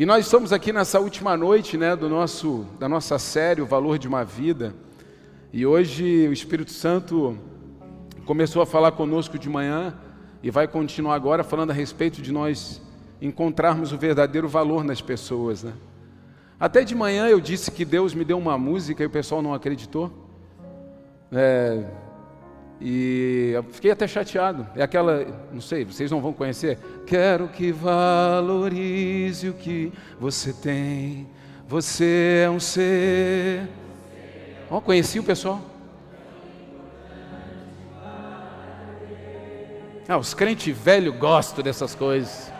E 0.00 0.06
nós 0.06 0.24
estamos 0.24 0.50
aqui 0.50 0.72
nessa 0.72 0.98
última 0.98 1.36
noite, 1.36 1.76
né, 1.76 1.94
do 1.94 2.08
nosso 2.08 2.64
da 2.78 2.88
nossa 2.88 3.18
série 3.18 3.60
O 3.60 3.66
Valor 3.66 3.98
de 3.98 4.08
uma 4.08 4.24
Vida. 4.24 4.74
E 5.52 5.66
hoje 5.66 6.26
o 6.26 6.32
Espírito 6.32 6.72
Santo 6.72 7.36
começou 8.24 8.62
a 8.62 8.66
falar 8.66 8.92
conosco 8.92 9.38
de 9.38 9.46
manhã 9.46 9.94
e 10.42 10.50
vai 10.50 10.66
continuar 10.66 11.14
agora 11.16 11.44
falando 11.44 11.72
a 11.72 11.74
respeito 11.74 12.22
de 12.22 12.32
nós 12.32 12.80
encontrarmos 13.20 13.92
o 13.92 13.98
verdadeiro 13.98 14.48
valor 14.48 14.82
nas 14.84 15.02
pessoas, 15.02 15.64
né? 15.64 15.74
Até 16.58 16.82
de 16.82 16.94
manhã 16.94 17.28
eu 17.28 17.38
disse 17.38 17.70
que 17.70 17.84
Deus 17.84 18.14
me 18.14 18.24
deu 18.24 18.38
uma 18.38 18.56
música 18.56 19.02
e 19.02 19.06
o 19.06 19.10
pessoal 19.10 19.42
não 19.42 19.52
acreditou. 19.52 20.10
É, 21.30 21.84
e 22.80 23.50
eu 23.54 23.62
fiquei 23.64 23.90
até 23.90 24.08
chateado. 24.08 24.66
É 24.74 24.82
aquela, 24.82 25.26
não 25.52 25.60
sei, 25.60 25.84
vocês 25.84 26.10
não 26.10 26.20
vão 26.20 26.32
conhecer. 26.32 26.78
Quero 27.06 27.48
que 27.48 27.70
valorize 27.70 29.48
o 29.48 29.52
que 29.52 29.92
você 30.18 30.52
tem. 30.52 31.28
Você 31.68 32.42
é 32.46 32.50
um 32.50 32.58
ser. 32.58 33.68
Ó, 34.70 34.78
oh, 34.78 34.80
conheci 34.80 35.18
o 35.18 35.22
pessoal. 35.22 35.60
Ah, 40.08 40.18
os 40.18 40.34
crentes 40.34 40.76
velhos 40.76 41.14
gostam 41.16 41.62
dessas 41.62 41.94
coisas. 41.94 42.50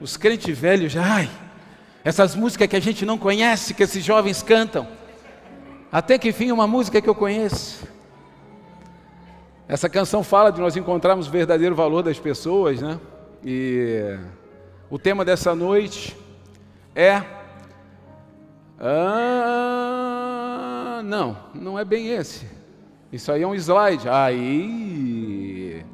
Os 0.00 0.16
crentes 0.16 0.58
velhos, 0.58 0.96
ai, 0.96 1.30
essas 2.04 2.34
músicas 2.34 2.66
que 2.66 2.76
a 2.76 2.80
gente 2.80 3.06
não 3.06 3.16
conhece, 3.16 3.72
que 3.72 3.84
esses 3.84 4.04
jovens 4.04 4.42
cantam. 4.42 4.86
Até 5.92 6.18
que 6.18 6.30
enfim, 6.30 6.50
uma 6.50 6.66
música 6.66 7.02
que 7.02 7.08
eu 7.08 7.14
conheço. 7.14 7.86
Essa 9.68 9.90
canção 9.90 10.24
fala 10.24 10.50
de 10.50 10.58
nós 10.58 10.74
encontrarmos 10.74 11.28
o 11.28 11.30
verdadeiro 11.30 11.74
valor 11.74 12.02
das 12.02 12.18
pessoas, 12.18 12.80
né? 12.80 12.98
E 13.44 14.18
o 14.88 14.98
tema 14.98 15.22
dessa 15.22 15.54
noite 15.54 16.16
é. 16.94 17.22
Ah, 18.80 19.82
não, 21.04 21.36
não 21.54 21.78
é 21.78 21.84
bem 21.84 22.08
esse. 22.08 22.46
Isso 23.12 23.30
aí 23.30 23.42
é 23.42 23.46
um 23.46 23.54
slide. 23.54 24.08
Aí. 24.08 25.84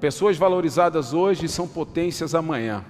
Pessoas 0.00 0.36
valorizadas 0.36 1.14
hoje 1.14 1.46
são 1.46 1.68
potências 1.68 2.34
amanhã. 2.34 2.84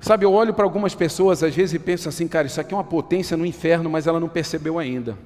Sabe, 0.00 0.24
eu 0.24 0.32
olho 0.32 0.54
para 0.54 0.64
algumas 0.64 0.94
pessoas 0.94 1.42
às 1.42 1.54
vezes 1.54 1.74
e 1.74 1.78
penso 1.78 2.08
assim, 2.08 2.26
cara, 2.26 2.46
isso 2.46 2.58
aqui 2.58 2.72
é 2.72 2.76
uma 2.76 2.82
potência 2.82 3.36
no 3.36 3.44
inferno, 3.44 3.90
mas 3.90 4.06
ela 4.06 4.18
não 4.18 4.30
percebeu 4.30 4.78
ainda. 4.78 5.16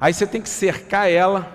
Aí 0.00 0.12
você 0.12 0.26
tem 0.26 0.42
que 0.42 0.48
cercar 0.48 1.08
ela, 1.08 1.46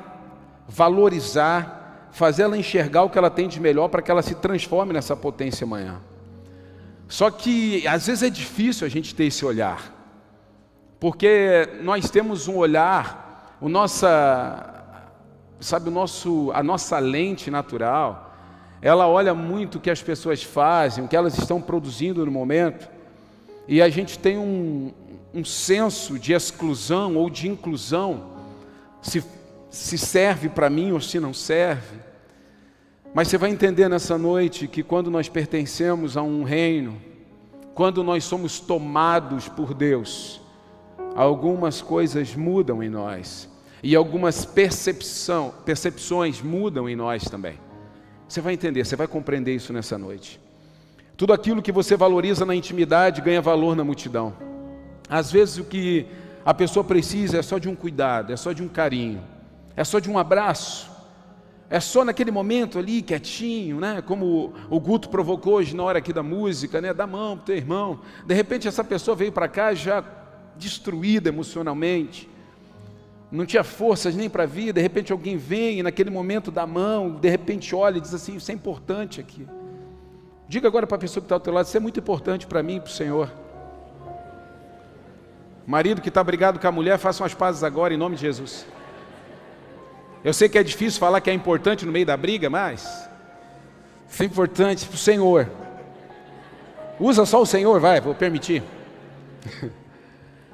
valorizar, 0.67 2.09
fazer 2.13 2.43
ela 2.43 2.57
enxergar 2.57 3.03
o 3.03 3.09
que 3.09 3.17
ela 3.17 3.29
tem 3.29 3.49
de 3.49 3.59
melhor 3.59 3.89
para 3.89 4.01
que 4.01 4.09
ela 4.09 4.21
se 4.21 4.35
transforme 4.35 4.93
nessa 4.93 5.15
potência 5.15 5.65
amanhã. 5.65 5.99
Só 7.09 7.29
que 7.29 7.85
às 7.85 8.07
vezes 8.07 8.23
é 8.23 8.29
difícil 8.29 8.87
a 8.87 8.89
gente 8.89 9.13
ter 9.13 9.25
esse 9.25 9.45
olhar, 9.45 9.93
porque 11.01 11.67
nós 11.81 12.09
temos 12.09 12.47
um 12.47 12.55
olhar, 12.55 13.57
o 13.59 13.67
nossa, 13.67 14.73
sabe, 15.59 15.89
o 15.89 15.91
nosso, 15.91 16.49
a 16.53 16.63
nossa 16.63 16.97
lente 16.97 17.51
natural 17.51 18.30
ela 18.81 19.07
olha 19.07 19.33
muito 19.33 19.77
o 19.77 19.81
que 19.81 19.89
as 19.89 20.01
pessoas 20.01 20.41
fazem, 20.41 21.03
o 21.03 21.07
que 21.07 21.15
elas 21.15 21.37
estão 21.37 21.61
produzindo 21.61 22.25
no 22.25 22.31
momento, 22.31 22.89
e 23.67 23.81
a 23.81 23.89
gente 23.89 24.17
tem 24.17 24.37
um, 24.37 24.91
um 25.33 25.45
senso 25.45 26.17
de 26.17 26.33
exclusão 26.33 27.15
ou 27.15 27.29
de 27.29 27.47
inclusão, 27.47 28.31
se, 29.01 29.23
se 29.69 29.97
serve 29.97 30.49
para 30.49 30.69
mim 30.69 30.91
ou 30.91 30.99
se 30.99 31.19
não 31.19 31.33
serve. 31.33 31.97
Mas 33.13 33.27
você 33.27 33.37
vai 33.37 33.51
entender 33.51 33.87
nessa 33.87 34.17
noite 34.17 34.67
que 34.67 34.81
quando 34.81 35.11
nós 35.11 35.29
pertencemos 35.29 36.17
a 36.17 36.23
um 36.23 36.43
reino, 36.43 36.99
quando 37.75 38.03
nós 38.03 38.23
somos 38.23 38.59
tomados 38.59 39.47
por 39.47 39.73
Deus, 39.73 40.41
algumas 41.15 41.81
coisas 41.81 42.35
mudam 42.35 42.81
em 42.81 42.89
nós 42.89 43.49
e 43.83 43.95
algumas 43.95 44.45
percepção, 44.45 45.53
percepções 45.65 46.41
mudam 46.41 46.89
em 46.89 46.95
nós 46.95 47.23
também. 47.23 47.57
Você 48.31 48.39
vai 48.39 48.53
entender, 48.53 48.85
você 48.85 48.95
vai 48.95 49.07
compreender 49.07 49.53
isso 49.53 49.73
nessa 49.73 49.97
noite. 49.97 50.39
Tudo 51.17 51.33
aquilo 51.33 51.61
que 51.61 51.69
você 51.69 51.97
valoriza 51.97 52.45
na 52.45 52.55
intimidade 52.55 53.19
ganha 53.19 53.41
valor 53.41 53.75
na 53.75 53.83
multidão. 53.83 54.33
Às 55.09 55.29
vezes 55.29 55.57
o 55.57 55.65
que 55.65 56.05
a 56.45 56.53
pessoa 56.53 56.81
precisa 56.81 57.39
é 57.39 57.41
só 57.41 57.57
de 57.57 57.67
um 57.67 57.75
cuidado, 57.75 58.31
é 58.31 58.37
só 58.37 58.53
de 58.53 58.63
um 58.63 58.69
carinho, 58.69 59.21
é 59.75 59.83
só 59.83 59.99
de 59.99 60.09
um 60.09 60.17
abraço, 60.17 60.89
é 61.69 61.81
só 61.81 62.05
naquele 62.05 62.31
momento 62.31 62.79
ali, 62.79 63.01
quietinho, 63.01 63.81
né? 63.81 64.01
Como 64.01 64.53
o 64.69 64.79
Guto 64.79 65.09
provocou 65.09 65.55
hoje 65.55 65.75
na 65.75 65.83
hora 65.83 65.99
aqui 65.99 66.13
da 66.13 66.23
música, 66.23 66.79
né? 66.79 66.93
Dá 66.93 67.05
mão 67.05 67.35
pro 67.35 67.47
teu 67.47 67.57
irmão. 67.57 67.99
De 68.25 68.33
repente 68.33 68.65
essa 68.65 68.81
pessoa 68.81 69.13
veio 69.13 69.33
para 69.33 69.49
cá 69.49 69.73
já 69.73 70.01
destruída 70.55 71.27
emocionalmente, 71.27 72.29
não 73.31 73.45
tinha 73.45 73.63
forças 73.63 74.13
nem 74.13 74.29
para 74.29 74.45
vir, 74.45 74.73
de 74.73 74.81
repente 74.81 75.11
alguém 75.11 75.37
vem 75.37 75.79
e 75.79 75.83
naquele 75.83 76.09
momento 76.09 76.51
dá 76.51 76.67
mão, 76.67 77.11
de 77.15 77.29
repente 77.29 77.73
olha 77.73 77.97
e 77.97 78.01
diz 78.01 78.13
assim: 78.13 78.35
Isso 78.35 78.51
é 78.51 78.53
importante 78.53 79.21
aqui. 79.21 79.47
Diga 80.49 80.67
agora 80.67 80.85
para 80.85 80.97
a 80.97 80.99
pessoa 80.99 81.21
que 81.21 81.25
está 81.25 81.35
ao 81.35 81.39
teu 81.39 81.53
lado: 81.53 81.65
Isso 81.65 81.77
é 81.77 81.79
muito 81.79 81.99
importante 81.99 82.45
para 82.45 82.61
mim 82.61 82.75
e 82.75 82.79
para 82.81 82.89
o 82.89 82.91
Senhor. 82.91 83.31
Marido 85.65 86.01
que 86.01 86.09
está 86.09 86.21
brigado 86.21 86.59
com 86.59 86.67
a 86.67 86.71
mulher, 86.71 86.97
façam 86.97 87.25
as 87.25 87.33
pazes 87.33 87.63
agora 87.63 87.93
em 87.93 87.97
nome 87.97 88.17
de 88.17 88.21
Jesus. 88.21 88.65
Eu 90.23 90.33
sei 90.33 90.49
que 90.49 90.57
é 90.57 90.63
difícil 90.63 90.99
falar 90.99 91.21
que 91.21 91.29
é 91.29 91.33
importante 91.33 91.85
no 91.85 91.91
meio 91.91 92.05
da 92.05 92.17
briga, 92.17 92.49
mas 92.49 93.09
isso 94.09 94.21
é 94.21 94.25
importante 94.25 94.85
para 94.85 94.95
o 94.95 94.97
Senhor. 94.97 95.49
Usa 96.99 97.25
só 97.25 97.41
o 97.41 97.45
Senhor, 97.45 97.79
vai, 97.79 98.01
vou 98.01 98.13
permitir. 98.13 98.61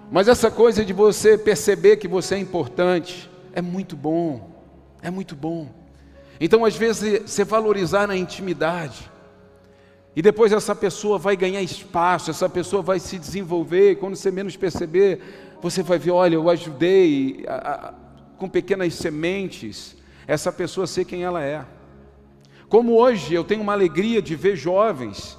Mas 0.09 0.28
essa 0.28 0.50
coisa 0.50 0.85
de 0.85 0.94
você 0.94 1.38
perceber 1.38 1.97
que 1.97 2.07
você 2.07 2.35
é 2.35 2.40
importante 2.40 3.29
é 3.53 3.62
muito 3.62 3.95
bom, 3.95 4.50
é 5.01 5.12
muito 5.12 5.35
bom. 5.35 5.69
Então, 6.40 6.63
às 6.63 6.75
vezes, 6.75 7.23
você 7.29 7.44
valorizar 7.44 8.07
na 8.07 8.16
intimidade, 8.16 9.12
e 10.16 10.22
depois 10.22 10.51
essa 10.51 10.73
pessoa 10.73 11.18
vai 11.18 11.35
ganhar 11.35 11.62
espaço, 11.62 12.31
essa 12.31 12.50
pessoa 12.50 12.81
vai 12.81 13.00
se 13.00 13.19
desenvolver, 13.19 13.91
e 13.91 13.95
quando 13.95 14.16
você 14.16 14.31
menos 14.31 14.56
perceber, 14.56 15.19
você 15.62 15.84
vai 15.84 16.00
ver: 16.00 16.12
olha, 16.12 16.35
eu 16.35 16.50
ajudei 16.50 17.44
a, 17.47 17.56
a, 17.56 17.94
com 18.38 18.47
pequenas 18.47 18.94
sementes 18.95 19.95
essa 20.25 20.51
pessoa 20.51 20.88
ser 20.88 21.06
quem 21.06 21.24
ela 21.24 21.44
é. 21.44 21.66
Como 22.69 22.95
hoje 22.95 23.34
eu 23.34 23.44
tenho 23.44 23.62
uma 23.62 23.74
alegria 23.74 24.22
de 24.22 24.35
ver 24.35 24.56
jovens, 24.56 25.38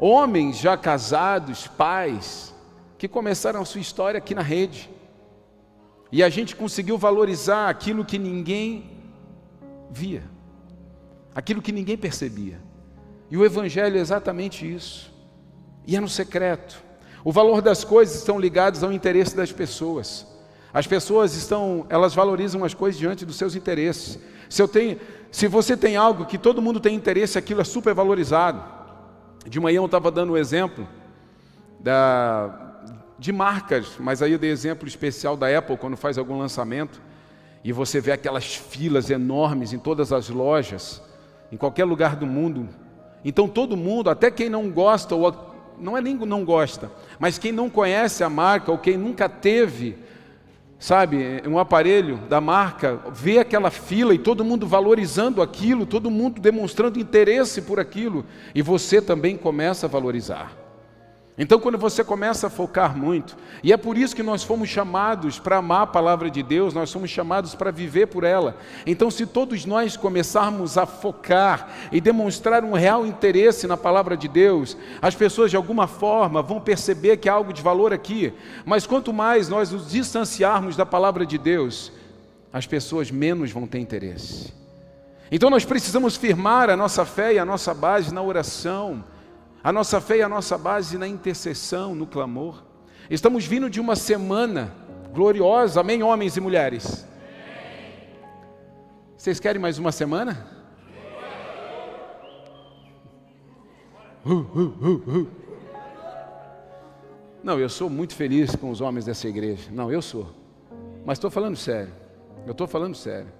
homens 0.00 0.58
já 0.58 0.76
casados, 0.76 1.66
pais, 1.66 2.54
que 2.98 3.08
começaram 3.08 3.60
a 3.60 3.64
sua 3.64 3.80
história 3.80 4.18
aqui 4.18 4.34
na 4.34 4.42
rede. 4.42 4.90
E 6.10 6.22
a 6.22 6.28
gente 6.28 6.54
conseguiu 6.54 6.96
valorizar 6.96 7.68
aquilo 7.68 8.04
que 8.04 8.18
ninguém 8.18 8.90
via, 9.90 10.22
aquilo 11.34 11.60
que 11.60 11.72
ninguém 11.72 11.96
percebia. 11.96 12.60
E 13.30 13.36
o 13.36 13.44
Evangelho 13.44 13.96
é 13.96 14.00
exatamente 14.00 14.72
isso. 14.72 15.12
E 15.86 15.96
é 15.96 16.00
no 16.00 16.08
secreto. 16.08 16.82
O 17.24 17.32
valor 17.32 17.60
das 17.60 17.82
coisas 17.84 18.16
estão 18.16 18.38
ligados 18.38 18.84
ao 18.84 18.92
interesse 18.92 19.36
das 19.36 19.50
pessoas. 19.50 20.26
As 20.72 20.86
pessoas 20.86 21.34
estão, 21.34 21.86
elas 21.88 22.14
valorizam 22.14 22.64
as 22.64 22.74
coisas 22.74 22.98
diante 22.98 23.24
dos 23.26 23.36
seus 23.36 23.54
interesses. 23.56 24.18
Se 24.48 24.62
eu 24.62 24.68
tenho, 24.68 25.00
se 25.30 25.48
você 25.48 25.76
tem 25.76 25.96
algo 25.96 26.24
que 26.26 26.38
todo 26.38 26.62
mundo 26.62 26.78
tem 26.78 26.94
interesse, 26.94 27.36
aquilo 27.36 27.60
é 27.60 27.64
super 27.64 27.94
valorizado. 27.94 28.62
De 29.48 29.58
manhã 29.58 29.78
eu 29.78 29.86
estava 29.86 30.10
dando 30.10 30.30
o 30.30 30.32
um 30.34 30.36
exemplo 30.36 30.86
da, 31.80 32.65
de 33.18 33.32
marcas, 33.32 33.96
mas 33.98 34.20
aí 34.22 34.32
eu 34.32 34.38
dei 34.38 34.50
exemplo 34.50 34.86
especial 34.86 35.36
da 35.36 35.56
Apple 35.56 35.76
quando 35.76 35.96
faz 35.96 36.18
algum 36.18 36.38
lançamento 36.38 37.00
e 37.64 37.72
você 37.72 38.00
vê 38.00 38.12
aquelas 38.12 38.54
filas 38.54 39.10
enormes 39.10 39.72
em 39.72 39.78
todas 39.78 40.12
as 40.12 40.28
lojas, 40.28 41.02
em 41.50 41.56
qualquer 41.56 41.84
lugar 41.84 42.14
do 42.14 42.26
mundo. 42.26 42.68
Então 43.24 43.48
todo 43.48 43.76
mundo, 43.76 44.10
até 44.10 44.30
quem 44.30 44.48
não 44.48 44.70
gosta 44.70 45.14
ou 45.14 45.54
não 45.78 45.96
é 45.96 46.00
nem 46.00 46.14
não 46.14 46.44
gosta, 46.44 46.90
mas 47.18 47.38
quem 47.38 47.52
não 47.52 47.68
conhece 47.68 48.22
a 48.22 48.30
marca 48.30 48.70
ou 48.70 48.78
quem 48.78 48.96
nunca 48.96 49.28
teve, 49.28 49.98
sabe, 50.78 51.42
um 51.46 51.58
aparelho 51.58 52.18
da 52.28 52.40
marca, 52.40 53.00
vê 53.12 53.38
aquela 53.38 53.70
fila 53.70 54.14
e 54.14 54.18
todo 54.18 54.44
mundo 54.44 54.66
valorizando 54.66 55.42
aquilo, 55.42 55.84
todo 55.84 56.10
mundo 56.10 56.40
demonstrando 56.40 57.00
interesse 57.00 57.62
por 57.62 57.80
aquilo, 57.80 58.24
e 58.54 58.62
você 58.62 59.02
também 59.02 59.36
começa 59.36 59.86
a 59.86 59.88
valorizar. 59.88 60.65
Então, 61.38 61.60
quando 61.60 61.76
você 61.76 62.02
começa 62.02 62.46
a 62.46 62.50
focar 62.50 62.96
muito, 62.96 63.36
e 63.62 63.70
é 63.70 63.76
por 63.76 63.98
isso 63.98 64.16
que 64.16 64.22
nós 64.22 64.42
fomos 64.42 64.70
chamados 64.70 65.38
para 65.38 65.58
amar 65.58 65.82
a 65.82 65.86
palavra 65.86 66.30
de 66.30 66.42
Deus, 66.42 66.72
nós 66.72 66.88
somos 66.88 67.10
chamados 67.10 67.54
para 67.54 67.70
viver 67.70 68.06
por 68.06 68.24
ela. 68.24 68.56
Então, 68.86 69.10
se 69.10 69.26
todos 69.26 69.66
nós 69.66 69.98
começarmos 69.98 70.78
a 70.78 70.86
focar 70.86 71.68
e 71.92 72.00
demonstrar 72.00 72.64
um 72.64 72.72
real 72.72 73.06
interesse 73.06 73.66
na 73.66 73.76
palavra 73.76 74.16
de 74.16 74.28
Deus, 74.28 74.78
as 75.02 75.14
pessoas 75.14 75.50
de 75.50 75.58
alguma 75.58 75.86
forma 75.86 76.40
vão 76.40 76.58
perceber 76.58 77.18
que 77.18 77.28
há 77.28 77.34
algo 77.34 77.52
de 77.52 77.60
valor 77.60 77.92
aqui. 77.92 78.32
Mas 78.64 78.86
quanto 78.86 79.12
mais 79.12 79.46
nós 79.46 79.70
nos 79.70 79.90
distanciarmos 79.90 80.74
da 80.74 80.86
palavra 80.86 81.26
de 81.26 81.36
Deus, 81.36 81.92
as 82.50 82.66
pessoas 82.66 83.10
menos 83.10 83.50
vão 83.50 83.66
ter 83.66 83.78
interesse. 83.78 84.54
Então 85.30 85.50
nós 85.50 85.66
precisamos 85.66 86.16
firmar 86.16 86.70
a 86.70 86.76
nossa 86.76 87.04
fé 87.04 87.34
e 87.34 87.38
a 87.38 87.44
nossa 87.44 87.74
base 87.74 88.14
na 88.14 88.22
oração, 88.22 89.04
a 89.66 89.72
nossa 89.72 90.00
fé 90.00 90.18
e 90.18 90.22
a 90.22 90.28
nossa 90.28 90.56
base 90.56 90.96
na 90.96 91.08
intercessão, 91.08 91.92
no 91.92 92.06
clamor. 92.06 92.62
Estamos 93.10 93.44
vindo 93.44 93.68
de 93.68 93.80
uma 93.80 93.96
semana 93.96 94.72
gloriosa, 95.12 95.80
amém, 95.80 96.04
homens 96.04 96.36
e 96.36 96.40
mulheres? 96.40 97.04
Vocês 99.16 99.40
querem 99.40 99.60
mais 99.60 99.76
uma 99.76 99.90
semana? 99.90 100.46
Uh, 104.24 104.34
uh, 104.34 105.20
uh, 105.20 105.30
Não, 107.42 107.58
eu 107.58 107.68
sou 107.68 107.90
muito 107.90 108.14
feliz 108.14 108.54
com 108.54 108.70
os 108.70 108.80
homens 108.80 109.04
dessa 109.04 109.26
igreja. 109.26 109.68
Não, 109.72 109.90
eu 109.90 110.00
sou. 110.00 110.32
Mas 111.04 111.18
estou 111.18 111.28
falando 111.28 111.56
sério. 111.56 111.92
Eu 112.46 112.52
estou 112.52 112.68
falando 112.68 112.94
sério. 112.94 113.32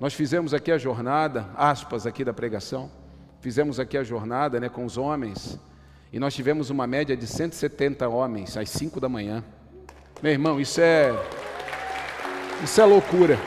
Nós 0.00 0.12
fizemos 0.12 0.52
aqui 0.52 0.72
a 0.72 0.78
jornada, 0.78 1.48
aspas 1.56 2.04
aqui 2.04 2.24
da 2.24 2.34
pregação, 2.34 2.90
fizemos 3.40 3.78
aqui 3.78 3.96
a 3.96 4.02
jornada 4.02 4.58
né, 4.60 4.68
com 4.68 4.84
os 4.84 4.96
homens, 4.96 5.58
e 6.12 6.18
nós 6.18 6.34
tivemos 6.34 6.70
uma 6.70 6.86
média 6.86 7.16
de 7.16 7.26
170 7.26 8.08
homens 8.08 8.56
às 8.56 8.70
5 8.70 8.98
da 9.00 9.08
manhã. 9.08 9.44
Meu 10.22 10.32
irmão, 10.32 10.60
isso 10.60 10.80
é. 10.80 11.12
Isso 12.64 12.80
é 12.80 12.84
loucura. 12.84 13.38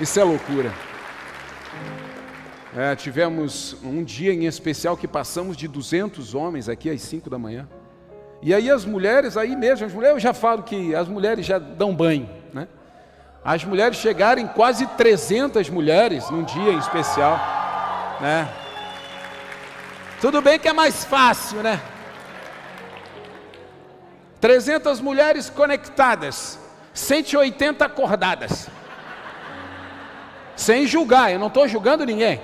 Isso 0.00 0.18
é 0.18 0.24
loucura. 0.24 0.72
É, 2.76 2.94
tivemos 2.94 3.76
um 3.82 4.04
dia 4.04 4.32
em 4.32 4.46
especial 4.46 4.96
que 4.96 5.08
passamos 5.08 5.56
de 5.56 5.66
200 5.66 6.34
homens 6.34 6.68
aqui 6.68 6.88
às 6.88 7.02
5 7.02 7.28
da 7.28 7.38
manhã. 7.38 7.68
E 8.40 8.54
aí 8.54 8.70
as 8.70 8.84
mulheres, 8.84 9.36
aí 9.36 9.56
mesmo, 9.56 9.84
as 9.84 9.92
mulheres, 9.92 10.16
eu 10.16 10.20
já 10.20 10.32
falo 10.32 10.62
que 10.62 10.94
as 10.94 11.08
mulheres 11.08 11.44
já 11.44 11.58
dão 11.58 11.94
banho, 11.94 12.28
né? 12.54 12.68
as 13.44 13.64
mulheres 13.64 13.96
chegarem 13.96 14.46
quase 14.46 14.86
300 14.86 15.68
mulheres 15.70 16.30
num 16.30 16.44
dia 16.44 16.72
em 16.72 16.78
especial, 16.78 17.57
né? 18.20 18.48
Tudo 20.20 20.42
bem 20.42 20.58
que 20.58 20.68
é 20.68 20.72
mais 20.72 21.04
fácil, 21.04 21.62
né? 21.62 21.80
300 24.40 25.00
mulheres 25.00 25.50
conectadas, 25.50 26.58
180 26.94 27.84
acordadas. 27.84 28.68
Sem 30.56 30.86
julgar, 30.86 31.32
eu 31.32 31.38
não 31.38 31.46
estou 31.46 31.68
julgando 31.68 32.04
ninguém. 32.04 32.40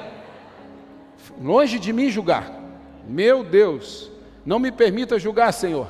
Longe 1.40 1.78
de 1.78 1.92
mim 1.92 2.10
julgar. 2.10 2.50
Meu 3.06 3.42
Deus, 3.42 4.10
não 4.46 4.58
me 4.58 4.70
permita 4.70 5.18
julgar, 5.18 5.52
Senhor. 5.52 5.88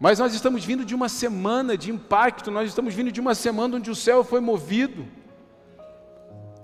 Mas 0.00 0.18
nós 0.18 0.34
estamos 0.34 0.64
vindo 0.64 0.84
de 0.84 0.94
uma 0.94 1.08
semana 1.08 1.76
de 1.76 1.90
impacto, 1.90 2.50
nós 2.50 2.68
estamos 2.68 2.92
vindo 2.92 3.12
de 3.12 3.20
uma 3.20 3.36
semana 3.36 3.76
onde 3.76 3.90
o 3.90 3.94
céu 3.94 4.24
foi 4.24 4.40
movido. 4.40 5.06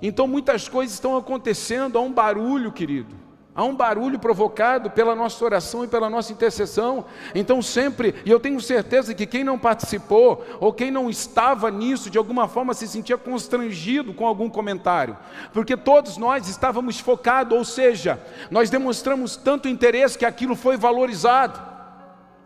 Então 0.00 0.26
muitas 0.26 0.68
coisas 0.68 0.94
estão 0.94 1.16
acontecendo, 1.16 1.98
há 1.98 2.00
um 2.00 2.12
barulho, 2.12 2.72
querido. 2.72 3.28
Há 3.58 3.64
um 3.64 3.74
barulho 3.74 4.20
provocado 4.20 4.88
pela 4.88 5.16
nossa 5.16 5.44
oração 5.44 5.82
e 5.82 5.88
pela 5.88 6.08
nossa 6.08 6.32
intercessão. 6.32 7.04
Então, 7.34 7.60
sempre, 7.60 8.14
e 8.24 8.30
eu 8.30 8.38
tenho 8.38 8.60
certeza 8.60 9.12
que 9.12 9.26
quem 9.26 9.42
não 9.42 9.58
participou 9.58 10.46
ou 10.60 10.72
quem 10.72 10.92
não 10.92 11.10
estava 11.10 11.68
nisso, 11.68 12.08
de 12.08 12.16
alguma 12.16 12.46
forma 12.46 12.72
se 12.72 12.86
sentia 12.86 13.18
constrangido 13.18 14.14
com 14.14 14.24
algum 14.28 14.48
comentário, 14.48 15.16
porque 15.52 15.76
todos 15.76 16.16
nós 16.16 16.48
estávamos 16.48 17.00
focados, 17.00 17.58
ou 17.58 17.64
seja, 17.64 18.22
nós 18.48 18.70
demonstramos 18.70 19.34
tanto 19.34 19.66
interesse 19.66 20.16
que 20.16 20.24
aquilo 20.24 20.54
foi 20.54 20.76
valorizado. 20.76 21.60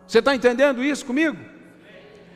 Você 0.07 0.17
está 0.17 0.33
entendendo 0.33 0.83
isso 0.83 1.05
comigo? 1.05 1.37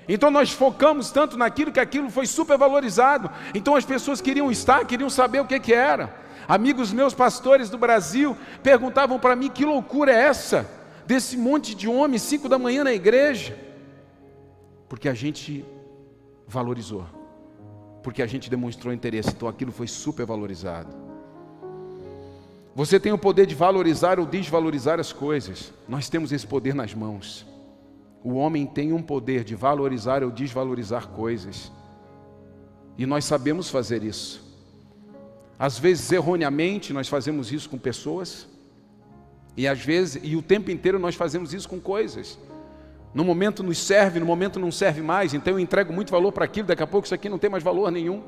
Então 0.08 0.32
nós 0.32 0.52
focamos 0.52 1.12
tanto 1.12 1.38
naquilo 1.38 1.72
que 1.72 1.80
aquilo 1.80 2.10
foi 2.10 2.26
supervalorizado. 2.26 3.30
Então 3.54 3.76
as 3.76 3.86
pessoas 3.86 4.22
queriam 4.22 4.50
estar, 4.50 4.86
queriam 4.86 5.10
saber 5.10 5.42
o 5.42 5.46
que, 5.46 5.60
que 5.60 5.74
era. 5.74 6.16
Amigos 6.48 6.94
meus 6.94 7.14
pastores 7.14 7.70
do 7.70 7.78
Brasil 7.78 8.38
perguntavam 8.64 9.20
para 9.20 9.36
mim 9.36 9.50
que 9.50 9.66
loucura 9.66 10.14
é 10.14 10.22
essa 10.22 10.70
desse 11.06 11.36
monte 11.38 11.76
de 11.76 11.88
homens 11.88 12.22
cinco 12.22 12.48
da 12.48 12.58
manhã 12.58 12.84
na 12.84 12.94
igreja, 12.94 13.58
porque 14.90 15.08
a 15.08 15.14
gente 15.14 15.66
valorizou, 16.48 17.06
porque 18.02 18.22
a 18.22 18.28
gente 18.28 18.50
demonstrou 18.50 18.94
interesse. 18.94 19.30
Então 19.30 19.48
aquilo 19.48 19.72
foi 19.72 19.88
supervalorizado. 19.88 20.96
Você 22.74 23.00
tem 23.00 23.12
o 23.12 23.18
poder 23.18 23.46
de 23.46 23.56
valorizar 23.56 24.20
ou 24.20 24.26
desvalorizar 24.26 25.00
as 25.00 25.12
coisas. 25.12 25.74
Nós 25.88 26.08
temos 26.10 26.32
esse 26.32 26.46
poder 26.46 26.76
nas 26.76 26.94
mãos. 26.94 27.46
O 28.24 28.34
homem 28.34 28.66
tem 28.66 28.92
um 28.94 29.02
poder 29.02 29.44
de 29.44 29.56
valorizar 29.56 30.24
ou 30.24 30.32
desvalorizar 30.32 31.08
coisas. 31.08 31.72
E 32.98 33.06
nós 33.06 33.26
sabemos 33.26 33.70
fazer 33.70 34.04
isso. 34.04 34.46
Às 35.60 35.80
vezes, 35.80 36.12
erroneamente, 36.12 36.94
nós 36.94 37.08
fazemos 37.08 37.52
isso 37.52 37.70
com 37.70 37.78
pessoas. 37.78 38.48
E 39.56 39.68
às 39.68 39.80
vezes, 39.80 40.22
e 40.24 40.36
o 40.36 40.42
tempo 40.42 40.70
inteiro 40.70 41.00
nós 41.00 41.16
fazemos 41.16 41.54
isso 41.54 41.68
com 41.68 41.80
coisas. 41.80 42.38
No 43.14 43.24
momento 43.24 43.64
nos 43.64 43.80
serve, 43.80 44.20
no 44.20 44.26
momento 44.26 44.60
não 44.60 44.72
serve 44.72 45.02
mais, 45.02 45.34
então 45.34 45.54
eu 45.54 45.60
entrego 45.60 45.92
muito 45.92 46.12
valor 46.12 46.32
para 46.32 46.46
aquilo, 46.46 46.68
daqui 46.68 46.84
a 46.84 46.88
pouco 46.88 47.06
isso 47.06 47.16
aqui 47.16 47.28
não 47.28 47.40
tem 47.40 47.50
mais 47.50 47.64
valor 47.64 47.90
nenhum. 47.90 48.22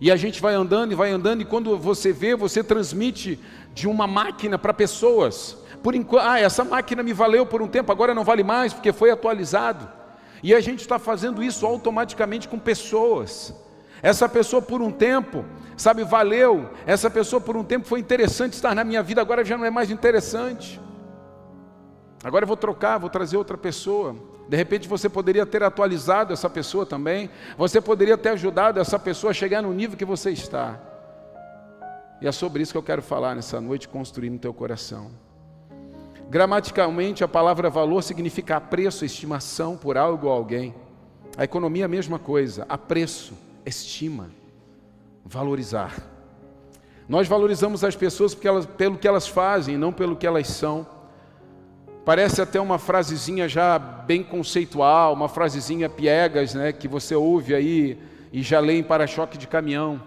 E 0.00 0.10
a 0.10 0.16
gente 0.16 0.40
vai 0.40 0.54
andando 0.54 0.92
e 0.92 0.94
vai 0.94 1.10
andando, 1.10 1.42
e 1.42 1.44
quando 1.44 1.76
você 1.76 2.12
vê, 2.12 2.36
você 2.36 2.62
transmite 2.62 3.40
de 3.74 3.88
uma 3.88 4.06
máquina 4.06 4.56
para 4.56 4.72
pessoas. 4.72 5.58
Por 5.82 5.94
enquanto, 5.94 6.24
ah, 6.24 6.38
essa 6.38 6.64
máquina 6.64 7.02
me 7.02 7.12
valeu 7.12 7.46
por 7.46 7.62
um 7.62 7.68
tempo, 7.68 7.90
agora 7.90 8.14
não 8.14 8.24
vale 8.24 8.42
mais 8.42 8.72
porque 8.72 8.92
foi 8.92 9.10
atualizado. 9.10 9.88
E 10.42 10.54
a 10.54 10.60
gente 10.60 10.80
está 10.80 10.98
fazendo 10.98 11.42
isso 11.42 11.66
automaticamente 11.66 12.48
com 12.48 12.58
pessoas. 12.58 13.54
Essa 14.02 14.28
pessoa 14.28 14.62
por 14.62 14.80
um 14.80 14.90
tempo, 14.90 15.44
sabe, 15.76 16.04
valeu. 16.04 16.70
Essa 16.86 17.10
pessoa 17.10 17.40
por 17.40 17.56
um 17.56 17.64
tempo 17.64 17.86
foi 17.86 18.00
interessante 18.00 18.54
estar 18.54 18.74
na 18.74 18.84
minha 18.84 19.02
vida, 19.02 19.20
agora 19.20 19.44
já 19.44 19.56
não 19.58 19.64
é 19.64 19.70
mais 19.70 19.90
interessante. 19.90 20.80
Agora 22.22 22.44
eu 22.44 22.48
vou 22.48 22.56
trocar, 22.56 22.98
vou 22.98 23.10
trazer 23.10 23.36
outra 23.36 23.56
pessoa. 23.56 24.14
De 24.48 24.56
repente 24.56 24.88
você 24.88 25.08
poderia 25.08 25.46
ter 25.46 25.62
atualizado 25.62 26.32
essa 26.32 26.50
pessoa 26.50 26.84
também. 26.84 27.30
Você 27.56 27.80
poderia 27.80 28.18
ter 28.18 28.30
ajudado 28.30 28.80
essa 28.80 28.98
pessoa 28.98 29.30
a 29.30 29.34
chegar 29.34 29.62
no 29.62 29.72
nível 29.72 29.96
que 29.96 30.04
você 30.04 30.30
está. 30.30 30.78
E 32.20 32.26
é 32.26 32.32
sobre 32.32 32.62
isso 32.62 32.72
que 32.72 32.78
eu 32.78 32.82
quero 32.82 33.00
falar 33.00 33.34
nessa 33.34 33.60
noite, 33.60 33.88
construir 33.88 34.28
no 34.28 34.38
teu 34.38 34.52
coração. 34.52 35.10
Gramaticalmente, 36.30 37.24
a 37.24 37.28
palavra 37.28 37.68
valor 37.68 38.02
significa 38.02 38.56
apreço, 38.56 39.04
estimação 39.04 39.76
por 39.76 39.98
algo 39.98 40.28
ou 40.28 40.32
alguém. 40.32 40.72
A 41.36 41.42
economia 41.42 41.86
a 41.86 41.88
mesma 41.88 42.20
coisa, 42.20 42.64
apreço, 42.68 43.34
estima, 43.66 44.30
valorizar. 45.24 46.00
Nós 47.08 47.26
valorizamos 47.26 47.82
as 47.82 47.96
pessoas 47.96 48.32
elas, 48.46 48.64
pelo 48.64 48.96
que 48.96 49.08
elas 49.08 49.26
fazem, 49.26 49.76
não 49.76 49.92
pelo 49.92 50.14
que 50.14 50.24
elas 50.24 50.46
são. 50.46 50.86
Parece 52.04 52.40
até 52.40 52.60
uma 52.60 52.78
frasezinha 52.78 53.48
já 53.48 53.76
bem 53.76 54.22
conceitual, 54.22 55.12
uma 55.12 55.28
frasezinha 55.28 55.88
piegas, 55.88 56.54
né, 56.54 56.72
que 56.72 56.86
você 56.86 57.12
ouve 57.12 57.56
aí 57.56 57.98
e 58.32 58.40
já 58.40 58.60
lê 58.60 58.78
em 58.78 58.84
para-choque 58.84 59.36
de 59.36 59.48
caminhão, 59.48 60.00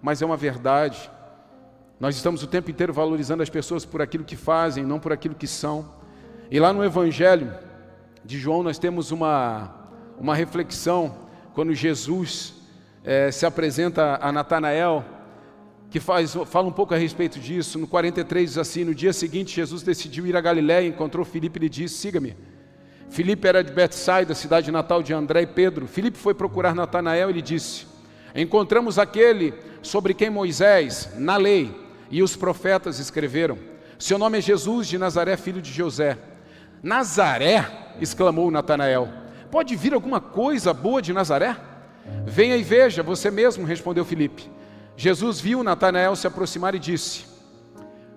mas 0.00 0.22
é 0.22 0.24
uma 0.24 0.38
verdade. 0.38 1.10
Nós 1.98 2.14
estamos 2.14 2.42
o 2.42 2.46
tempo 2.46 2.70
inteiro 2.70 2.92
valorizando 2.92 3.42
as 3.42 3.48
pessoas 3.48 3.86
por 3.86 4.02
aquilo 4.02 4.22
que 4.22 4.36
fazem, 4.36 4.84
não 4.84 5.00
por 5.00 5.12
aquilo 5.12 5.34
que 5.34 5.46
são. 5.46 5.94
E 6.50 6.60
lá 6.60 6.70
no 6.70 6.84
Evangelho 6.84 7.54
de 8.22 8.38
João 8.38 8.62
nós 8.62 8.78
temos 8.78 9.10
uma, 9.10 9.74
uma 10.18 10.34
reflexão 10.34 11.26
quando 11.54 11.72
Jesus 11.72 12.52
é, 13.02 13.30
se 13.30 13.46
apresenta 13.46 14.18
a 14.20 14.30
Natanael, 14.30 15.02
que 15.88 15.98
faz, 15.98 16.34
fala 16.44 16.68
um 16.68 16.72
pouco 16.72 16.92
a 16.92 16.98
respeito 16.98 17.38
disso. 17.38 17.78
No 17.78 17.86
43 17.86 18.50
diz 18.50 18.58
assim: 18.58 18.84
No 18.84 18.94
dia 18.94 19.14
seguinte, 19.14 19.56
Jesus 19.56 19.82
decidiu 19.82 20.26
ir 20.26 20.36
a 20.36 20.40
Galiléia, 20.42 20.86
encontrou 20.86 21.24
Filipe 21.24 21.58
e 21.58 21.62
lhe 21.62 21.68
disse: 21.70 21.94
Siga-me. 21.94 22.36
Filipe 23.08 23.48
era 23.48 23.64
de 23.64 23.72
Betsaida, 23.72 24.34
cidade 24.34 24.70
natal 24.70 25.02
de 25.02 25.14
André 25.14 25.42
e 25.42 25.46
Pedro. 25.46 25.86
Filipe 25.86 26.18
foi 26.18 26.34
procurar 26.34 26.74
Natanael 26.74 27.30
e 27.30 27.32
lhe 27.32 27.42
disse: 27.42 27.86
Encontramos 28.34 28.98
aquele 28.98 29.54
sobre 29.80 30.12
quem 30.12 30.28
Moisés, 30.28 31.08
na 31.16 31.38
lei, 31.38 31.85
e 32.10 32.22
os 32.22 32.36
profetas 32.36 32.98
escreveram: 32.98 33.58
Seu 33.98 34.18
nome 34.18 34.38
é 34.38 34.40
Jesus 34.40 34.86
de 34.86 34.98
Nazaré, 34.98 35.36
filho 35.36 35.62
de 35.62 35.72
José. 35.72 36.18
Nazaré, 36.82 37.94
exclamou 38.00 38.50
Natanael. 38.50 39.08
Pode 39.50 39.74
vir 39.76 39.94
alguma 39.94 40.20
coisa 40.20 40.72
boa 40.72 41.00
de 41.00 41.12
Nazaré? 41.12 41.56
Venha 42.24 42.56
e 42.56 42.62
veja, 42.62 43.02
você 43.02 43.30
mesmo, 43.30 43.64
respondeu 43.64 44.04
Filipe. 44.04 44.50
Jesus 44.96 45.40
viu 45.40 45.62
Natanael 45.62 46.16
se 46.16 46.26
aproximar 46.26 46.74
e 46.74 46.78
disse: 46.78 47.24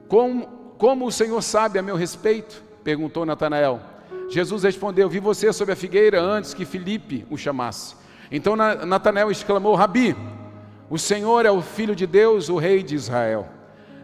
Como, 0.08 0.48
como 0.78 1.06
o 1.06 1.12
Senhor 1.12 1.42
sabe 1.42 1.80
a 1.80 1.82
meu 1.82 1.96
respeito? 1.96 2.64
perguntou 2.84 3.26
Natanael. 3.26 3.82
Jesus 4.30 4.64
respondeu: 4.64 5.10
Vi 5.10 5.20
você 5.20 5.52
sob 5.52 5.72
a 5.72 5.76
figueira 5.76 6.22
antes 6.22 6.54
que 6.54 6.66
Filipe 6.66 7.26
o 7.30 7.38
chamasse. 7.38 7.96
Então 8.32 8.56
Natanael 8.56 9.32
exclamou: 9.32 9.76
Rabi, 9.76 10.16
o 10.90 10.98
Senhor 10.98 11.46
é 11.46 11.52
o 11.52 11.62
Filho 11.62 11.96
de 11.96 12.08
Deus, 12.08 12.50
o 12.50 12.58
Rei 12.58 12.84
de 12.84 12.96
Israel. 12.96 13.48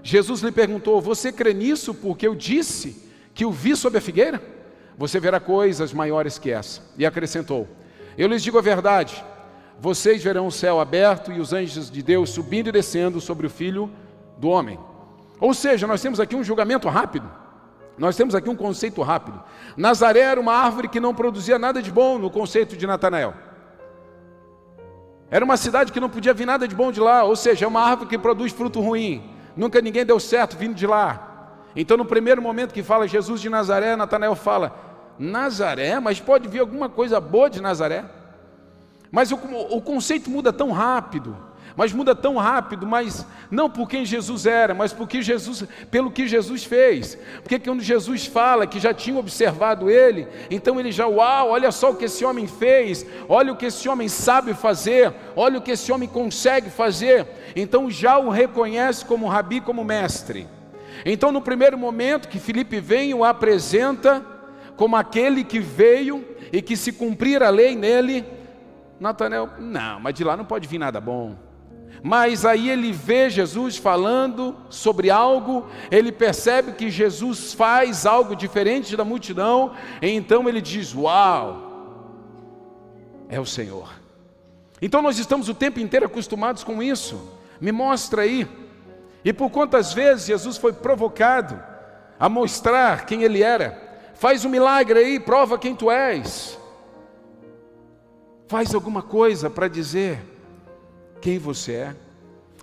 Jesus 0.08 0.42
lhe 0.42 0.52
perguntou: 0.52 1.02
Você 1.02 1.32
crê 1.32 1.52
nisso 1.52 1.92
porque 1.92 2.28
eu 2.28 2.36
disse 2.36 3.12
que 3.34 3.44
o 3.44 3.52
vi 3.52 3.76
sob 3.76 3.98
a 3.98 4.02
figueira? 4.02 4.40
Você 4.96 5.20
verá 5.20 5.40
coisas 5.40 5.92
maiores 5.92 6.38
que 6.38 6.52
essa. 6.52 6.80
E 6.96 7.08
acrescentou: 7.08 7.68
Eu 8.16 8.28
lhes 8.28 8.44
digo 8.44 8.60
a 8.60 8.62
verdade. 8.62 9.26
vocês 9.80 10.24
verão 10.24 10.46
o 10.46 10.52
céu 10.52 10.80
aberto 10.80 11.32
e 11.32 11.40
os 11.40 11.52
anjos 11.54 11.90
de 11.90 12.04
Deus 12.04 12.30
subindo 12.30 12.70
e 12.70 12.72
descendo 12.72 13.20
sobre 13.20 13.48
o 13.48 13.50
filho 13.50 13.90
do 14.38 14.48
homem. 14.48 14.78
Ou 15.40 15.56
seja, 15.56 15.88
nós 15.88 16.04
temos 16.04 16.20
aqui 16.20 16.36
um 16.36 16.44
julgamento 16.44 16.88
rápido. 16.88 17.28
Nós 17.98 18.16
temos 18.16 18.36
aqui 18.36 18.48
um 18.48 18.56
conceito 18.56 19.02
rápido. 19.02 19.42
Nazaré 19.76 20.20
era 20.20 20.40
uma 20.40 20.54
árvore 20.54 20.88
que 20.88 21.00
não 21.00 21.16
produzia 21.16 21.58
nada 21.58 21.82
de 21.82 21.92
bom 21.92 22.20
no 22.20 22.30
conceito 22.30 22.78
de 22.78 22.86
Natanael. 22.86 23.34
Era 25.32 25.44
uma 25.44 25.58
cidade 25.58 25.92
que 25.92 26.00
não 26.00 26.12
podia 26.12 26.34
vir 26.34 26.46
nada 26.46 26.68
de 26.68 26.76
bom 26.76 26.92
de 26.92 27.00
lá, 27.00 27.24
ou 27.24 27.36
seja, 27.36 27.66
é 27.66 27.68
uma 27.68 27.82
árvore 27.82 28.08
que 28.08 28.20
produz 28.20 28.54
fruto 28.54 28.80
ruim. 28.80 29.35
Nunca 29.56 29.82
ninguém 29.82 30.06
deu 30.06 30.20
certo 30.20 30.58
vindo 30.58 30.76
de 30.76 30.86
lá. 30.86 31.62
Então, 31.76 31.98
no 31.98 32.06
primeiro 32.06 32.42
momento 32.42 32.74
que 32.74 32.84
fala 32.84 33.08
Jesus 33.08 33.42
de 33.42 33.50
Nazaré, 33.50 33.96
Natanael 33.96 34.36
fala: 34.36 34.74
Nazaré, 35.20 36.00
mas 36.00 36.20
pode 36.20 36.48
vir 36.48 36.60
alguma 36.60 36.90
coisa 36.90 37.20
boa 37.20 37.50
de 37.50 37.62
Nazaré? 37.62 38.06
Mas 39.12 39.32
o, 39.32 39.36
o 39.70 39.82
conceito 39.82 40.30
muda 40.30 40.52
tão 40.52 40.72
rápido 40.72 41.38
mas 41.76 41.92
muda 41.92 42.16
tão 42.16 42.38
rápido, 42.38 42.86
mas 42.88 43.26
não 43.52 43.70
por 43.70 43.88
quem 43.88 44.06
Jesus 44.06 44.46
era, 44.46 44.74
mas 44.74 44.94
porque 44.94 45.22
Jesus, 45.22 45.66
pelo 45.92 46.10
que 46.10 46.28
Jesus 46.28 46.64
fez. 46.64 47.18
Porque 47.42 47.60
quando 47.60 47.82
Jesus 47.82 48.26
fala 48.26 48.66
que 48.66 48.80
já 48.80 48.94
tinha 48.94 49.20
observado 49.20 49.90
ele, 49.90 50.28
então 50.50 50.80
ele 50.80 50.92
já, 50.92 51.06
uau, 51.08 51.50
olha 51.50 51.72
só 51.72 51.92
o 51.92 51.96
que 51.96 52.06
esse 52.06 52.24
homem 52.24 52.48
fez, 52.48 53.06
olha 53.28 53.52
o 53.52 53.58
que 53.58 53.66
esse 53.66 53.90
homem 53.90 54.08
sabe 54.08 54.54
fazer, 54.54 55.14
olha 55.36 55.60
o 55.60 55.62
que 55.62 55.72
esse 55.72 55.92
homem 55.92 56.08
consegue 56.08 56.70
fazer. 56.70 57.28
Então 57.56 57.92
já 57.92 58.18
o 58.18 58.30
reconhece 58.30 59.04
como 59.04 59.28
rabi, 59.28 59.60
como 59.60 59.84
mestre. 59.84 60.48
Então, 61.06 61.32
no 61.32 61.42
primeiro 61.42 61.78
momento 61.78 62.30
que 62.30 62.40
Felipe 62.40 62.80
vem, 62.80 63.14
o 63.14 63.24
apresenta 63.24 64.26
como 64.78 64.96
aquele 64.96 65.44
que 65.44 65.60
veio 65.60 66.26
e 66.54 66.62
que 66.62 66.78
se 66.78 66.92
cumprir 66.92 67.44
a 67.44 67.50
lei 67.50 67.76
nele, 67.76 68.26
Natanael, 69.00 69.50
não, 69.60 70.00
mas 70.00 70.14
de 70.14 70.24
lá 70.24 70.38
não 70.38 70.46
pode 70.46 70.68
vir 70.68 70.78
nada 70.78 71.02
bom. 71.02 71.36
Mas 72.04 72.46
aí 72.46 72.70
ele 72.70 72.92
vê 72.92 73.30
Jesus 73.30 73.78
falando 73.78 74.56
sobre 74.70 75.10
algo, 75.10 75.68
ele 75.90 76.12
percebe 76.12 76.74
que 76.74 76.90
Jesus 76.90 77.54
faz 77.54 78.06
algo 78.06 78.36
diferente 78.36 78.96
da 78.96 79.04
multidão, 79.04 79.74
e 80.02 80.10
então 80.10 80.48
ele 80.48 80.62
diz: 80.62 80.94
Uau, 80.94 81.66
é 83.28 83.40
o 83.40 83.46
Senhor. 83.46 83.90
Então 84.82 85.02
nós 85.02 85.18
estamos 85.18 85.50
o 85.50 85.54
tempo 85.56 85.80
inteiro 85.80 86.06
acostumados 86.06 86.64
com 86.64 86.84
isso. 86.84 87.32
Me 87.60 87.72
mostra 87.72 88.24
aí. 88.24 88.48
E 89.24 89.34
por 89.34 89.50
quantas 89.50 89.94
vezes 89.94 90.28
Jesus 90.28 90.58
foi 90.58 90.74
provocado 90.74 91.60
a 92.20 92.30
mostrar 92.30 93.06
quem 93.06 93.24
ele 93.24 93.42
era? 93.42 93.84
Faz 94.14 94.46
um 94.46 94.50
milagre 94.50 95.00
aí, 95.00 95.20
prova 95.20 95.58
quem 95.58 95.76
tu 95.76 95.90
és. 95.90 96.60
Faz 98.48 98.76
alguma 98.76 99.02
coisa 99.02 99.50
para 99.50 99.68
dizer 99.68 100.35
quem 101.26 101.40
você 101.40 101.72
é. 101.74 101.96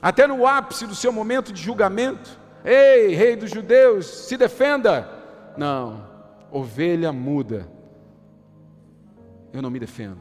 Até 0.01 0.25
no 0.25 0.47
ápice 0.47 0.87
do 0.87 0.95
seu 0.95 1.13
momento 1.13 1.53
de 1.53 1.61
julgamento, 1.61 2.39
ei, 2.65 3.13
rei 3.13 3.35
dos 3.35 3.51
judeus, 3.51 4.07
se 4.07 4.37
defenda. 4.37 5.09
Não, 5.57 6.07
ovelha 6.49 7.13
muda. 7.13 7.69
Eu 9.53 9.61
não 9.61 9.69
me 9.69 9.81
defendo. 9.81 10.21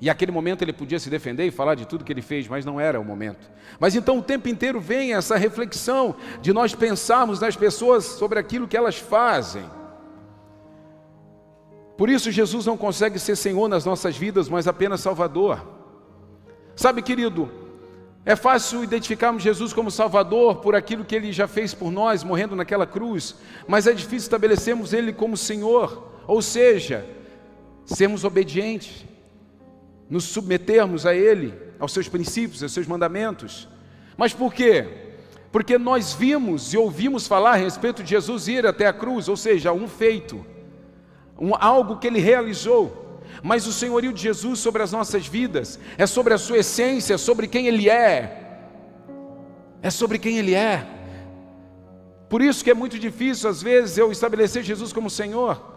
E 0.00 0.08
aquele 0.08 0.32
momento 0.32 0.62
ele 0.62 0.72
podia 0.72 0.98
se 0.98 1.10
defender 1.10 1.44
e 1.44 1.50
falar 1.50 1.74
de 1.74 1.86
tudo 1.86 2.02
que 2.02 2.10
ele 2.10 2.22
fez, 2.22 2.48
mas 2.48 2.64
não 2.64 2.80
era 2.80 2.98
o 2.98 3.04
momento. 3.04 3.50
Mas 3.78 3.94
então 3.94 4.18
o 4.18 4.22
tempo 4.22 4.48
inteiro 4.48 4.80
vem 4.80 5.12
essa 5.12 5.36
reflexão 5.36 6.16
de 6.40 6.50
nós 6.50 6.74
pensarmos 6.74 7.40
nas 7.40 7.54
pessoas 7.54 8.06
sobre 8.06 8.38
aquilo 8.38 8.66
que 8.66 8.76
elas 8.76 8.96
fazem. 8.96 9.68
Por 11.98 12.08
isso 12.08 12.30
Jesus 12.30 12.64
não 12.64 12.78
consegue 12.78 13.18
ser 13.18 13.36
Senhor 13.36 13.68
nas 13.68 13.84
nossas 13.84 14.16
vidas, 14.16 14.48
mas 14.48 14.66
apenas 14.66 15.02
Salvador. 15.02 15.83
Sabe, 16.76 17.02
querido, 17.02 17.50
é 18.26 18.34
fácil 18.34 18.82
identificarmos 18.82 19.42
Jesus 19.42 19.72
como 19.72 19.90
Salvador 19.90 20.56
por 20.56 20.74
aquilo 20.74 21.04
que 21.04 21.14
ele 21.14 21.30
já 21.32 21.46
fez 21.46 21.74
por 21.74 21.92
nós, 21.92 22.24
morrendo 22.24 22.56
naquela 22.56 22.86
cruz, 22.86 23.36
mas 23.68 23.86
é 23.86 23.92
difícil 23.92 24.26
estabelecermos 24.26 24.92
ele 24.92 25.12
como 25.12 25.36
Senhor, 25.36 26.10
ou 26.26 26.40
seja, 26.40 27.06
sermos 27.84 28.24
obedientes, 28.24 29.04
nos 30.08 30.24
submetermos 30.24 31.04
a 31.04 31.14
ele, 31.14 31.54
aos 31.78 31.92
seus 31.92 32.08
princípios, 32.08 32.62
aos 32.62 32.72
seus 32.72 32.86
mandamentos. 32.86 33.68
Mas 34.16 34.32
por 34.32 34.54
quê? 34.54 34.86
Porque 35.52 35.76
nós 35.76 36.14
vimos 36.14 36.72
e 36.72 36.78
ouvimos 36.78 37.26
falar 37.26 37.52
a 37.52 37.56
respeito 37.56 38.02
de 38.02 38.10
Jesus 38.10 38.48
ir 38.48 38.66
até 38.66 38.86
a 38.86 38.92
cruz, 38.92 39.28
ou 39.28 39.36
seja, 39.36 39.72
um 39.72 39.86
feito, 39.86 40.44
um, 41.38 41.54
algo 41.54 41.98
que 41.98 42.06
ele 42.06 42.20
realizou 42.20 43.03
mas 43.44 43.66
o 43.66 43.72
senhorio 43.74 44.10
de 44.10 44.22
Jesus 44.22 44.58
sobre 44.58 44.82
as 44.82 44.90
nossas 44.90 45.26
vidas 45.26 45.78
é 45.98 46.06
sobre 46.06 46.32
a 46.32 46.38
sua 46.38 46.56
essência, 46.56 47.12
é 47.12 47.18
sobre 47.18 47.46
quem 47.46 47.66
Ele 47.66 47.90
é. 47.90 48.40
É 49.82 49.90
sobre 49.90 50.18
quem 50.18 50.38
Ele 50.38 50.54
é. 50.54 50.86
Por 52.26 52.40
isso 52.40 52.64
que 52.64 52.70
é 52.70 52.74
muito 52.74 52.98
difícil, 52.98 53.50
às 53.50 53.60
vezes, 53.60 53.98
eu 53.98 54.10
estabelecer 54.10 54.62
Jesus 54.62 54.94
como 54.94 55.10
Senhor. 55.10 55.73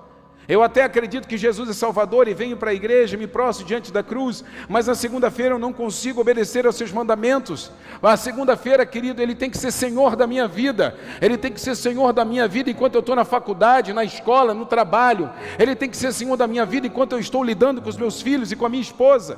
Eu 0.47 0.63
até 0.63 0.83
acredito 0.83 1.27
que 1.27 1.37
Jesus 1.37 1.69
é 1.69 1.73
Salvador 1.73 2.27
e 2.27 2.33
venho 2.33 2.55
para 2.55 2.71
a 2.71 2.73
igreja, 2.73 3.17
me 3.17 3.27
prostro 3.27 3.65
diante 3.65 3.91
da 3.91 4.01
cruz, 4.01 4.45
mas 4.69 4.87
na 4.87 4.95
segunda-feira 4.95 5.55
eu 5.55 5.59
não 5.59 5.73
consigo 5.73 6.21
obedecer 6.21 6.65
aos 6.65 6.77
seus 6.77 6.91
mandamentos. 6.91 7.69
A 8.01 8.15
segunda-feira, 8.15 8.85
querido, 8.85 9.21
ele 9.21 9.35
tem 9.35 9.49
que 9.49 9.57
ser 9.57 9.71
Senhor 9.71 10.15
da 10.15 10.25
minha 10.25 10.47
vida, 10.47 10.95
ele 11.21 11.37
tem 11.37 11.51
que 11.51 11.59
ser 11.59 11.75
Senhor 11.75 12.13
da 12.13 12.23
minha 12.23 12.47
vida 12.47 12.69
enquanto 12.69 12.95
eu 12.95 13.01
estou 13.01 13.15
na 13.15 13.25
faculdade, 13.25 13.91
na 13.91 14.05
escola, 14.05 14.53
no 14.53 14.65
trabalho, 14.65 15.29
ele 15.59 15.75
tem 15.75 15.89
que 15.89 15.97
ser 15.97 16.13
Senhor 16.13 16.37
da 16.37 16.47
minha 16.47 16.65
vida 16.65 16.87
enquanto 16.87 17.11
eu 17.11 17.19
estou 17.19 17.43
lidando 17.43 17.81
com 17.81 17.89
os 17.89 17.97
meus 17.97 18.21
filhos 18.21 18.49
e 18.49 18.55
com 18.55 18.65
a 18.65 18.69
minha 18.69 18.81
esposa. 18.81 19.37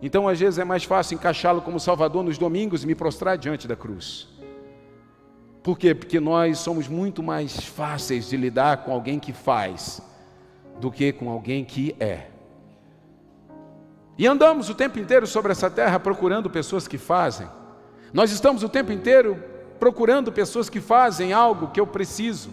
Então, 0.00 0.28
às 0.28 0.38
vezes, 0.38 0.60
é 0.60 0.64
mais 0.64 0.84
fácil 0.84 1.16
encaixá-lo 1.16 1.60
como 1.60 1.80
Salvador 1.80 2.22
nos 2.22 2.38
domingos 2.38 2.84
e 2.84 2.86
me 2.86 2.94
prostrar 2.94 3.36
diante 3.36 3.66
da 3.66 3.74
cruz. 3.74 4.28
Por 5.66 5.76
quê? 5.76 5.96
Porque 5.96 6.20
nós 6.20 6.60
somos 6.60 6.86
muito 6.86 7.24
mais 7.24 7.56
fáceis 7.56 8.28
de 8.28 8.36
lidar 8.36 8.84
com 8.84 8.92
alguém 8.92 9.18
que 9.18 9.32
faz 9.32 10.00
do 10.80 10.92
que 10.92 11.12
com 11.12 11.28
alguém 11.28 11.64
que 11.64 11.96
é. 11.98 12.28
E 14.16 14.28
andamos 14.28 14.70
o 14.70 14.76
tempo 14.76 14.96
inteiro 15.00 15.26
sobre 15.26 15.50
essa 15.50 15.68
terra 15.68 15.98
procurando 15.98 16.48
pessoas 16.48 16.86
que 16.86 16.96
fazem. 16.96 17.48
Nós 18.12 18.30
estamos 18.30 18.62
o 18.62 18.68
tempo 18.68 18.92
inteiro 18.92 19.42
procurando 19.80 20.30
pessoas 20.30 20.70
que 20.70 20.80
fazem 20.80 21.32
algo 21.32 21.72
que 21.72 21.80
eu 21.80 21.86
preciso. 21.88 22.50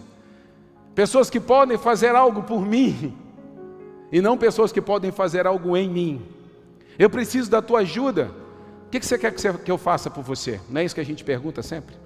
Pessoas 0.92 1.30
que 1.30 1.38
podem 1.38 1.78
fazer 1.78 2.16
algo 2.16 2.42
por 2.42 2.62
mim 2.66 3.16
e 4.10 4.20
não 4.20 4.36
pessoas 4.36 4.72
que 4.72 4.80
podem 4.80 5.12
fazer 5.12 5.46
algo 5.46 5.76
em 5.76 5.88
mim. 5.88 6.26
Eu 6.98 7.08
preciso 7.08 7.48
da 7.48 7.62
tua 7.62 7.78
ajuda. 7.78 8.32
O 8.88 8.90
que 8.90 9.00
você 9.06 9.16
quer 9.16 9.32
que 9.32 9.70
eu 9.70 9.78
faça 9.78 10.10
por 10.10 10.24
você? 10.24 10.60
Não 10.68 10.80
é 10.80 10.84
isso 10.84 10.96
que 10.96 11.00
a 11.00 11.06
gente 11.06 11.22
pergunta 11.22 11.62
sempre? 11.62 12.02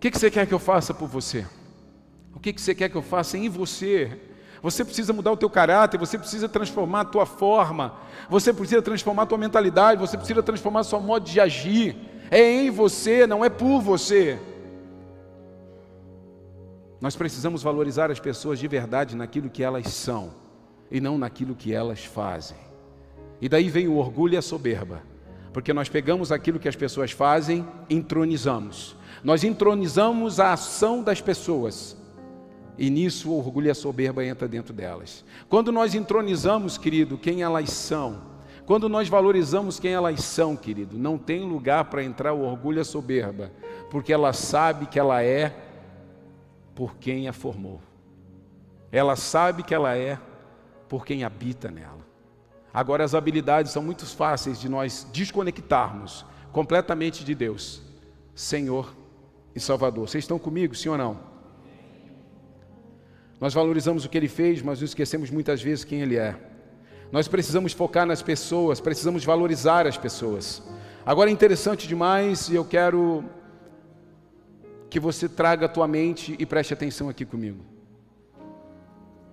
O 0.00 0.08
que, 0.10 0.18
você 0.18 0.30
quer 0.30 0.46
que 0.46 0.54
eu 0.54 0.58
faça 0.58 0.94
por 0.94 1.06
você? 1.06 1.46
O 2.34 2.40
que, 2.40 2.54
que 2.54 2.60
você 2.62 2.74
quer 2.74 2.88
que 2.88 2.96
eu 2.96 3.02
faça 3.02 3.36
em 3.36 3.50
você? 3.50 4.18
Você 4.62 4.82
precisa 4.82 5.12
mudar 5.12 5.30
o 5.30 5.36
teu 5.36 5.50
caráter, 5.50 5.98
você 5.98 6.16
precisa 6.16 6.48
transformar 6.48 7.02
a 7.02 7.04
tua 7.04 7.26
forma, 7.26 7.94
você 8.26 8.50
precisa 8.50 8.80
transformar 8.80 9.24
a 9.24 9.26
tua 9.26 9.36
mentalidade, 9.36 10.00
você 10.00 10.16
precisa 10.16 10.42
transformar 10.42 10.80
o 10.80 10.84
seu 10.84 10.98
modo 11.02 11.26
de 11.26 11.38
agir. 11.38 11.98
É 12.30 12.40
em 12.40 12.70
você, 12.70 13.26
não 13.26 13.44
é 13.44 13.50
por 13.50 13.82
você. 13.82 14.40
Nós 16.98 17.14
precisamos 17.14 17.62
valorizar 17.62 18.10
as 18.10 18.18
pessoas 18.18 18.58
de 18.58 18.66
verdade 18.66 19.14
naquilo 19.14 19.50
que 19.50 19.62
elas 19.62 19.88
são 19.88 20.30
e 20.90 20.98
não 20.98 21.18
naquilo 21.18 21.54
que 21.54 21.74
elas 21.74 22.06
fazem. 22.06 22.56
E 23.38 23.50
daí 23.50 23.68
vem 23.68 23.86
o 23.86 23.96
orgulho 23.96 24.32
e 24.32 24.38
a 24.38 24.42
soberba, 24.42 25.02
porque 25.52 25.74
nós 25.74 25.90
pegamos 25.90 26.32
aquilo 26.32 26.58
que 26.58 26.70
as 26.70 26.76
pessoas 26.76 27.10
fazem, 27.10 27.68
entronizamos 27.90 28.98
nós 29.22 29.44
entronizamos 29.44 30.40
a 30.40 30.52
ação 30.52 31.02
das 31.02 31.20
pessoas. 31.20 31.96
E 32.78 32.88
nisso 32.88 33.30
o 33.30 33.38
orgulho 33.38 33.66
e 33.66 33.70
a 33.70 33.74
soberba 33.74 34.24
entra 34.24 34.48
dentro 34.48 34.72
delas. 34.72 35.24
Quando 35.48 35.70
nós 35.70 35.94
entronizamos, 35.94 36.78
querido, 36.78 37.18
quem 37.18 37.42
elas 37.42 37.70
são, 37.70 38.22
quando 38.64 38.88
nós 38.88 39.08
valorizamos 39.08 39.80
quem 39.80 39.92
elas 39.92 40.22
são, 40.22 40.56
querido, 40.56 40.96
não 40.96 41.18
tem 41.18 41.44
lugar 41.44 41.86
para 41.86 42.04
entrar 42.04 42.32
o 42.32 42.42
orgulho 42.42 42.78
e 42.78 42.80
a 42.80 42.84
soberba, 42.84 43.50
porque 43.90 44.12
ela 44.12 44.32
sabe 44.32 44.86
que 44.86 44.98
ela 44.98 45.22
é 45.22 45.54
por 46.74 46.96
quem 46.96 47.28
a 47.28 47.32
formou. 47.32 47.80
Ela 48.92 49.16
sabe 49.16 49.62
que 49.62 49.74
ela 49.74 49.96
é 49.96 50.18
por 50.88 51.04
quem 51.04 51.24
habita 51.24 51.70
nela. 51.70 52.00
Agora, 52.72 53.04
as 53.04 53.14
habilidades 53.14 53.72
são 53.72 53.82
muito 53.82 54.06
fáceis 54.06 54.60
de 54.60 54.68
nós 54.68 55.06
desconectarmos 55.12 56.24
completamente 56.52 57.24
de 57.24 57.34
Deus. 57.34 57.82
Senhor, 58.34 58.94
e 59.54 59.60
Salvador. 59.60 60.08
Vocês 60.08 60.24
estão 60.24 60.38
comigo, 60.38 60.74
sim 60.74 60.88
ou 60.88 60.98
não? 60.98 61.18
Nós 63.40 63.54
valorizamos 63.54 64.04
o 64.04 64.08
que 64.08 64.18
ele 64.18 64.28
fez, 64.28 64.60
mas 64.60 64.80
nos 64.80 64.90
esquecemos 64.90 65.30
muitas 65.30 65.62
vezes 65.62 65.84
quem 65.84 66.02
ele 66.02 66.16
é. 66.16 66.36
Nós 67.10 67.26
precisamos 67.26 67.72
focar 67.72 68.06
nas 68.06 68.22
pessoas, 68.22 68.80
precisamos 68.80 69.24
valorizar 69.24 69.86
as 69.86 69.96
pessoas. 69.96 70.62
Agora 71.04 71.30
é 71.30 71.32
interessante 71.32 71.88
demais 71.88 72.48
e 72.48 72.54
eu 72.54 72.64
quero 72.64 73.24
que 74.90 75.00
você 75.00 75.28
traga 75.28 75.66
a 75.66 75.68
tua 75.68 75.88
mente 75.88 76.36
e 76.38 76.44
preste 76.44 76.74
atenção 76.74 77.08
aqui 77.08 77.24
comigo. 77.24 77.64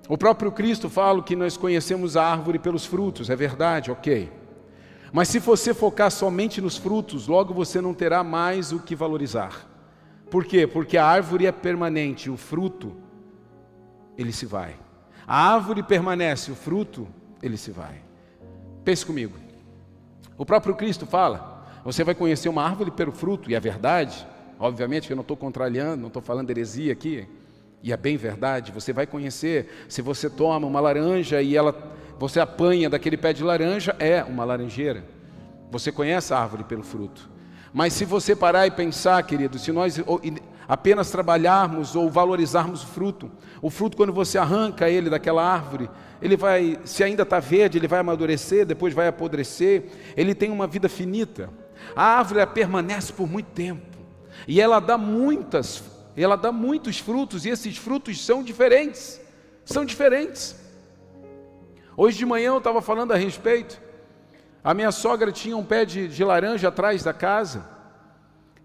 O 0.08 0.18
próprio 0.18 0.52
Cristo 0.52 0.90
fala 0.90 1.22
que 1.22 1.36
nós 1.36 1.58
conhecemos 1.58 2.16
a 2.16 2.24
árvore 2.24 2.58
pelos 2.58 2.86
frutos, 2.86 3.30
é 3.30 3.36
verdade, 3.36 3.92
ok. 3.92 4.32
Mas 5.12 5.28
se 5.28 5.40
você 5.40 5.74
focar 5.74 6.10
somente 6.10 6.62
nos 6.62 6.78
frutos, 6.78 7.28
logo 7.28 7.54
você 7.54 7.82
não 7.82 7.94
terá 7.94 8.24
mais 8.24 8.72
o 8.72 8.80
que 8.80 8.96
valorizar. 8.96 9.77
Por 10.30 10.46
quê? 10.46 10.68
Porque 10.68 10.98
a 10.98 11.06
árvore 11.06 11.46
é 11.46 11.52
permanente, 11.52 12.30
o 12.30 12.38
fruto, 12.38 12.96
ele 14.18 14.32
se 14.32 14.46
vai. 14.46 14.76
A 15.26 15.54
árvore 15.54 15.84
permanece, 15.84 16.52
o 16.52 16.56
fruto, 16.56 17.08
ele 17.42 17.58
se 17.58 17.72
vai. 17.72 18.02
Pense 18.84 19.06
comigo. 19.06 19.38
O 20.38 20.46
próprio 20.46 20.76
Cristo 20.76 21.06
fala: 21.06 21.66
você 21.84 22.04
vai 22.04 22.16
conhecer 22.16 22.50
uma 22.50 22.64
árvore 22.64 22.92
pelo 22.92 23.12
fruto, 23.12 23.50
e 23.50 23.56
é 23.56 23.60
verdade, 23.60 24.28
obviamente 24.60 25.10
eu 25.10 25.16
não 25.16 25.22
estou 25.22 25.38
contrariando, 25.38 26.02
não 26.02 26.08
estou 26.08 26.22
falando 26.22 26.50
heresia 26.50 26.94
aqui. 26.94 27.28
E 27.82 27.94
é 27.94 27.98
bem 27.98 28.18
verdade, 28.18 28.72
você 28.72 28.92
vai 28.92 29.06
conhecer, 29.06 29.86
se 29.88 30.02
você 30.02 30.30
toma 30.30 30.66
uma 30.66 30.80
laranja 30.80 31.42
e 31.42 31.56
ela 31.56 31.96
você 32.20 32.40
apanha 32.40 32.90
daquele 32.90 33.16
pé 33.16 33.32
de 33.32 33.44
laranja, 33.44 33.96
é 34.00 34.24
uma 34.24 34.44
laranjeira. 34.44 35.04
Você 35.70 35.92
conhece 35.92 36.34
a 36.34 36.40
árvore 36.40 36.64
pelo 36.64 36.82
fruto. 36.84 37.30
Mas 37.74 37.94
se 37.94 38.06
você 38.06 38.36
parar 38.36 38.68
e 38.68 38.72
pensar, 38.72 39.22
querido, 39.24 39.60
se 39.60 39.72
nós 39.72 40.00
apenas 40.68 41.12
trabalharmos 41.12 41.96
ou 41.96 42.10
valorizarmos 42.10 42.84
o 42.84 42.88
fruto, 42.88 43.32
o 43.62 43.70
fruto 43.70 43.96
quando 43.96 44.14
você 44.14 44.38
arranca 44.38 44.90
ele 44.90 45.10
daquela 45.10 45.44
árvore, 45.44 45.90
ele 46.22 46.36
vai, 46.36 46.80
se 46.84 47.04
ainda 47.04 47.24
está 47.24 47.40
verde, 47.40 47.78
ele 47.78 47.88
vai 47.88 48.00
amadurecer, 48.00 48.66
depois 48.66 48.94
vai 48.94 49.08
apodrecer, 49.08 49.86
ele 50.16 50.34
tem 50.34 50.52
uma 50.52 50.68
vida 50.68 50.90
finita. 50.90 51.50
A 51.96 52.18
árvore 52.18 52.46
permanece 52.48 53.14
por 53.14 53.30
muito 53.30 53.48
tempo. 53.48 53.98
E 54.48 54.60
ela 54.60 54.80
dá 54.80 54.98
muitas 54.98 55.84
ela 56.24 56.36
dá 56.36 56.52
muitos 56.52 56.98
frutos 56.98 57.46
e 57.46 57.50
esses 57.50 57.78
frutos 57.78 58.26
são 58.26 58.42
diferentes. 58.42 59.22
São 59.64 59.86
diferentes. 59.86 60.56
Hoje 61.96 62.18
de 62.18 62.26
manhã 62.26 62.48
eu 62.48 62.58
estava 62.58 62.82
falando 62.82 63.12
a 63.12 63.16
respeito. 63.16 63.80
A 64.68 64.74
minha 64.74 64.92
sogra 64.92 65.32
tinha 65.32 65.56
um 65.56 65.64
pé 65.64 65.86
de, 65.86 66.10
de 66.10 66.26
laranja 66.26 66.68
atrás 66.68 67.02
da 67.02 67.14
casa 67.14 67.66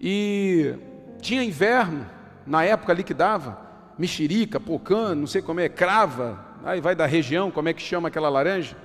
e 0.00 0.74
tinha 1.20 1.44
inverno, 1.44 2.04
na 2.44 2.64
época 2.64 2.90
ali 2.90 3.04
que 3.04 3.14
dava, 3.14 3.56
mexerica, 3.96 4.58
pocã, 4.58 5.14
não 5.14 5.28
sei 5.28 5.40
como 5.40 5.60
é, 5.60 5.68
crava, 5.68 6.44
aí 6.64 6.80
vai 6.80 6.96
da 6.96 7.06
região, 7.06 7.52
como 7.52 7.68
é 7.68 7.72
que 7.72 7.80
chama 7.80 8.08
aquela 8.08 8.28
laranja. 8.28 8.76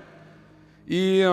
E, 0.88 1.24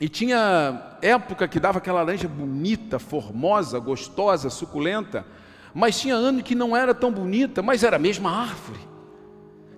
e 0.00 0.08
tinha 0.08 0.80
época 1.02 1.48
que 1.48 1.58
dava 1.58 1.78
aquela 1.78 2.04
laranja 2.04 2.28
bonita, 2.28 3.00
formosa, 3.00 3.80
gostosa, 3.80 4.50
suculenta. 4.50 5.26
Mas 5.74 6.00
tinha 6.00 6.14
ano 6.14 6.44
que 6.44 6.54
não 6.54 6.76
era 6.76 6.94
tão 6.94 7.10
bonita, 7.10 7.60
mas 7.60 7.82
era 7.82 7.96
a 7.96 7.98
mesma 7.98 8.30
árvore. 8.30 8.78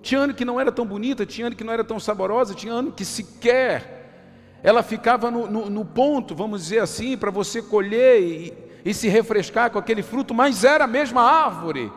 Tinha 0.03 0.21
ano 0.21 0.35
que 0.35 0.45
não 0.45 0.59
era 0.59 0.71
tão 0.71 0.85
bonita, 0.85 1.25
tinha 1.25 1.47
ano 1.47 1.55
que 1.55 1.63
não 1.63 1.73
era 1.73 1.83
tão 1.83 1.99
saborosa, 1.99 2.53
tinha 2.53 2.73
ano 2.73 2.91
que 2.91 3.03
sequer 3.03 3.94
ela 4.65 4.81
ficava 4.81 5.29
no, 5.29 5.45
no, 5.45 5.69
no 5.69 5.85
ponto, 5.85 6.33
vamos 6.33 6.63
dizer 6.63 6.79
assim, 6.79 7.15
para 7.15 7.29
você 7.29 7.61
colher 7.61 8.19
e, 8.19 8.53
e 8.83 8.95
se 8.95 9.07
refrescar 9.07 9.69
com 9.69 9.77
aquele 9.77 10.01
fruto, 10.01 10.33
mas 10.33 10.63
era 10.63 10.85
a 10.85 10.87
mesma 10.87 11.21
árvore. 11.21 11.93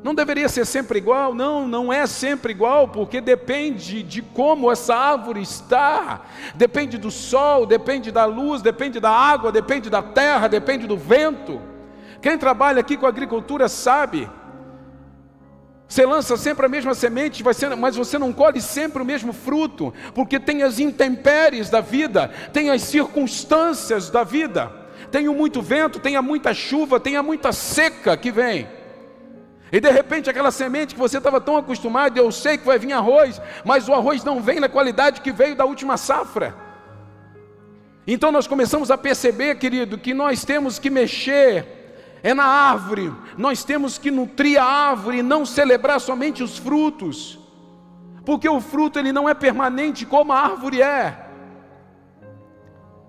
Não 0.00 0.14
deveria 0.14 0.48
ser 0.48 0.64
sempre 0.64 0.98
igual? 0.98 1.34
Não, 1.34 1.66
não 1.66 1.92
é 1.92 2.06
sempre 2.06 2.52
igual, 2.52 2.86
porque 2.86 3.20
depende 3.20 4.00
de 4.00 4.22
como 4.22 4.70
essa 4.70 4.94
árvore 4.94 5.42
está, 5.42 6.20
depende 6.54 6.96
do 6.96 7.10
sol, 7.10 7.66
depende 7.66 8.12
da 8.12 8.24
luz, 8.26 8.62
depende 8.62 9.00
da 9.00 9.10
água, 9.10 9.50
depende 9.50 9.90
da 9.90 10.00
terra, 10.00 10.46
depende 10.46 10.86
do 10.86 10.96
vento. 10.96 11.60
Quem 12.22 12.38
trabalha 12.38 12.78
aqui 12.78 12.96
com 12.96 13.06
agricultura 13.06 13.68
sabe. 13.68 14.30
Você 15.90 16.06
lança 16.06 16.36
sempre 16.36 16.64
a 16.64 16.68
mesma 16.68 16.94
semente, 16.94 17.42
mas 17.76 17.96
você 17.96 18.16
não 18.16 18.32
colhe 18.32 18.60
sempre 18.60 19.02
o 19.02 19.04
mesmo 19.04 19.32
fruto, 19.32 19.92
porque 20.14 20.38
tem 20.38 20.62
as 20.62 20.78
intempéries 20.78 21.68
da 21.68 21.80
vida, 21.80 22.28
tem 22.52 22.70
as 22.70 22.82
circunstâncias 22.82 24.08
da 24.08 24.22
vida, 24.22 24.70
tem 25.10 25.28
muito 25.28 25.60
vento, 25.60 25.98
tem 25.98 26.16
muita 26.22 26.54
chuva, 26.54 27.00
tem 27.00 27.20
muita 27.20 27.50
seca 27.50 28.16
que 28.16 28.30
vem. 28.30 28.68
E 29.72 29.80
de 29.80 29.90
repente 29.90 30.30
aquela 30.30 30.52
semente 30.52 30.94
que 30.94 31.00
você 31.00 31.18
estava 31.18 31.40
tão 31.40 31.56
acostumado, 31.56 32.16
eu 32.16 32.30
sei 32.30 32.56
que 32.56 32.64
vai 32.64 32.78
vir 32.78 32.92
arroz, 32.92 33.42
mas 33.64 33.88
o 33.88 33.92
arroz 33.92 34.22
não 34.22 34.40
vem 34.40 34.60
na 34.60 34.68
qualidade 34.68 35.20
que 35.20 35.32
veio 35.32 35.56
da 35.56 35.64
última 35.64 35.96
safra. 35.96 36.54
Então 38.06 38.30
nós 38.30 38.46
começamos 38.46 38.92
a 38.92 38.96
perceber, 38.96 39.56
querido, 39.56 39.98
que 39.98 40.14
nós 40.14 40.44
temos 40.44 40.78
que 40.78 40.88
mexer 40.88 41.79
é 42.22 42.34
na 42.34 42.44
árvore. 42.44 43.12
Nós 43.36 43.64
temos 43.64 43.98
que 43.98 44.10
nutrir 44.10 44.60
a 44.60 44.64
árvore 44.64 45.18
e 45.18 45.22
não 45.22 45.44
celebrar 45.46 46.00
somente 46.00 46.42
os 46.42 46.58
frutos. 46.58 47.38
Porque 48.24 48.48
o 48.48 48.60
fruto 48.60 48.98
ele 48.98 49.12
não 49.12 49.28
é 49.28 49.34
permanente 49.34 50.04
como 50.04 50.32
a 50.32 50.40
árvore 50.40 50.82
é. 50.82 51.30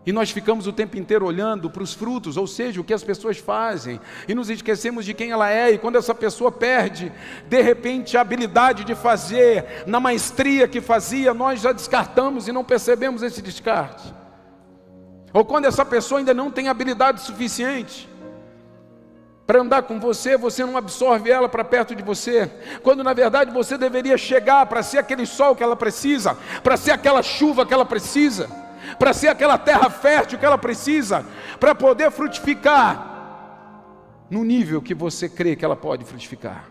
E 0.04 0.12
nós 0.12 0.32
ficamos 0.32 0.66
o 0.66 0.74
tempo 0.74 0.98
inteiro 0.98 1.26
olhando 1.26 1.70
para 1.70 1.84
os 1.84 1.94
frutos, 1.94 2.36
ou 2.36 2.48
seja, 2.48 2.82
o 2.82 2.84
que 2.84 2.94
as 2.94 3.04
pessoas 3.04 3.38
fazem, 3.38 4.00
e 4.28 4.34
nos 4.34 4.50
esquecemos 4.50 5.06
de 5.06 5.14
quem 5.14 5.30
ela 5.30 5.48
é, 5.52 5.72
e 5.72 5.78
quando 5.78 5.96
essa 5.96 6.16
pessoa 6.16 6.52
perde, 6.52 7.12
de 7.48 7.62
repente, 7.62 8.18
a 8.18 8.22
habilidade 8.22 8.84
de 8.84 8.96
fazer, 8.96 9.84
na 9.86 10.00
maestria 10.00 10.68
que 10.68 10.82
fazia, 10.82 11.36
nós 11.36 11.62
já 11.62 11.72
descartamos 11.72 12.48
e 12.48 12.52
não 12.52 12.64
percebemos 12.64 13.22
esse 13.22 13.44
descarte. 13.44 14.12
Ou 15.32 15.46
quando 15.46 15.66
essa 15.66 15.86
pessoa 15.86 16.18
ainda 16.18 16.34
não 16.34 16.50
tem 16.50 16.68
habilidade 16.68 17.22
suficiente, 17.22 18.10
para 19.52 19.60
andar 19.60 19.82
com 19.82 20.00
você, 20.00 20.38
você 20.38 20.64
não 20.64 20.78
absorve 20.78 21.30
ela 21.30 21.50
para 21.50 21.62
perto 21.62 21.94
de 21.94 22.02
você, 22.02 22.50
quando 22.82 23.04
na 23.04 23.12
verdade 23.12 23.52
você 23.52 23.78
deveria 23.78 24.18
chegar 24.18 24.66
para 24.66 24.82
ser 24.82 25.00
aquele 25.00 25.26
sol 25.26 25.58
que 25.58 25.62
ela 25.62 25.76
precisa, 25.76 26.38
para 26.64 26.78
ser 26.78 26.92
aquela 26.92 27.22
chuva 27.22 27.66
que 27.66 27.74
ela 27.74 27.84
precisa, 27.84 28.50
para 28.98 29.12
ser 29.12 29.28
aquela 29.28 29.58
terra 29.58 29.90
fértil 29.90 30.40
que 30.40 30.46
ela 30.46 30.58
precisa, 30.58 31.26
para 31.60 31.76
poder 31.76 32.10
frutificar 32.12 33.10
no 34.30 34.42
nível 34.46 34.82
que 34.82 34.94
você 34.94 35.28
crê 35.28 35.54
que 35.54 35.66
ela 35.66 35.76
pode 35.76 36.06
frutificar. 36.06 36.70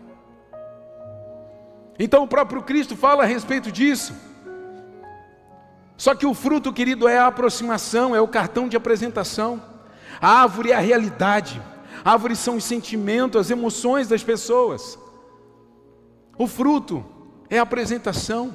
Então 1.99 2.23
o 2.23 2.27
próprio 2.27 2.63
Cristo 2.63 2.97
fala 2.97 3.21
a 3.21 3.27
respeito 3.27 3.71
disso. 3.71 4.15
Só 5.95 6.15
que 6.15 6.25
o 6.25 6.33
fruto, 6.33 6.73
querido, 6.73 7.07
é 7.07 7.19
a 7.19 7.27
aproximação, 7.27 8.15
é 8.15 8.19
o 8.19 8.27
cartão 8.27 8.67
de 8.67 8.75
apresentação. 8.75 9.61
A 10.19 10.41
árvore 10.41 10.71
é 10.71 10.75
a 10.75 10.79
realidade. 10.79 11.61
Árvores 12.03 12.39
são 12.39 12.55
os 12.55 12.63
sentimentos, 12.63 13.39
as 13.39 13.51
emoções 13.51 14.07
das 14.07 14.23
pessoas. 14.23 14.97
O 16.37 16.47
fruto 16.47 17.05
é 17.49 17.59
a 17.59 17.63
apresentação. 17.63 18.53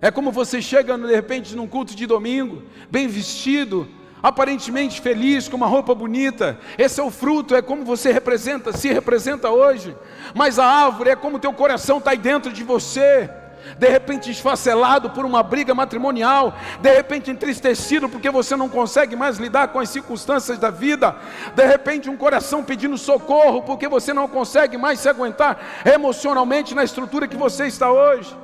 É 0.00 0.10
como 0.10 0.32
você 0.32 0.60
chega 0.60 0.96
de 0.96 1.14
repente 1.14 1.54
num 1.54 1.68
culto 1.68 1.94
de 1.94 2.06
domingo, 2.06 2.62
bem 2.90 3.06
vestido, 3.06 3.88
aparentemente 4.22 5.00
feliz, 5.00 5.48
com 5.48 5.56
uma 5.56 5.66
roupa 5.66 5.94
bonita. 5.94 6.58
Esse 6.78 7.00
é 7.00 7.02
o 7.02 7.10
fruto, 7.10 7.54
é 7.54 7.60
como 7.60 7.84
você 7.84 8.10
representa, 8.12 8.72
se 8.72 8.92
representa 8.92 9.50
hoje. 9.50 9.94
Mas 10.34 10.58
a 10.58 10.64
árvore 10.64 11.10
é 11.10 11.16
como 11.16 11.38
teu 11.38 11.52
coração 11.52 11.98
está 11.98 12.12
aí 12.12 12.18
dentro 12.18 12.52
de 12.52 12.64
você 12.64 13.30
de 13.78 13.88
repente 13.88 14.30
esfacelado 14.30 15.10
por 15.10 15.24
uma 15.24 15.42
briga 15.42 15.74
matrimonial, 15.74 16.54
de 16.80 16.92
repente 16.92 17.30
entristecido 17.30 18.08
porque 18.08 18.30
você 18.30 18.56
não 18.56 18.68
consegue 18.68 19.16
mais 19.16 19.38
lidar 19.38 19.68
com 19.68 19.78
as 19.78 19.88
circunstâncias 19.88 20.58
da 20.58 20.70
vida, 20.70 21.16
de 21.54 21.66
repente 21.66 22.10
um 22.10 22.16
coração 22.16 22.62
pedindo 22.62 22.98
socorro 22.98 23.62
porque 23.62 23.88
você 23.88 24.12
não 24.12 24.28
consegue 24.28 24.76
mais 24.76 25.00
se 25.00 25.08
aguentar 25.08 25.58
emocionalmente 25.84 26.74
na 26.74 26.84
estrutura 26.84 27.28
que 27.28 27.36
você 27.36 27.66
está 27.66 27.90
hoje. 27.90 28.36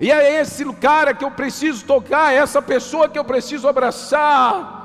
E 0.00 0.12
é 0.12 0.40
esse 0.40 0.64
cara 0.74 1.14
que 1.14 1.24
eu 1.24 1.30
preciso 1.30 1.84
tocar, 1.86 2.32
é 2.32 2.36
essa 2.36 2.60
pessoa 2.60 3.08
que 3.08 3.18
eu 3.18 3.24
preciso 3.24 3.66
abraçar, 3.66 4.84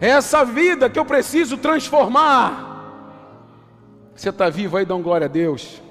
é 0.00 0.08
essa 0.08 0.44
vida 0.44 0.88
que 0.88 0.98
eu 0.98 1.04
preciso 1.04 1.58
transformar. 1.58 2.66
Você 4.14 4.30
está 4.30 4.48
vivo 4.48 4.76
aí, 4.76 4.84
dá 4.84 4.94
glória 4.96 5.26
a 5.26 5.28
Deus. 5.28 5.82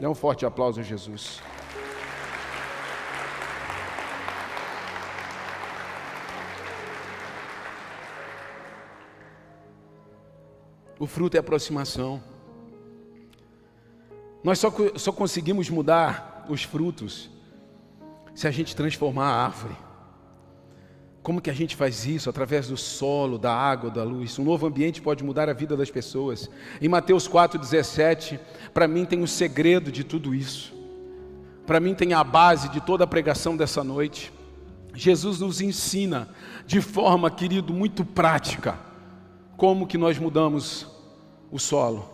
Dê 0.00 0.06
um 0.06 0.14
forte 0.14 0.46
aplauso 0.46 0.80
a 0.80 0.82
Jesus. 0.82 1.42
O 10.98 11.06
fruto 11.06 11.36
é 11.36 11.40
aproximação. 11.40 12.22
Nós 14.42 14.58
só, 14.58 14.72
só 14.96 15.12
conseguimos 15.12 15.68
mudar 15.68 16.46
os 16.48 16.62
frutos 16.62 17.28
se 18.34 18.48
a 18.48 18.50
gente 18.50 18.74
transformar 18.74 19.28
a 19.28 19.44
árvore. 19.44 19.89
Como 21.22 21.40
que 21.40 21.50
a 21.50 21.54
gente 21.54 21.76
faz 21.76 22.06
isso? 22.06 22.30
Através 22.30 22.68
do 22.68 22.76
solo, 22.76 23.36
da 23.36 23.54
água, 23.54 23.90
da 23.90 24.02
luz. 24.02 24.38
Um 24.38 24.44
novo 24.44 24.66
ambiente 24.66 25.02
pode 25.02 25.22
mudar 25.22 25.48
a 25.48 25.52
vida 25.52 25.76
das 25.76 25.90
pessoas. 25.90 26.48
Em 26.80 26.88
Mateus 26.88 27.28
4,17, 27.28 28.38
para 28.72 28.88
mim 28.88 29.04
tem 29.04 29.20
o 29.20 29.24
um 29.24 29.26
segredo 29.26 29.92
de 29.92 30.02
tudo 30.02 30.34
isso. 30.34 30.72
Para 31.66 31.78
mim 31.78 31.94
tem 31.94 32.14
a 32.14 32.24
base 32.24 32.68
de 32.70 32.80
toda 32.80 33.04
a 33.04 33.06
pregação 33.06 33.56
dessa 33.56 33.84
noite. 33.84 34.32
Jesus 34.94 35.40
nos 35.40 35.60
ensina 35.60 36.28
de 36.66 36.80
forma, 36.80 37.30
querido, 37.30 37.72
muito 37.72 38.04
prática, 38.04 38.78
como 39.56 39.86
que 39.86 39.98
nós 39.98 40.18
mudamos 40.18 40.86
o 41.50 41.58
solo. 41.58 42.08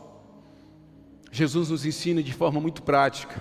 Jesus 1.30 1.70
nos 1.70 1.86
ensina 1.86 2.22
de 2.22 2.32
forma 2.32 2.60
muito 2.60 2.82
prática. 2.82 3.40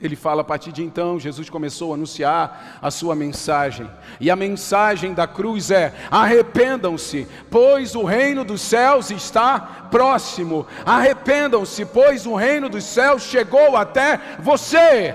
Ele 0.00 0.14
fala 0.14 0.42
a 0.42 0.44
partir 0.44 0.72
de 0.72 0.84
então, 0.84 1.18
Jesus 1.18 1.48
começou 1.48 1.92
a 1.92 1.94
anunciar 1.94 2.78
a 2.82 2.90
sua 2.90 3.14
mensagem. 3.14 3.90
E 4.20 4.30
a 4.30 4.36
mensagem 4.36 5.14
da 5.14 5.26
cruz 5.26 5.70
é: 5.70 5.94
arrependam-se, 6.10 7.26
pois 7.50 7.94
o 7.94 8.04
reino 8.04 8.44
dos 8.44 8.60
céus 8.60 9.10
está 9.10 9.58
próximo. 9.90 10.66
Arrependam-se, 10.84 11.86
pois 11.86 12.26
o 12.26 12.34
reino 12.34 12.68
dos 12.68 12.84
céus 12.84 13.22
chegou 13.22 13.74
até 13.74 14.20
você. 14.38 15.14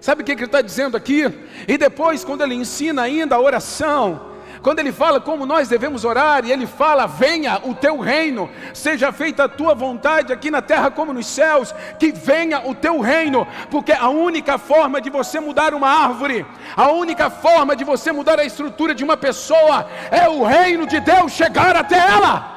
Sabe 0.00 0.22
o 0.22 0.24
que 0.24 0.32
ele 0.32 0.44
está 0.44 0.62
dizendo 0.62 0.96
aqui? 0.96 1.24
E 1.68 1.76
depois, 1.76 2.24
quando 2.24 2.42
ele 2.42 2.54
ensina 2.54 3.02
ainda 3.02 3.36
a 3.36 3.40
oração, 3.40 4.33
quando 4.64 4.78
ele 4.78 4.92
fala 4.92 5.20
como 5.20 5.44
nós 5.44 5.68
devemos 5.68 6.06
orar, 6.06 6.46
e 6.46 6.50
ele 6.50 6.66
fala: 6.66 7.06
Venha 7.06 7.60
o 7.64 7.74
teu 7.74 8.00
reino, 8.00 8.48
seja 8.72 9.12
feita 9.12 9.44
a 9.44 9.48
tua 9.48 9.74
vontade 9.74 10.32
aqui 10.32 10.50
na 10.50 10.62
terra 10.62 10.90
como 10.90 11.12
nos 11.12 11.26
céus, 11.26 11.74
que 11.98 12.10
venha 12.10 12.66
o 12.66 12.74
teu 12.74 12.98
reino, 12.98 13.46
porque 13.70 13.92
a 13.92 14.08
única 14.08 14.56
forma 14.56 15.02
de 15.02 15.10
você 15.10 15.38
mudar 15.38 15.74
uma 15.74 15.90
árvore, 15.90 16.46
a 16.74 16.90
única 16.90 17.28
forma 17.28 17.76
de 17.76 17.84
você 17.84 18.10
mudar 18.10 18.40
a 18.40 18.44
estrutura 18.44 18.94
de 18.94 19.04
uma 19.04 19.18
pessoa, 19.18 19.86
é 20.10 20.26
o 20.30 20.42
reino 20.42 20.86
de 20.86 20.98
Deus 20.98 21.32
chegar 21.32 21.76
até 21.76 21.98
ela. 21.98 22.54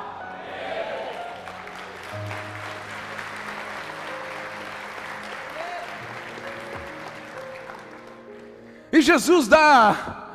E 8.93 9.01
Jesus 9.01 9.49
dá 9.49 10.26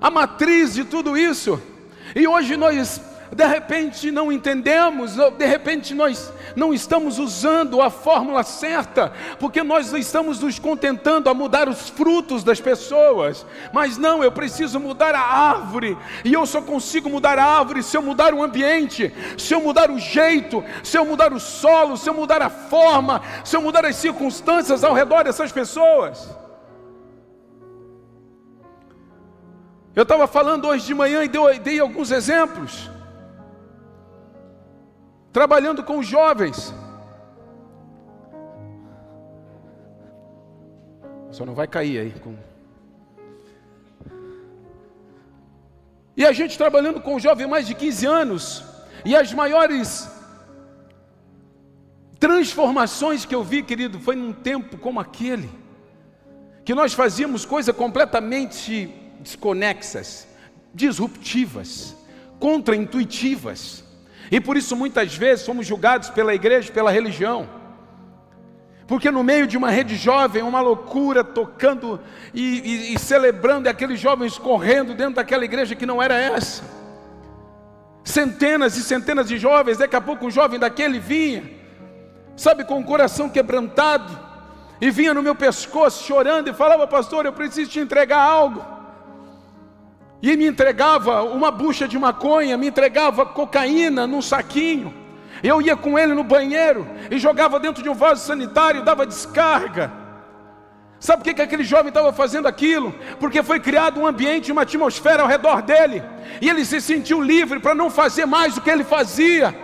a 0.00 0.10
matriz 0.10 0.74
de 0.74 0.84
tudo 0.84 1.16
isso. 1.16 1.60
E 2.14 2.26
hoje 2.26 2.56
nós, 2.56 3.00
de 3.30 3.46
repente, 3.46 4.10
não 4.10 4.32
entendemos, 4.32 5.16
de 5.16 5.46
repente 5.46 5.94
nós 5.94 6.32
não 6.56 6.72
estamos 6.72 7.18
usando 7.18 7.80
a 7.82 7.90
fórmula 7.90 8.42
certa, 8.42 9.12
porque 9.38 9.62
nós 9.62 9.92
estamos 9.92 10.40
nos 10.40 10.58
contentando 10.58 11.28
a 11.28 11.34
mudar 11.34 11.68
os 11.68 11.90
frutos 11.90 12.42
das 12.42 12.60
pessoas. 12.60 13.44
Mas 13.72 13.98
não, 13.98 14.24
eu 14.24 14.32
preciso 14.32 14.80
mudar 14.80 15.14
a 15.14 15.20
árvore, 15.20 15.96
e 16.24 16.32
eu 16.32 16.46
só 16.46 16.62
consigo 16.62 17.10
mudar 17.10 17.38
a 17.38 17.44
árvore 17.44 17.82
se 17.82 17.96
eu 17.96 18.02
mudar 18.02 18.32
o 18.32 18.42
ambiente, 18.42 19.12
se 19.36 19.54
eu 19.54 19.60
mudar 19.60 19.90
o 19.90 19.98
jeito, 19.98 20.64
se 20.82 20.96
eu 20.96 21.04
mudar 21.04 21.32
o 21.32 21.40
solo, 21.40 21.96
se 21.96 22.08
eu 22.08 22.14
mudar 22.14 22.42
a 22.42 22.50
forma, 22.50 23.20
se 23.44 23.56
eu 23.56 23.60
mudar 23.60 23.84
as 23.84 23.96
circunstâncias 23.96 24.82
ao 24.82 24.94
redor 24.94 25.24
dessas 25.24 25.52
pessoas. 25.52 26.47
Eu 29.98 30.04
estava 30.04 30.28
falando 30.28 30.68
hoje 30.68 30.86
de 30.86 30.94
manhã 30.94 31.24
e 31.24 31.28
dei, 31.58 31.80
alguns 31.80 32.12
exemplos. 32.12 32.88
Trabalhando 35.32 35.82
com 35.82 36.00
jovens. 36.00 36.72
Só 41.32 41.44
não 41.44 41.52
vai 41.52 41.66
cair 41.66 41.98
aí. 41.98 42.12
Com... 42.20 42.36
E 46.16 46.24
a 46.24 46.30
gente 46.30 46.56
trabalhando 46.56 47.00
com 47.00 47.18
jovem 47.18 47.48
mais 47.48 47.66
de 47.66 47.74
15 47.74 48.06
anos. 48.06 48.62
E 49.04 49.16
as 49.16 49.34
maiores 49.34 50.08
transformações 52.20 53.24
que 53.24 53.34
eu 53.34 53.42
vi, 53.42 53.64
querido, 53.64 53.98
foi 53.98 54.14
num 54.14 54.32
tempo 54.32 54.78
como 54.78 55.00
aquele. 55.00 55.50
Que 56.64 56.72
nós 56.72 56.92
fazíamos 56.92 57.44
coisa 57.44 57.72
completamente 57.72 58.94
desconexas, 59.20 60.26
disruptivas, 60.74 61.96
contraintuitivas. 62.38 63.84
E 64.30 64.40
por 64.40 64.56
isso 64.56 64.76
muitas 64.76 65.14
vezes 65.14 65.44
somos 65.44 65.66
julgados 65.66 66.10
pela 66.10 66.34
igreja, 66.34 66.72
pela 66.72 66.90
religião. 66.90 67.48
Porque 68.86 69.10
no 69.10 69.22
meio 69.22 69.46
de 69.46 69.56
uma 69.56 69.70
rede 69.70 69.96
jovem, 69.96 70.42
uma 70.42 70.60
loucura 70.60 71.22
tocando 71.22 72.00
e, 72.32 72.42
e, 72.42 72.94
e 72.94 72.98
celebrando, 72.98 73.68
e 73.68 73.70
aqueles 73.70 74.00
jovens 74.00 74.38
correndo 74.38 74.94
dentro 74.94 75.16
daquela 75.16 75.44
igreja 75.44 75.74
que 75.74 75.84
não 75.84 76.02
era 76.02 76.18
essa. 76.18 76.62
Centenas 78.02 78.76
e 78.76 78.82
centenas 78.82 79.28
de 79.28 79.36
jovens, 79.36 79.76
daqui 79.76 79.94
a 79.94 80.00
pouco 80.00 80.26
um 80.26 80.30
jovem 80.30 80.58
daquele 80.58 80.98
vinha, 80.98 81.44
sabe, 82.34 82.64
com 82.64 82.80
o 82.80 82.84
coração 82.84 83.28
quebrantado, 83.28 84.18
e 84.80 84.90
vinha 84.90 85.12
no 85.12 85.22
meu 85.22 85.34
pescoço 85.34 86.06
chorando 86.06 86.48
e 86.48 86.54
falava, 86.54 86.86
pastor, 86.86 87.26
eu 87.26 87.32
preciso 87.32 87.70
te 87.70 87.80
entregar 87.80 88.20
algo 88.20 88.77
e 90.22 90.36
me 90.36 90.46
entregava 90.46 91.22
uma 91.22 91.50
bucha 91.50 91.86
de 91.86 91.98
maconha, 91.98 92.56
me 92.56 92.68
entregava 92.68 93.24
cocaína 93.24 94.06
num 94.06 94.22
saquinho. 94.22 94.92
Eu 95.42 95.62
ia 95.62 95.76
com 95.76 95.98
ele 95.98 96.14
no 96.14 96.24
banheiro 96.24 96.86
e 97.10 97.18
jogava 97.18 97.60
dentro 97.60 97.82
de 97.82 97.88
um 97.88 97.94
vaso 97.94 98.26
sanitário, 98.26 98.82
dava 98.82 99.06
descarga. 99.06 99.92
Sabe 100.98 101.18
por 101.18 101.24
que, 101.24 101.34
que 101.34 101.42
aquele 101.42 101.62
jovem 101.62 101.88
estava 101.88 102.12
fazendo 102.12 102.48
aquilo? 102.48 102.92
Porque 103.20 103.42
foi 103.42 103.60
criado 103.60 104.00
um 104.00 104.06
ambiente, 104.06 104.50
uma 104.50 104.62
atmosfera 104.62 105.22
ao 105.22 105.28
redor 105.28 105.62
dele, 105.62 106.02
e 106.40 106.50
ele 106.50 106.64
se 106.64 106.80
sentiu 106.80 107.22
livre 107.22 107.60
para 107.60 107.74
não 107.74 107.88
fazer 107.88 108.26
mais 108.26 108.56
o 108.56 108.60
que 108.60 108.70
ele 108.70 108.82
fazia. 108.82 109.54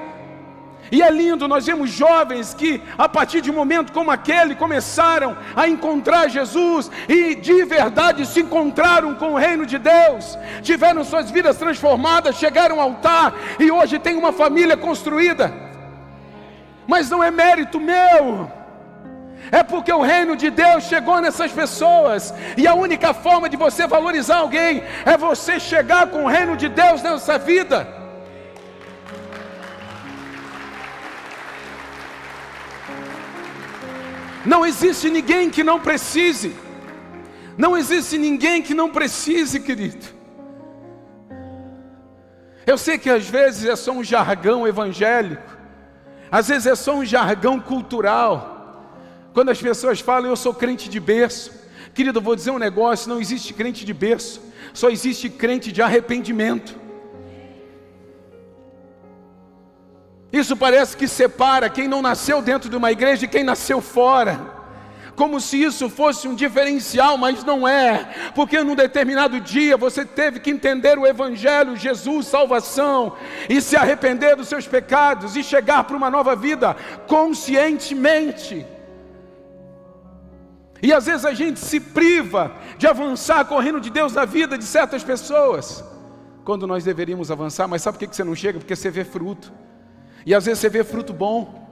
E 0.92 1.03
é 1.03 1.11
lindo, 1.11 1.49
nós 1.49 1.66
vemos 1.66 1.90
jovens 1.90 2.55
que, 2.55 2.81
a 2.97 3.09
partir 3.09 3.40
de 3.40 3.51
um 3.51 3.55
momento 3.55 3.92
como 3.92 4.11
aquele, 4.11 4.55
começaram 4.55 5.37
a 5.57 5.66
encontrar 5.66 6.29
Jesus 6.29 6.90
e 7.09 7.35
de 7.35 7.64
verdade 7.64 8.27
se 8.27 8.40
encontraram 8.40 9.14
com 9.14 9.33
o 9.33 9.38
reino 9.38 9.64
de 9.64 9.79
Deus, 9.79 10.38
tiveram 10.62 11.03
suas 11.03 11.31
vidas 11.31 11.57
transformadas, 11.57 12.37
chegaram 12.37 12.81
ao 12.81 12.90
altar 12.90 13.35
e 13.59 13.70
hoje 13.70 13.99
tem 13.99 14.16
uma 14.16 14.33
família 14.33 14.77
construída. 14.77 15.53
Mas 16.87 17.09
não 17.09 17.25
é 17.25 17.31
mérito 17.31 17.81
meu. 17.81 18.51
É 19.51 19.62
porque 19.62 19.92
o 19.92 20.03
reino 20.03 20.37
de 20.37 20.51
Deus 20.51 20.85
chegou 20.85 21.20
nessas 21.20 21.53
pessoas, 21.53 22.33
e 22.57 22.66
a 22.66 22.75
única 22.75 23.12
forma 23.12 23.49
de 23.49 23.57
você 23.57 23.87
valorizar 23.87 24.38
alguém 24.38 24.83
é 25.05 25.16
você 25.16 25.61
chegar 25.61 26.07
com 26.07 26.25
o 26.25 26.29
reino 26.29 26.57
de 26.57 26.68
Deus 26.68 27.03
nessa 27.03 27.38
vida. 27.38 28.04
Não 34.44 34.64
existe 34.66 35.11
ninguém 35.11 35.50
que 35.50 35.64
não 35.64 35.80
precise. 35.80 36.54
Não 37.57 37.76
existe 37.76 38.18
ninguém 38.18 38.61
que 38.62 38.74
não 38.74 38.90
precise, 38.90 39.61
querido. 39.61 40.07
Eu 42.66 42.78
sei 42.78 42.98
que 42.98 43.11
às 43.11 43.28
vezes 43.28 43.66
é 43.66 43.76
só 43.76 43.92
um 43.92 44.02
jargão 44.02 44.66
evangélico, 44.66 45.57
às 46.30 46.48
vezes 46.48 46.66
é 46.66 46.74
só 46.74 46.96
um 46.96 47.04
jargão 47.04 47.61
cultural. 47.61 48.52
Quando 49.35 49.50
as 49.50 49.61
pessoas 49.61 50.00
falam, 50.00 50.30
eu 50.30 50.37
sou 50.37 50.54
crente 50.54 50.88
de 50.88 50.98
berço, 50.98 51.52
querido, 51.92 52.18
eu 52.18 52.22
vou 52.22 52.35
dizer 52.35 52.50
um 52.50 52.59
negócio: 52.59 53.09
não 53.09 53.20
existe 53.20 53.52
crente 53.52 53.85
de 53.85 53.92
berço, 53.92 54.40
só 54.72 54.88
existe 54.88 55.28
crente 55.28 55.70
de 55.70 55.83
arrependimento. 55.83 56.84
Isso 60.35 60.57
parece 60.57 60.97
que 60.97 61.07
separa 61.07 61.70
quem 61.70 61.87
não 61.87 62.03
nasceu 62.03 62.42
dentro 62.42 62.68
de 62.68 62.77
uma 62.77 62.90
igreja 62.90 63.25
e 63.25 63.29
quem 63.29 63.44
nasceu 63.44 63.81
fora. 63.81 64.40
Como 65.14 65.40
se 65.40 65.62
isso 65.62 65.88
fosse 65.88 66.27
um 66.27 66.35
diferencial, 66.35 67.16
mas 67.16 67.44
não 67.44 67.68
é, 67.68 68.33
porque 68.35 68.61
num 68.64 68.75
determinado 68.75 69.38
dia 69.38 69.77
você 69.77 70.05
teve 70.05 70.40
que 70.40 70.51
entender 70.51 70.99
o 70.99 71.07
Evangelho, 71.07 71.77
Jesus, 71.77 72.27
salvação, 72.27 73.12
e 73.49 73.61
se 73.61 73.77
arrepender 73.77 74.35
dos 74.35 74.49
seus 74.49 74.66
pecados 74.66 75.37
e 75.37 75.44
chegar 75.44 75.85
para 75.85 75.97
uma 75.97 76.11
nova 76.11 76.35
vida 76.35 76.75
conscientemente. 77.07 78.66
E 80.83 80.92
às 80.92 81.07
vezes 81.07 81.25
a 81.25 81.33
gente 81.33 81.61
se 81.61 81.79
priva 81.79 82.51
de 82.77 82.88
avançar 82.88 83.44
com 83.44 83.55
o 83.55 83.61
reino 83.61 83.81
de 83.81 83.88
Deus 83.88 84.14
na 84.14 84.25
vida 84.25 84.59
de 84.59 84.64
certas 84.64 85.05
pessoas, 85.05 85.85
quando 86.44 86.66
nós 86.66 86.83
deveríamos 86.83 87.31
avançar, 87.31 87.68
mas 87.68 87.83
sabe 87.83 87.99
por 87.99 88.09
que 88.09 88.16
você 88.16 88.25
não 88.25 88.35
chega? 88.35 88.59
Porque 88.59 88.75
você 88.75 88.90
vê 88.90 89.05
fruto. 89.05 89.53
E 90.24 90.34
às 90.34 90.44
vezes 90.46 90.60
você 90.60 90.68
vê 90.68 90.82
fruto 90.82 91.12
bom, 91.12 91.64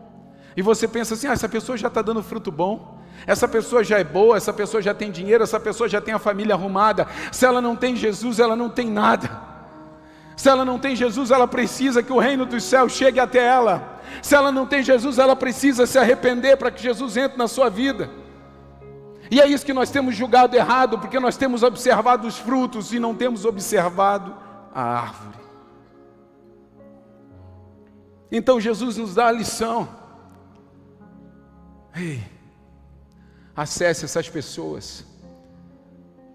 e 0.56 0.62
você 0.62 0.86
pensa 0.86 1.14
assim: 1.14 1.26
ah, 1.26 1.32
essa 1.32 1.48
pessoa 1.48 1.76
já 1.76 1.88
está 1.88 2.02
dando 2.02 2.22
fruto 2.22 2.50
bom, 2.52 2.98
essa 3.26 3.48
pessoa 3.48 3.82
já 3.82 3.98
é 3.98 4.04
boa, 4.04 4.36
essa 4.36 4.52
pessoa 4.52 4.82
já 4.82 4.94
tem 4.94 5.10
dinheiro, 5.10 5.42
essa 5.42 5.60
pessoa 5.60 5.88
já 5.88 6.00
tem 6.00 6.14
a 6.14 6.18
família 6.18 6.54
arrumada. 6.54 7.06
Se 7.30 7.46
ela 7.46 7.60
não 7.60 7.76
tem 7.76 7.96
Jesus, 7.96 8.38
ela 8.38 8.56
não 8.56 8.68
tem 8.68 8.90
nada. 8.90 9.52
Se 10.36 10.48
ela 10.48 10.64
não 10.64 10.78
tem 10.78 10.96
Jesus, 10.96 11.30
ela 11.30 11.46
precisa 11.46 12.02
que 12.02 12.12
o 12.12 12.18
reino 12.18 12.44
dos 12.44 12.64
céus 12.64 12.92
chegue 12.92 13.20
até 13.20 13.46
ela. 13.46 14.00
Se 14.20 14.34
ela 14.34 14.50
não 14.50 14.66
tem 14.66 14.82
Jesus, 14.82 15.18
ela 15.18 15.36
precisa 15.36 15.86
se 15.86 15.98
arrepender 15.98 16.56
para 16.56 16.70
que 16.70 16.82
Jesus 16.82 17.16
entre 17.16 17.38
na 17.38 17.46
sua 17.46 17.68
vida. 17.68 18.10
E 19.30 19.40
é 19.40 19.46
isso 19.46 19.64
que 19.64 19.72
nós 19.72 19.90
temos 19.90 20.14
julgado 20.14 20.56
errado, 20.56 20.98
porque 20.98 21.18
nós 21.20 21.36
temos 21.36 21.62
observado 21.62 22.26
os 22.26 22.38
frutos 22.38 22.92
e 22.92 22.98
não 22.98 23.14
temos 23.14 23.44
observado 23.44 24.34
a 24.74 24.82
árvore. 24.82 25.41
Então 28.35 28.59
Jesus 28.59 28.97
nos 28.97 29.14
dá 29.14 29.27
a 29.27 29.33
lição. 29.33 29.87
Ei, 31.95 32.25
acesse 33.55 34.07
essas 34.07 34.27
pessoas, 34.27 35.05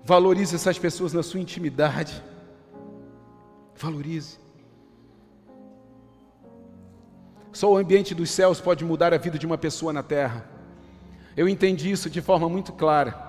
valorize 0.04 0.54
essas 0.54 0.78
pessoas 0.78 1.12
na 1.12 1.24
sua 1.24 1.40
intimidade, 1.40 2.24
valorize. 3.76 4.38
Só 7.52 7.72
o 7.72 7.78
ambiente 7.78 8.14
dos 8.14 8.30
céus 8.30 8.62
pode 8.62 8.86
mudar 8.86 9.12
a 9.16 9.18
vida 9.18 9.40
de 9.40 9.48
uma 9.48 9.58
pessoa 9.58 9.92
na 9.92 10.04
terra. 10.04 10.48
Eu 11.36 11.50
entendi 11.50 11.90
isso 11.90 12.08
de 12.08 12.22
forma 12.22 12.48
muito 12.48 12.72
clara. 12.72 13.26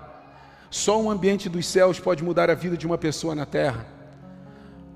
Só 0.70 1.00
um 1.00 1.10
ambiente 1.10 1.48
dos 1.48 1.66
céus 1.66 1.98
pode 1.98 2.22
mudar 2.22 2.50
a 2.50 2.54
vida 2.54 2.76
de 2.76 2.86
uma 2.86 2.98
pessoa 2.98 3.34
na 3.34 3.46
terra. 3.46 3.86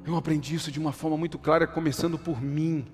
Eu 0.04 0.14
aprendi 0.14 0.54
isso 0.54 0.70
de 0.70 0.78
uma 0.78 0.92
forma 0.92 1.16
muito 1.16 1.38
clara, 1.38 1.66
começando 1.66 2.18
por 2.18 2.42
mim, 2.42 2.86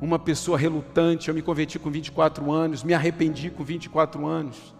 uma 0.00 0.18
pessoa 0.18 0.58
relutante. 0.58 1.28
Eu 1.28 1.34
me 1.34 1.42
converti 1.42 1.78
com 1.78 1.90
24 1.90 2.50
anos, 2.50 2.82
me 2.82 2.94
arrependi 2.94 3.50
com 3.50 3.64
24 3.64 4.26
anos. 4.26 4.74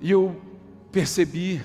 E 0.00 0.10
eu 0.10 0.40
percebi 0.90 1.62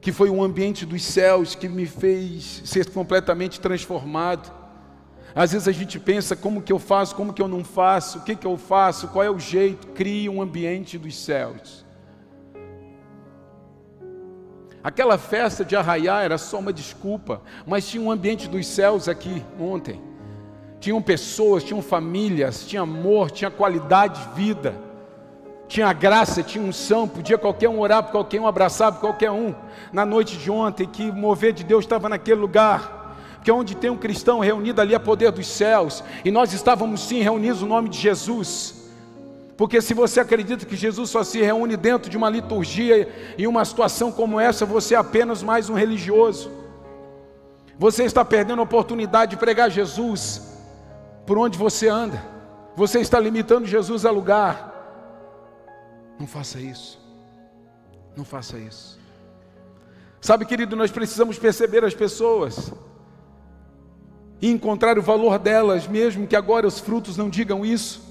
que 0.00 0.12
foi 0.12 0.28
um 0.28 0.42
ambiente 0.42 0.84
dos 0.84 1.02
céus 1.02 1.54
que 1.54 1.68
me 1.68 1.86
fez 1.86 2.62
ser 2.64 2.90
completamente 2.90 3.60
transformado. 3.60 4.52
Às 5.34 5.52
vezes 5.52 5.66
a 5.66 5.72
gente 5.72 5.98
pensa 5.98 6.36
como 6.36 6.62
que 6.62 6.72
eu 6.72 6.78
faço, 6.78 7.14
como 7.14 7.32
que 7.32 7.42
eu 7.42 7.48
não 7.48 7.64
faço, 7.64 8.18
o 8.18 8.22
que 8.22 8.36
que 8.36 8.46
eu 8.46 8.56
faço, 8.56 9.08
qual 9.08 9.24
é 9.24 9.30
o 9.30 9.38
jeito, 9.38 9.88
cria 9.88 10.30
um 10.30 10.40
ambiente 10.42 10.98
dos 10.98 11.16
céus. 11.16 11.83
Aquela 14.84 15.18
festa 15.18 15.64
de 15.64 15.74
arraiar 15.74 16.22
era 16.22 16.38
só 16.38 16.60
uma 16.60 16.72
desculpa, 16.72 17.42
mas 17.66 17.88
tinha 17.88 18.02
um 18.02 18.10
ambiente 18.10 18.46
dos 18.46 18.66
céus 18.66 19.08
aqui 19.08 19.42
ontem. 19.58 20.00
Tinham 20.78 21.02
pessoas, 21.02 21.64
tinham 21.64 21.82
famílias, 21.82 22.66
tinha 22.66 22.82
amor, 22.82 23.30
tinha 23.30 23.50
qualidade 23.50 24.20
de 24.20 24.34
vida 24.34 24.84
tinha 25.74 25.92
graça, 25.92 26.42
tinha 26.42 26.62
unção, 26.62 27.08
podia 27.08 27.38
qualquer 27.38 27.68
um 27.68 27.80
orar 27.80 28.02
por 28.02 28.12
qualquer 28.12 28.40
um, 28.40 28.46
abraçar 28.46 28.92
por 28.92 29.00
qualquer 29.00 29.30
um. 29.30 29.54
Na 29.92 30.04
noite 30.04 30.36
de 30.36 30.50
ontem, 30.50 30.86
que 30.86 31.10
o 31.10 31.12
mover 31.12 31.52
de 31.52 31.64
Deus 31.64 31.84
estava 31.84 32.08
naquele 32.08 32.40
lugar, 32.40 33.16
que 33.42 33.50
é 33.50 33.54
onde 33.54 33.74
tem 33.74 33.90
um 33.90 33.96
cristão 33.96 34.40
reunido 34.40 34.80
ali 34.80 34.94
a 34.94 35.00
poder 35.00 35.32
dos 35.32 35.46
céus, 35.46 36.04
e 36.24 36.30
nós 36.30 36.52
estávamos 36.52 37.02
sim 37.02 37.20
reunidos 37.22 37.62
no 37.62 37.68
nome 37.68 37.88
de 37.88 37.98
Jesus. 37.98 38.83
Porque 39.56 39.80
se 39.80 39.94
você 39.94 40.20
acredita 40.20 40.66
que 40.66 40.76
Jesus 40.76 41.10
só 41.10 41.22
se 41.22 41.40
reúne 41.40 41.76
dentro 41.76 42.10
de 42.10 42.16
uma 42.16 42.28
liturgia 42.28 43.08
em 43.38 43.46
uma 43.46 43.64
situação 43.64 44.10
como 44.10 44.40
essa, 44.40 44.66
você 44.66 44.94
é 44.94 44.98
apenas 44.98 45.42
mais 45.42 45.70
um 45.70 45.74
religioso. 45.74 46.50
Você 47.78 48.04
está 48.04 48.24
perdendo 48.24 48.60
a 48.60 48.64
oportunidade 48.64 49.32
de 49.32 49.36
pregar 49.36 49.70
Jesus 49.70 50.42
por 51.26 51.38
onde 51.38 51.56
você 51.56 51.88
anda. 51.88 52.20
Você 52.76 52.98
está 53.00 53.20
limitando 53.20 53.66
Jesus 53.66 54.04
a 54.04 54.10
lugar. 54.10 54.72
Não 56.18 56.26
faça 56.26 56.60
isso. 56.60 56.98
Não 58.16 58.24
faça 58.24 58.58
isso. 58.58 58.98
Sabe, 60.20 60.46
querido, 60.46 60.74
nós 60.74 60.90
precisamos 60.90 61.38
perceber 61.38 61.84
as 61.84 61.94
pessoas 61.94 62.72
e 64.40 64.50
encontrar 64.50 64.98
o 64.98 65.02
valor 65.02 65.38
delas, 65.38 65.86
mesmo 65.86 66.26
que 66.26 66.34
agora 66.34 66.66
os 66.66 66.80
frutos 66.80 67.16
não 67.16 67.28
digam 67.28 67.64
isso. 67.64 68.03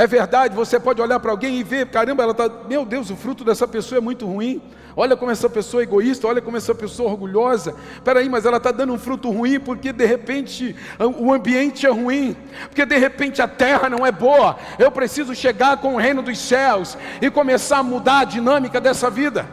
É 0.00 0.06
verdade, 0.06 0.56
você 0.56 0.80
pode 0.80 0.98
olhar 1.02 1.20
para 1.20 1.30
alguém 1.30 1.58
e 1.58 1.62
ver, 1.62 1.86
caramba, 1.88 2.22
ela 2.22 2.32
está, 2.32 2.48
meu 2.66 2.86
Deus, 2.86 3.10
o 3.10 3.16
fruto 3.16 3.44
dessa 3.44 3.68
pessoa 3.68 3.98
é 3.98 4.00
muito 4.00 4.24
ruim. 4.24 4.62
Olha 4.96 5.14
como 5.14 5.30
essa 5.30 5.46
pessoa 5.46 5.82
é 5.82 5.84
egoísta, 5.84 6.26
olha 6.26 6.40
como 6.40 6.56
essa 6.56 6.74
pessoa 6.74 7.10
é 7.10 7.12
orgulhosa. 7.12 7.74
Espera 7.96 8.20
aí, 8.20 8.26
mas 8.26 8.46
ela 8.46 8.56
está 8.56 8.72
dando 8.72 8.94
um 8.94 8.98
fruto 8.98 9.30
ruim 9.30 9.60
porque 9.60 9.92
de 9.92 10.06
repente 10.06 10.74
o 11.18 11.30
ambiente 11.30 11.84
é 11.84 11.90
ruim, 11.90 12.34
porque 12.62 12.86
de 12.86 12.96
repente 12.96 13.42
a 13.42 13.46
terra 13.46 13.90
não 13.90 14.06
é 14.06 14.10
boa. 14.10 14.56
Eu 14.78 14.90
preciso 14.90 15.34
chegar 15.34 15.76
com 15.76 15.96
o 15.96 15.98
reino 15.98 16.22
dos 16.22 16.38
céus 16.38 16.96
e 17.20 17.30
começar 17.30 17.80
a 17.80 17.82
mudar 17.82 18.20
a 18.20 18.24
dinâmica 18.24 18.80
dessa 18.80 19.10
vida. 19.10 19.46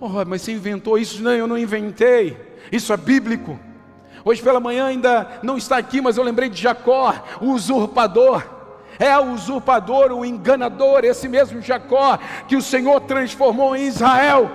Oh, 0.00 0.24
mas 0.24 0.42
você 0.42 0.52
inventou 0.52 0.96
isso? 0.96 1.20
Não, 1.20 1.32
eu 1.32 1.48
não 1.48 1.58
inventei. 1.58 2.36
Isso 2.70 2.92
é 2.92 2.96
bíblico. 2.96 3.58
Hoje 4.24 4.42
pela 4.42 4.60
manhã 4.60 4.86
ainda 4.86 5.40
não 5.42 5.56
está 5.56 5.76
aqui, 5.76 6.00
mas 6.00 6.16
eu 6.16 6.22
lembrei 6.22 6.48
de 6.48 6.60
Jacó, 6.60 7.14
o 7.40 7.52
usurpador 7.52 8.42
é 9.02 9.18
o 9.18 9.32
usurpador, 9.32 10.12
o 10.12 10.24
enganador, 10.24 11.04
esse 11.04 11.28
mesmo 11.28 11.60
Jacó 11.60 12.18
que 12.46 12.54
o 12.54 12.62
Senhor 12.62 13.00
transformou 13.00 13.74
em 13.74 13.86
Israel. 13.86 14.48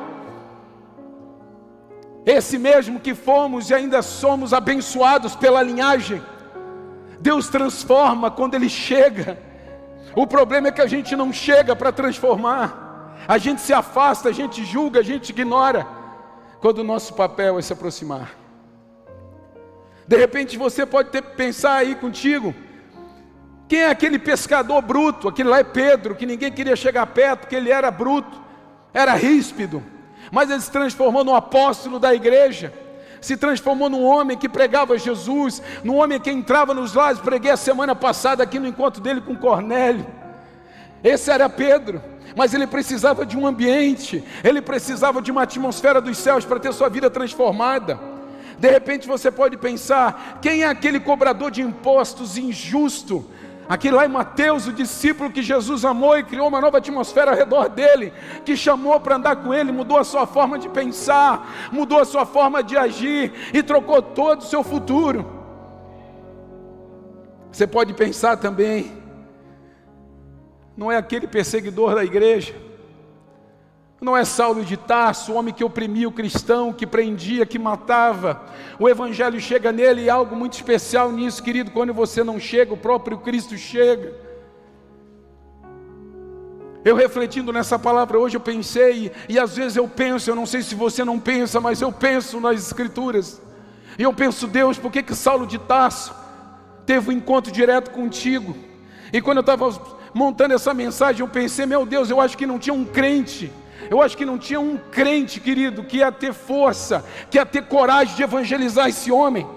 Esse 2.26 2.58
mesmo 2.58 3.00
que 3.00 3.14
fomos 3.14 3.70
e 3.70 3.74
ainda 3.74 4.02
somos 4.02 4.54
abençoados 4.54 5.36
pela 5.36 5.62
linhagem. 5.62 6.22
Deus 7.20 7.50
transforma 7.50 8.30
quando 8.30 8.56
Ele 8.56 8.70
chega. 8.70 9.38
O 10.16 10.26
problema 10.26 10.70
é 10.70 10.72
que 10.72 10.82
a 10.82 10.88
gente 10.88 11.16
não 11.16 11.34
chega 11.34 11.76
para 11.76 11.92
transformar. 11.92 13.16
A 13.28 13.38
gente 13.38 13.60
se 13.60 13.74
afasta, 13.74 14.30
a 14.30 14.32
gente 14.32 14.64
julga, 14.64 15.00
a 15.02 15.04
gente 15.04 15.30
ignora. 15.30 15.86
Quando 16.62 16.80
o 16.80 16.84
nosso 16.84 17.14
papel 17.14 17.60
é 17.60 17.62
se 17.62 17.74
aproximar. 17.74 18.37
De 20.08 20.16
repente 20.16 20.58
você 20.58 20.86
pode 20.86 21.10
ter 21.10 21.22
pensar 21.22 21.76
aí 21.76 21.94
contigo. 21.96 22.56
Quem 23.68 23.82
é 23.82 23.90
aquele 23.90 24.18
pescador 24.18 24.82
bruto? 24.82 25.28
Aquele 25.28 25.50
lá 25.50 25.60
é 25.60 25.64
Pedro, 25.64 26.16
que 26.16 26.26
ninguém 26.26 26.52
queria 26.52 26.76
chegar 26.76 27.06
perto, 27.08 27.42
porque 27.42 27.56
ele 27.56 27.70
era 27.70 27.92
bruto, 27.92 28.42
era 28.94 29.14
ríspido, 29.14 29.84
mas 30.32 30.50
ele 30.50 30.62
se 30.62 30.72
transformou 30.72 31.26
num 31.26 31.36
apóstolo 31.36 32.00
da 32.00 32.16
igreja, 32.16 32.74
se 33.20 33.36
transformou 33.36 33.90
num 33.90 34.06
homem 34.06 34.38
que 34.38 34.48
pregava 34.48 34.98
Jesus, 34.98 35.62
num 35.84 35.98
homem 35.98 36.20
que 36.20 36.32
entrava 36.32 36.74
nos 36.74 36.94
lares. 36.94 37.20
Preguei 37.20 37.52
a 37.52 37.58
semana 37.58 37.94
passada 37.94 38.42
aqui 38.42 38.58
no 38.58 38.68
encontro 38.68 39.02
dele 39.02 39.20
com 39.20 39.36
Cornélio. 39.36 40.08
Esse 41.04 41.30
era 41.30 41.50
Pedro, 41.50 42.02
mas 42.38 42.54
ele 42.54 42.68
precisava 42.68 43.26
de 43.26 43.38
um 43.38 43.46
ambiente, 43.46 44.24
ele 44.42 44.62
precisava 44.62 45.22
de 45.22 45.30
uma 45.30 45.44
atmosfera 45.44 46.00
dos 46.00 46.18
céus 46.18 46.46
para 46.46 46.60
ter 46.60 46.74
sua 46.74 46.88
vida 46.88 47.10
transformada. 47.10 48.17
De 48.60 48.70
repente 48.70 49.08
você 49.08 49.32
pode 49.32 49.58
pensar: 49.58 50.40
quem 50.42 50.64
é 50.64 50.68
aquele 50.68 51.00
cobrador 51.00 51.52
de 51.52 51.62
impostos 51.62 52.38
injusto? 52.38 53.26
Aqui 53.70 53.92
lá 53.92 54.06
em 54.06 54.10
Mateus, 54.10 54.66
o 54.66 54.72
discípulo 54.72 55.30
que 55.30 55.42
Jesus 55.42 55.84
amou 55.84 56.18
e 56.18 56.24
criou 56.24 56.48
uma 56.48 56.62
nova 56.62 56.78
atmosfera 56.78 57.32
ao 57.32 57.38
redor 57.38 57.68
dele, 57.68 58.14
que 58.46 58.56
chamou 58.56 58.98
para 59.00 59.18
andar 59.18 59.36
com 59.38 59.54
ele, 59.54 59.74
mudou 59.74 59.98
a 59.98 60.06
sua 60.06 60.26
forma 60.26 60.58
de 60.58 60.70
pensar, 60.70 61.70
mudou 61.70 62.00
a 62.00 62.06
sua 62.06 62.26
forma 62.26 62.64
de 62.64 62.78
agir 62.78 63.34
e 63.54 63.62
trocou 63.62 64.02
todo 64.02 64.40
o 64.40 64.46
seu 64.46 64.64
futuro. 64.64 65.26
Você 67.52 67.68
pode 67.68 67.94
pensar 67.94 68.38
também, 68.38 68.92
não 70.78 70.90
é 70.90 70.96
aquele 70.96 71.28
perseguidor 71.28 71.94
da 71.94 72.06
igreja, 72.06 72.56
não 74.00 74.16
é 74.16 74.24
Saulo 74.24 74.64
de 74.64 74.78
Tarso, 74.78 75.32
o 75.32 75.36
homem 75.36 75.54
que 75.54 75.64
oprimia 75.64 76.08
o 76.08 76.12
cristão, 76.12 76.72
que 76.72 76.86
prendia, 76.86 77.48
que 77.48 77.58
matava. 77.58 78.44
O 78.80 78.88
Evangelho 78.88 79.40
chega 79.42 79.72
nele 79.72 80.04
e 80.04 80.10
algo 80.10 80.36
muito 80.36 80.54
especial 80.54 81.12
nisso, 81.12 81.42
querido. 81.42 81.72
Quando 81.72 81.94
você 81.94 82.24
não 82.24 82.40
chega, 82.40 82.74
o 82.74 82.78
próprio 82.78 83.18
Cristo 83.18 83.58
chega. 83.58 84.14
Eu 86.86 86.96
refletindo 86.96 87.52
nessa 87.52 87.80
palavra 87.80 88.20
hoje, 88.20 88.38
eu 88.38 88.40
pensei, 88.40 89.12
e 89.28 89.40
às 89.40 89.58
vezes 89.58 89.76
eu 89.76 89.88
penso, 89.88 90.30
eu 90.30 90.36
não 90.36 90.46
sei 90.46 90.62
se 90.62 90.76
você 90.76 91.04
não 91.04 91.20
pensa, 91.20 91.60
mas 91.60 91.82
eu 91.82 91.92
penso 91.92 92.40
nas 92.40 92.68
Escrituras. 92.68 93.42
E 93.98 94.04
eu 94.04 94.14
penso, 94.14 94.46
Deus, 94.46 94.78
por 94.78 94.92
que, 94.92 95.02
que 95.02 95.16
Saulo 95.16 95.48
de 95.48 95.58
Tarso 95.58 96.14
teve 96.86 97.10
um 97.10 97.14
encontro 97.14 97.52
direto 97.52 97.90
contigo? 97.90 98.56
E 99.12 99.20
quando 99.22 99.38
eu 99.38 99.42
estava 99.42 99.70
montando 100.14 100.54
essa 100.54 100.72
mensagem, 100.72 101.22
eu 101.22 101.28
pensei, 101.28 101.66
meu 101.66 101.84
Deus, 101.84 102.12
eu 102.12 102.22
acho 102.22 102.38
que 102.38 102.46
não 102.46 102.60
tinha 102.60 102.76
um 102.76 102.86
crente 102.86 103.52
eu 103.90 104.02
acho 104.02 104.18
que 104.18 104.26
não 104.26 104.38
tinha 104.38 104.60
um 104.60 104.78
crente, 104.78 105.40
querido, 105.40 105.84
que 105.84 105.98
ia 105.98 106.12
ter 106.12 106.34
força, 106.34 107.04
que 107.30 107.38
ia 107.38 107.46
ter 107.46 107.64
coragem 107.64 108.16
de 108.16 108.24
evangelizar 108.24 108.88
esse 108.88 109.12
homem. 109.12 109.48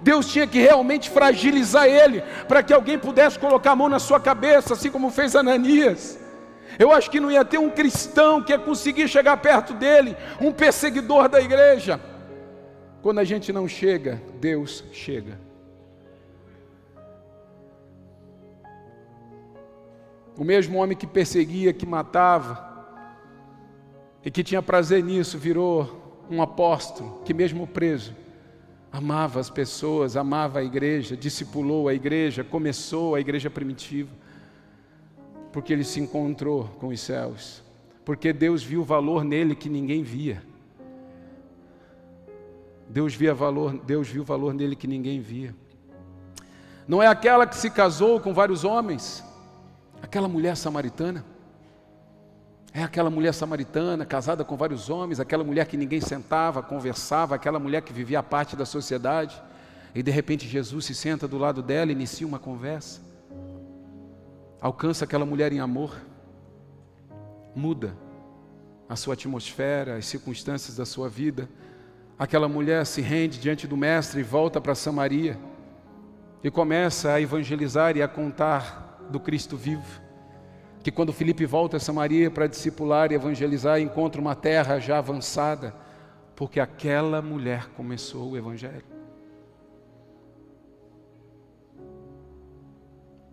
Deus 0.00 0.30
tinha 0.30 0.46
que 0.46 0.58
realmente 0.58 1.10
fragilizar 1.10 1.86
ele, 1.86 2.22
para 2.48 2.62
que 2.62 2.72
alguém 2.72 2.98
pudesse 2.98 3.38
colocar 3.38 3.72
a 3.72 3.76
mão 3.76 3.88
na 3.88 3.98
sua 3.98 4.20
cabeça, 4.20 4.74
assim 4.74 4.90
como 4.90 5.10
fez 5.10 5.36
Ananias. 5.36 6.18
Eu 6.78 6.92
acho 6.92 7.10
que 7.10 7.20
não 7.20 7.30
ia 7.30 7.44
ter 7.44 7.58
um 7.58 7.70
cristão 7.70 8.42
que 8.42 8.52
ia 8.52 8.58
conseguir 8.58 9.08
chegar 9.08 9.36
perto 9.36 9.74
dele, 9.74 10.16
um 10.40 10.52
perseguidor 10.52 11.28
da 11.28 11.40
igreja. 11.40 12.00
Quando 13.02 13.18
a 13.18 13.24
gente 13.24 13.52
não 13.52 13.68
chega, 13.68 14.20
Deus 14.40 14.82
chega. 14.92 15.38
O 20.36 20.42
mesmo 20.42 20.78
homem 20.78 20.96
que 20.96 21.06
perseguia, 21.06 21.72
que 21.72 21.86
matava, 21.86 22.73
e 24.24 24.30
que 24.30 24.42
tinha 24.42 24.62
prazer 24.62 25.02
nisso, 25.04 25.36
virou 25.38 26.24
um 26.30 26.40
apóstolo 26.40 27.20
que, 27.24 27.34
mesmo 27.34 27.66
preso, 27.66 28.14
amava 28.90 29.38
as 29.38 29.50
pessoas, 29.50 30.16
amava 30.16 30.60
a 30.60 30.64
igreja, 30.64 31.16
discipulou 31.16 31.88
a 31.88 31.94
igreja, 31.94 32.42
começou 32.42 33.14
a 33.14 33.20
igreja 33.20 33.50
primitiva, 33.50 34.10
porque 35.52 35.72
ele 35.72 35.84
se 35.84 36.00
encontrou 36.00 36.64
com 36.80 36.88
os 36.88 37.00
céus, 37.00 37.62
porque 38.04 38.32
Deus 38.32 38.62
viu 38.62 38.82
valor 38.82 39.24
nele 39.24 39.54
que 39.54 39.68
ninguém 39.68 40.02
via. 40.02 40.42
Deus 42.88 43.14
via 43.14 43.34
valor, 43.34 43.76
Deus 43.84 44.08
viu 44.08 44.24
valor 44.24 44.54
nele 44.54 44.76
que 44.76 44.86
ninguém 44.86 45.20
via. 45.20 45.54
Não 46.86 47.02
é 47.02 47.06
aquela 47.06 47.46
que 47.46 47.56
se 47.56 47.70
casou 47.70 48.20
com 48.20 48.32
vários 48.32 48.62
homens, 48.62 49.24
aquela 50.00 50.28
mulher 50.28 50.56
samaritana. 50.56 51.24
É 52.76 52.82
aquela 52.82 53.08
mulher 53.08 53.32
samaritana, 53.32 54.04
casada 54.04 54.44
com 54.44 54.56
vários 54.56 54.90
homens, 54.90 55.20
aquela 55.20 55.44
mulher 55.44 55.64
que 55.68 55.76
ninguém 55.76 56.00
sentava, 56.00 56.60
conversava, 56.60 57.36
aquela 57.36 57.60
mulher 57.60 57.82
que 57.82 57.92
vivia 57.92 58.18
a 58.18 58.22
parte 58.22 58.56
da 58.56 58.66
sociedade. 58.66 59.40
E 59.94 60.02
de 60.02 60.10
repente 60.10 60.48
Jesus 60.48 60.84
se 60.86 60.92
senta 60.92 61.28
do 61.28 61.38
lado 61.38 61.62
dela 61.62 61.92
inicia 61.92 62.26
uma 62.26 62.40
conversa. 62.40 63.00
Alcança 64.60 65.04
aquela 65.04 65.24
mulher 65.24 65.52
em 65.52 65.60
amor. 65.60 65.94
Muda 67.54 67.96
a 68.88 68.96
sua 68.96 69.14
atmosfera, 69.14 69.96
as 69.96 70.06
circunstâncias 70.06 70.76
da 70.76 70.84
sua 70.84 71.08
vida. 71.08 71.48
Aquela 72.18 72.48
mulher 72.48 72.84
se 72.86 73.00
rende 73.00 73.38
diante 73.38 73.68
do 73.68 73.76
Mestre 73.76 74.18
e 74.18 74.24
volta 74.24 74.60
para 74.60 74.74
Samaria 74.74 75.38
e 76.42 76.50
começa 76.50 77.12
a 77.12 77.20
evangelizar 77.20 77.96
e 77.96 78.02
a 78.02 78.08
contar 78.08 79.06
do 79.10 79.20
Cristo 79.20 79.56
vivo. 79.56 80.03
Que 80.84 80.92
quando 80.92 81.14
Felipe 81.14 81.46
volta 81.46 81.78
a 81.78 81.80
Samaria 81.80 82.30
para 82.30 82.46
discipular 82.46 83.10
e 83.10 83.14
evangelizar, 83.14 83.80
encontra 83.80 84.20
uma 84.20 84.34
terra 84.34 84.78
já 84.78 84.98
avançada, 84.98 85.74
porque 86.36 86.60
aquela 86.60 87.22
mulher 87.22 87.70
começou 87.70 88.32
o 88.32 88.36
Evangelho. 88.36 88.84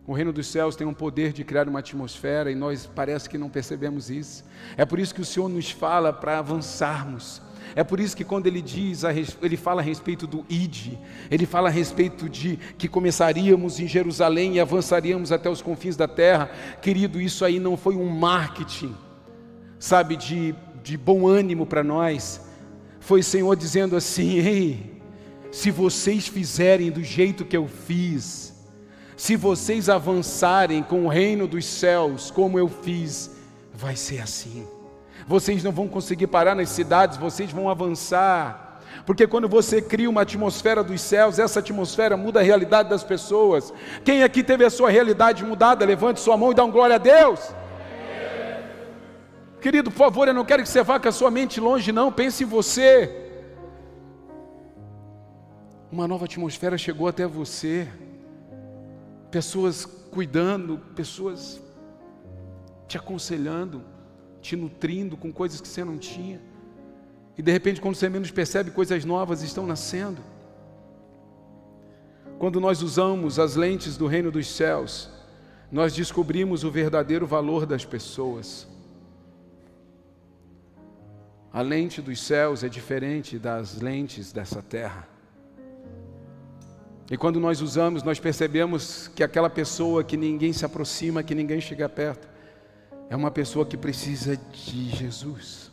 O 0.08 0.14
reino 0.14 0.32
dos 0.32 0.48
céus 0.48 0.78
tem 0.78 0.88
um 0.88 0.94
poder 0.94 1.34
de 1.34 1.44
criar 1.44 1.68
uma 1.68 1.80
atmosfera 1.80 2.50
e 2.50 2.56
nós 2.56 2.86
parece 2.86 3.30
que 3.30 3.38
não 3.38 3.50
percebemos 3.50 4.10
isso. 4.10 4.46
É 4.78 4.86
por 4.86 4.98
isso 4.98 5.14
que 5.14 5.22
o 5.22 5.26
Senhor 5.26 5.50
nos 5.50 5.70
fala 5.70 6.14
para 6.14 6.40
avançarmos. 6.40 7.42
É 7.76 7.84
por 7.84 8.00
isso 8.00 8.16
que 8.16 8.24
quando 8.24 8.48
ele 8.48 8.62
diz, 8.62 9.04
ele 9.42 9.58
fala 9.58 9.82
a 9.82 9.84
respeito 9.84 10.28
do 10.28 10.46
id, 10.50 10.94
ele 11.30 11.46
fala 11.46 11.70
a 11.70 11.72
respeito 11.72 12.28
de 12.28 12.58
que 12.78 12.88
começaríamos 12.88 13.80
em 13.80 13.88
Jerusalém 13.88 14.56
e 14.56 14.60
avançaríamos 14.60 15.32
até 15.32 15.50
os 15.50 15.62
confins 15.62 15.96
da 15.96 16.08
terra. 16.08 16.50
Querido, 16.82 17.22
isso 17.22 17.46
aí 17.46 17.60
não 17.60 17.78
foi 17.78 17.96
um 17.96 18.08
marketing, 18.08 18.94
sabe, 19.80 20.16
de, 20.16 20.54
de 20.84 20.98
bom 20.98 21.28
ânimo 21.28 21.66
para 21.66 21.84
nós. 21.84 22.42
Foi 23.00 23.22
o 23.22 23.24
Senhor 23.24 23.56
dizendo 23.56 23.96
assim: 23.96 24.40
ei, 24.40 25.02
se 25.52 25.72
vocês 25.72 26.28
fizerem 26.28 26.92
do 26.92 27.04
jeito 27.04 27.46
que 27.46 27.56
eu 27.56 27.68
fiz, 27.68 28.54
se 29.16 29.36
vocês 29.36 29.88
avançarem 29.88 30.84
com 30.84 31.06
o 31.06 31.08
reino 31.08 31.48
dos 31.48 31.66
céus, 31.66 32.32
como 32.32 32.58
eu 32.58 32.68
fiz, 32.68 33.32
vai 33.74 33.96
ser 33.96 34.20
assim. 34.20 34.66
Vocês 35.28 35.64
não 35.64 35.72
vão 35.72 35.88
conseguir 35.88 36.28
parar 36.28 36.56
nas 36.56 36.70
cidades, 36.70 37.18
vocês 37.18 37.52
vão 37.52 37.70
avançar. 37.70 38.80
Porque 39.06 39.26
quando 39.26 39.48
você 39.48 39.82
cria 39.82 40.10
uma 40.10 40.22
atmosfera 40.22 40.84
dos 40.84 41.02
céus, 41.02 41.40
essa 41.40 41.60
atmosfera 41.60 42.16
muda 42.18 42.40
a 42.40 42.44
realidade 42.44 42.90
das 42.90 43.04
pessoas. 43.04 43.74
Quem 44.04 44.24
aqui 44.24 44.44
teve 44.44 44.66
a 44.66 44.70
sua 44.70 44.90
realidade 44.90 45.44
mudada, 45.44 45.86
levante 45.86 46.20
sua 46.20 46.38
mão 46.38 46.52
e 46.52 46.56
dá 46.56 46.64
um 46.64 46.72
glória 46.72 46.96
a 46.96 47.00
Deus. 47.00 47.40
Querido, 49.62 49.92
por 49.92 49.98
favor, 49.98 50.28
eu 50.28 50.34
não 50.34 50.46
quero 50.46 50.64
que 50.64 50.70
você 50.70 50.84
vá 50.84 51.00
com 51.00 51.08
a 51.08 51.12
sua 51.12 51.30
mente 51.30 51.60
longe, 51.60 51.92
não. 51.92 52.12
Pense 52.12 52.44
em 52.44 52.48
você. 52.48 53.18
Uma 55.92 56.08
nova 56.08 56.26
atmosfera 56.26 56.78
chegou 56.78 57.08
até 57.08 57.28
você 57.28 57.88
pessoas 59.30 59.86
cuidando, 59.86 60.78
pessoas 60.96 61.62
te 62.88 62.98
aconselhando, 62.98 63.82
te 64.42 64.56
nutrindo 64.56 65.16
com 65.16 65.32
coisas 65.32 65.62
que 65.62 65.68
você 65.68 65.84
não 65.84 65.98
tinha. 65.98 66.42
E 67.38 67.42
de 67.42 67.52
repente, 67.52 67.80
quando 67.80 67.96
você 67.96 68.10
menos 68.10 68.32
percebe, 68.32 68.72
coisas 68.72 69.06
novas 69.06 69.42
estão 69.42 69.66
nascendo. 69.66 70.22
Quando 72.38 72.60
nós 72.60 72.82
usamos 72.82 73.38
as 73.38 73.56
lentes 73.56 73.96
do 73.98 74.08
reino 74.08 74.32
dos 74.32 74.48
céus, 74.48 75.10
nós 75.72 75.94
descobrimos 75.94 76.64
o 76.64 76.72
verdadeiro 76.72 77.26
valor 77.26 77.66
das 77.66 77.86
pessoas. 77.86 78.68
A 81.54 81.62
lente 81.62 82.02
dos 82.02 82.20
céus 82.22 82.64
é 82.64 82.70
diferente 82.70 83.38
das 83.38 83.80
lentes 83.80 84.32
dessa 84.32 84.62
terra. 84.62 85.08
E 87.10 87.18
quando 87.18 87.40
nós 87.40 87.62
usamos, 87.62 88.04
nós 88.04 88.20
percebemos 88.20 89.10
que 89.10 89.22
aquela 89.22 89.50
pessoa 89.50 90.02
que 90.02 90.16
ninguém 90.16 90.54
se 90.54 90.66
aproxima, 90.66 91.22
que 91.22 91.36
ninguém 91.36 91.60
chega 91.60 91.90
perto, 91.90 92.28
é 93.12 93.16
uma 93.18 93.30
pessoa 93.30 93.66
que 93.66 93.76
precisa 93.76 94.38
de 94.38 94.90
Jesus. 94.90 95.70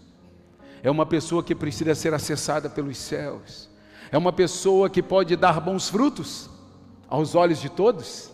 É 0.83 0.91
uma 0.91 1.07
pessoa 1.07 1.41
que 1.41 1.55
precisa 1.55 1.95
ser 1.95 2.13
acessada 2.13 2.69
pelos 2.69 2.99
céus. 2.99 3.71
É 4.11 4.19
uma 4.19 4.33
pessoa 4.33 4.91
que 4.91 5.01
pode 5.01 5.37
dar 5.37 5.61
bons 5.61 5.89
frutos 5.89 6.51
aos 7.07 7.37
olhos 7.37 7.61
de 7.61 7.69
todos, 7.69 8.33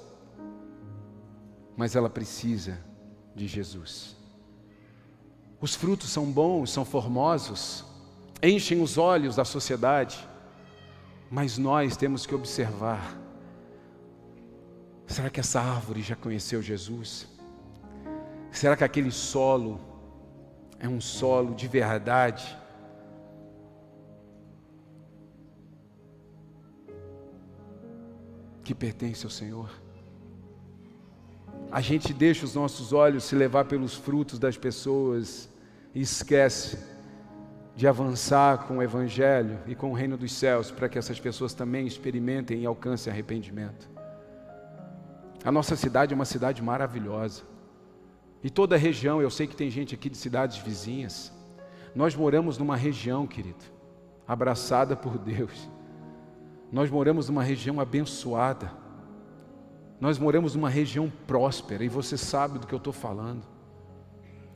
mas 1.76 1.94
ela 1.94 2.08
precisa 2.08 2.80
de 3.34 3.46
Jesus. 3.46 4.16
Os 5.60 5.74
frutos 5.74 6.08
são 6.08 6.32
bons, 6.32 6.70
são 6.70 6.82
formosos, 6.82 7.84
enchem 8.42 8.80
os 8.80 8.96
olhos 8.96 9.36
da 9.36 9.44
sociedade, 9.44 10.26
mas 11.30 11.58
nós 11.58 11.94
temos 11.94 12.24
que 12.24 12.34
observar: 12.34 13.14
será 15.06 15.28
que 15.28 15.40
essa 15.40 15.60
árvore 15.60 16.00
já 16.00 16.16
conheceu 16.16 16.62
Jesus? 16.62 17.33
Será 18.54 18.76
que 18.76 18.84
aquele 18.84 19.10
solo 19.10 19.80
é 20.78 20.88
um 20.88 21.00
solo 21.00 21.56
de 21.56 21.66
verdade? 21.66 22.56
Que 28.62 28.72
pertence 28.72 29.26
ao 29.26 29.30
Senhor. 29.30 29.68
A 31.70 31.80
gente 31.80 32.14
deixa 32.14 32.44
os 32.44 32.54
nossos 32.54 32.92
olhos 32.92 33.24
se 33.24 33.34
levar 33.34 33.64
pelos 33.64 33.96
frutos 33.96 34.38
das 34.38 34.56
pessoas 34.56 35.48
e 35.92 36.00
esquece 36.00 36.78
de 37.74 37.88
avançar 37.88 38.68
com 38.68 38.78
o 38.78 38.82
Evangelho 38.82 39.58
e 39.66 39.74
com 39.74 39.90
o 39.90 39.94
reino 39.94 40.16
dos 40.16 40.32
céus, 40.32 40.70
para 40.70 40.88
que 40.88 40.96
essas 40.96 41.18
pessoas 41.18 41.54
também 41.54 41.88
experimentem 41.88 42.60
e 42.60 42.66
alcancem 42.66 43.12
arrependimento. 43.12 43.90
A 45.44 45.50
nossa 45.50 45.74
cidade 45.74 46.12
é 46.12 46.14
uma 46.14 46.24
cidade 46.24 46.62
maravilhosa. 46.62 47.53
E 48.44 48.50
toda 48.50 48.76
a 48.76 48.78
região, 48.78 49.22
eu 49.22 49.30
sei 49.30 49.46
que 49.46 49.56
tem 49.56 49.70
gente 49.70 49.94
aqui 49.94 50.10
de 50.10 50.18
cidades 50.18 50.58
vizinhas. 50.58 51.32
Nós 51.94 52.14
moramos 52.14 52.58
numa 52.58 52.76
região, 52.76 53.26
querido, 53.26 53.64
abraçada 54.28 54.94
por 54.94 55.16
Deus. 55.16 55.66
Nós 56.70 56.90
moramos 56.90 57.30
numa 57.30 57.42
região 57.42 57.80
abençoada. 57.80 58.70
Nós 59.98 60.18
moramos 60.18 60.54
numa 60.54 60.68
região 60.68 61.10
próspera, 61.26 61.82
e 61.82 61.88
você 61.88 62.18
sabe 62.18 62.58
do 62.58 62.66
que 62.66 62.74
eu 62.74 62.78
estou 62.78 62.92
falando. 62.92 63.42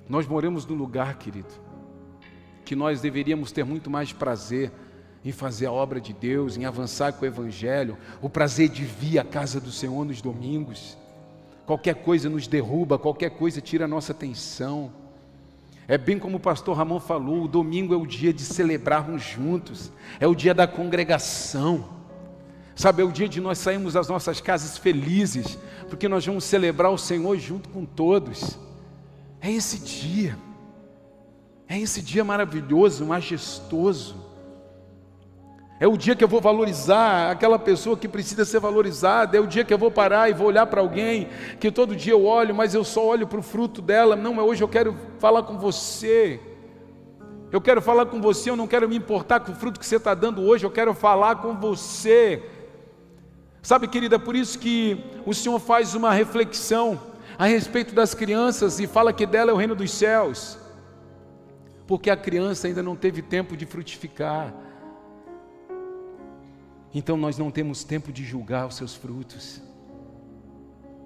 Nós 0.06 0.26
moramos 0.26 0.66
num 0.66 0.74
lugar, 0.74 1.16
querido, 1.16 1.54
que 2.66 2.76
nós 2.76 3.00
deveríamos 3.00 3.52
ter 3.52 3.64
muito 3.64 3.88
mais 3.88 4.12
prazer 4.12 4.70
em 5.24 5.32
fazer 5.32 5.64
a 5.64 5.72
obra 5.72 5.98
de 5.98 6.12
Deus, 6.12 6.58
em 6.58 6.66
avançar 6.66 7.14
com 7.14 7.24
o 7.24 7.28
Evangelho, 7.28 7.96
o 8.20 8.28
prazer 8.28 8.68
de 8.68 8.84
vir 8.84 9.18
à 9.18 9.24
casa 9.24 9.58
do 9.58 9.72
Senhor 9.72 10.04
nos 10.04 10.20
domingos. 10.20 10.98
Qualquer 11.68 11.96
coisa 11.96 12.30
nos 12.30 12.46
derruba, 12.46 12.98
qualquer 12.98 13.28
coisa 13.28 13.60
tira 13.60 13.84
a 13.84 13.88
nossa 13.88 14.12
atenção. 14.12 14.90
É 15.86 15.98
bem 15.98 16.18
como 16.18 16.38
o 16.38 16.40
pastor 16.40 16.74
Ramon 16.74 16.98
falou: 16.98 17.42
o 17.42 17.46
domingo 17.46 17.92
é 17.92 17.96
o 17.98 18.06
dia 18.06 18.32
de 18.32 18.40
celebrarmos 18.40 19.22
juntos, 19.22 19.92
é 20.18 20.26
o 20.26 20.34
dia 20.34 20.54
da 20.54 20.66
congregação. 20.66 21.84
Sabe, 22.74 23.02
é 23.02 23.04
o 23.04 23.12
dia 23.12 23.28
de 23.28 23.38
nós 23.38 23.58
sairmos 23.58 23.92
das 23.92 24.08
nossas 24.08 24.40
casas 24.40 24.78
felizes, 24.78 25.58
porque 25.90 26.08
nós 26.08 26.24
vamos 26.24 26.44
celebrar 26.44 26.90
o 26.90 26.96
Senhor 26.96 27.36
junto 27.36 27.68
com 27.68 27.84
todos. 27.84 28.58
É 29.38 29.52
esse 29.52 29.78
dia. 29.78 30.38
É 31.68 31.78
esse 31.78 32.00
dia 32.00 32.24
maravilhoso, 32.24 33.04
majestoso. 33.04 34.16
É 35.80 35.86
o 35.86 35.96
dia 35.96 36.16
que 36.16 36.24
eu 36.24 36.28
vou 36.28 36.40
valorizar 36.40 37.30
aquela 37.30 37.58
pessoa 37.58 37.96
que 37.96 38.08
precisa 38.08 38.44
ser 38.44 38.58
valorizada. 38.58 39.36
É 39.36 39.40
o 39.40 39.46
dia 39.46 39.64
que 39.64 39.72
eu 39.72 39.78
vou 39.78 39.90
parar 39.90 40.28
e 40.28 40.32
vou 40.32 40.48
olhar 40.48 40.66
para 40.66 40.80
alguém 40.80 41.28
que 41.60 41.70
todo 41.70 41.94
dia 41.94 42.12
eu 42.12 42.24
olho, 42.24 42.54
mas 42.54 42.74
eu 42.74 42.82
só 42.82 43.06
olho 43.06 43.26
para 43.26 43.38
o 43.38 43.42
fruto 43.42 43.80
dela. 43.80 44.16
Não, 44.16 44.34
mas 44.34 44.44
hoje 44.44 44.64
eu 44.64 44.68
quero 44.68 44.96
falar 45.18 45.44
com 45.44 45.56
você. 45.56 46.40
Eu 47.52 47.60
quero 47.60 47.80
falar 47.80 48.06
com 48.06 48.20
você. 48.20 48.50
Eu 48.50 48.56
não 48.56 48.66
quero 48.66 48.88
me 48.88 48.96
importar 48.96 49.38
com 49.40 49.52
o 49.52 49.54
fruto 49.54 49.78
que 49.78 49.86
você 49.86 49.96
está 49.96 50.14
dando 50.14 50.42
hoje. 50.42 50.66
Eu 50.66 50.70
quero 50.70 50.92
falar 50.94 51.36
com 51.36 51.54
você. 51.54 52.42
Sabe, 53.62 53.86
querida, 53.86 54.16
é 54.16 54.18
por 54.18 54.34
isso 54.34 54.58
que 54.58 55.04
o 55.24 55.32
Senhor 55.32 55.58
faz 55.60 55.94
uma 55.94 56.12
reflexão 56.12 57.00
a 57.38 57.46
respeito 57.46 57.94
das 57.94 58.14
crianças 58.14 58.80
e 58.80 58.86
fala 58.88 59.12
que 59.12 59.24
dela 59.24 59.52
é 59.52 59.54
o 59.54 59.56
reino 59.56 59.76
dos 59.76 59.92
céus 59.92 60.58
porque 61.88 62.10
a 62.10 62.16
criança 62.16 62.68
ainda 62.68 62.82
não 62.82 62.94
teve 62.94 63.22
tempo 63.22 63.56
de 63.56 63.64
frutificar. 63.64 64.52
Então 66.94 67.16
nós 67.16 67.36
não 67.36 67.50
temos 67.50 67.84
tempo 67.84 68.12
de 68.12 68.24
julgar 68.24 68.66
os 68.66 68.76
seus 68.76 68.94
frutos. 68.94 69.60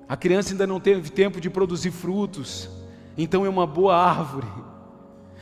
A 0.08 0.16
criança 0.16 0.52
ainda 0.52 0.66
não 0.66 0.78
teve 0.78 1.10
tempo 1.10 1.40
de 1.40 1.48
produzir 1.48 1.90
frutos, 1.90 2.68
então 3.16 3.46
é 3.46 3.48
uma 3.48 3.66
boa 3.66 3.96
árvore. 3.96 4.46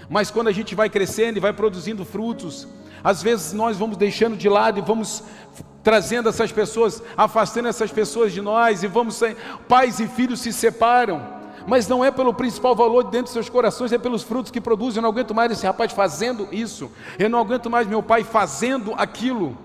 Mas 0.09 0.30
quando 0.30 0.49
a 0.49 0.53
gente 0.53 0.74
vai 0.74 0.88
crescendo 0.88 1.36
e 1.36 1.41
vai 1.41 1.53
produzindo 1.53 2.05
frutos, 2.05 2.66
às 3.03 3.22
vezes 3.22 3.53
nós 3.53 3.76
vamos 3.76 3.97
deixando 3.97 4.36
de 4.36 4.49
lado 4.49 4.78
e 4.78 4.82
vamos 4.82 5.24
trazendo 5.82 6.28
essas 6.28 6.53
pessoas, 6.53 7.03
afastando 7.16 7.68
essas 7.68 7.91
pessoas 7.91 8.32
de 8.32 8.41
nós 8.41 8.82
e 8.82 8.86
vamos 8.86 9.20
pais 9.68 9.99
e 9.99 10.07
filhos 10.07 10.41
se 10.41 10.53
separam 10.53 11.41
Mas 11.66 11.88
não 11.88 12.05
é 12.05 12.11
pelo 12.11 12.34
principal 12.34 12.74
valor 12.74 13.05
de 13.05 13.11
dentro 13.11 13.24
dos 13.24 13.32
seus 13.32 13.49
corações, 13.49 13.93
é 13.93 13.99
pelos 13.99 14.22
frutos 14.22 14.51
que 14.51 14.61
produzem. 14.61 14.99
Eu 14.99 15.03
não 15.03 15.11
aguento 15.11 15.34
mais 15.34 15.53
esse 15.53 15.66
rapaz 15.66 15.93
fazendo 15.93 16.49
isso. 16.51 16.91
Eu 17.18 17.28
não 17.28 17.38
aguento 17.38 17.68
mais 17.68 17.86
meu 17.86 18.03
pai 18.03 18.24
fazendo 18.24 18.95
aquilo. 18.97 19.57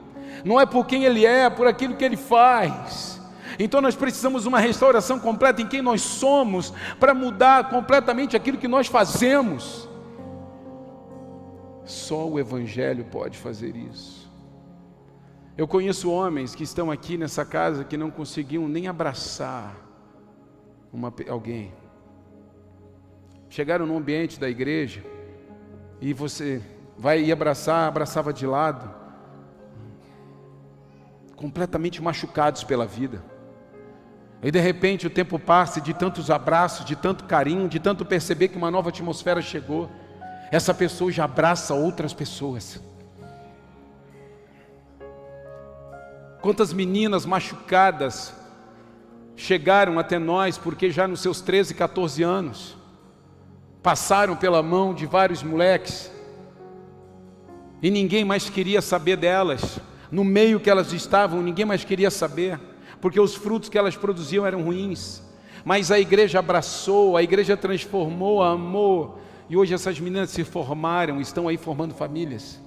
Não 0.45 0.61
é 0.61 0.65
por 0.65 0.85
quem 0.85 1.03
ele 1.03 1.25
é, 1.25 1.45
é 1.45 1.49
por 1.49 1.65
aquilo 1.65 1.95
que 1.95 2.05
ele 2.05 2.15
faz. 2.15 3.19
Então 3.57 3.81
nós 3.81 3.95
precisamos 3.95 4.45
uma 4.45 4.59
restauração 4.59 5.19
completa 5.19 5.59
em 5.59 5.67
quem 5.67 5.81
nós 5.81 6.03
somos, 6.03 6.71
para 6.99 7.15
mudar 7.15 7.69
completamente 7.69 8.37
aquilo 8.37 8.59
que 8.59 8.67
nós 8.67 8.85
fazemos. 8.85 9.89
Só 11.83 12.27
o 12.27 12.39
Evangelho 12.39 13.05
pode 13.05 13.39
fazer 13.39 13.75
isso. 13.75 14.31
Eu 15.57 15.67
conheço 15.67 16.11
homens 16.11 16.53
que 16.53 16.63
estão 16.63 16.91
aqui 16.91 17.17
nessa 17.17 17.43
casa 17.43 17.83
que 17.83 17.97
não 17.97 18.11
conseguiam 18.11 18.67
nem 18.67 18.87
abraçar 18.87 19.75
uma, 20.93 21.11
alguém. 21.27 21.73
Chegaram 23.49 23.87
no 23.87 23.97
ambiente 23.97 24.39
da 24.39 24.49
igreja 24.49 25.03
e 25.99 26.13
você 26.13 26.61
vai 26.97 27.23
ir 27.23 27.31
abraçar, 27.31 27.87
abraçava 27.87 28.33
de 28.33 28.45
lado, 28.45 29.04
completamente 31.36 32.01
machucados 32.01 32.63
pela 32.63 32.86
vida. 32.86 33.23
E 34.43 34.51
de 34.51 34.59
repente 34.59 35.07
o 35.07 35.09
tempo 35.09 35.39
passa 35.39 35.81
de 35.81 35.93
tantos 35.93 36.29
abraços, 36.29 36.86
de 36.86 36.95
tanto 36.95 37.23
carinho, 37.23 37.67
de 37.67 37.79
tanto 37.79 38.05
perceber 38.05 38.49
que 38.49 38.57
uma 38.57 38.69
nova 38.69 38.89
atmosfera 38.89 39.41
chegou. 39.41 39.89
Essa 40.51 40.73
pessoa 40.73 41.11
já 41.11 41.23
abraça 41.25 41.73
outras 41.73 42.13
pessoas. 42.13 42.79
Quantas 46.41 46.71
meninas 46.71 47.25
machucadas 47.25 48.33
chegaram 49.36 49.97
até 49.97 50.19
nós 50.19 50.57
porque 50.57 50.91
já 50.91 51.07
nos 51.07 51.21
seus 51.21 51.41
13, 51.41 51.73
14 51.73 52.21
anos 52.21 52.77
passaram 53.81 54.36
pela 54.36 54.63
mão 54.63 54.93
de 54.93 55.05
vários 55.05 55.43
moleques 55.43 56.11
e 57.81 57.91
ninguém 57.91 58.23
mais 58.23 58.49
queria 58.49 58.81
saber 58.81 59.17
delas. 59.17 59.79
No 60.11 60.23
meio 60.23 60.59
que 60.59 60.69
elas 60.69 60.93
estavam, 60.93 61.41
ninguém 61.41 61.65
mais 61.65 61.83
queria 61.83 62.11
saber 62.11 62.59
porque 63.01 63.19
os 63.19 63.35
frutos 63.35 63.69
que 63.69 63.77
elas 63.77 63.95
produziam 63.95 64.45
eram 64.45 64.63
ruins. 64.63 65.21
Mas 65.63 65.91
a 65.91 65.99
igreja 65.99 66.39
abraçou, 66.39 67.17
a 67.17 67.23
igreja 67.23 67.55
transformou, 67.57 68.41
amou, 68.41 69.19
e 69.49 69.55
hoje 69.55 69.73
essas 69.73 69.99
meninas 69.99 70.29
se 70.29 70.43
formaram, 70.43 71.21
estão 71.21 71.47
aí 71.47 71.57
formando 71.57 71.93
famílias. 71.93 72.59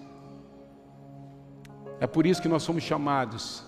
É 2.01 2.07
por 2.07 2.26
isso 2.26 2.41
que 2.41 2.49
nós 2.49 2.62
somos 2.62 2.82
chamados 2.82 3.64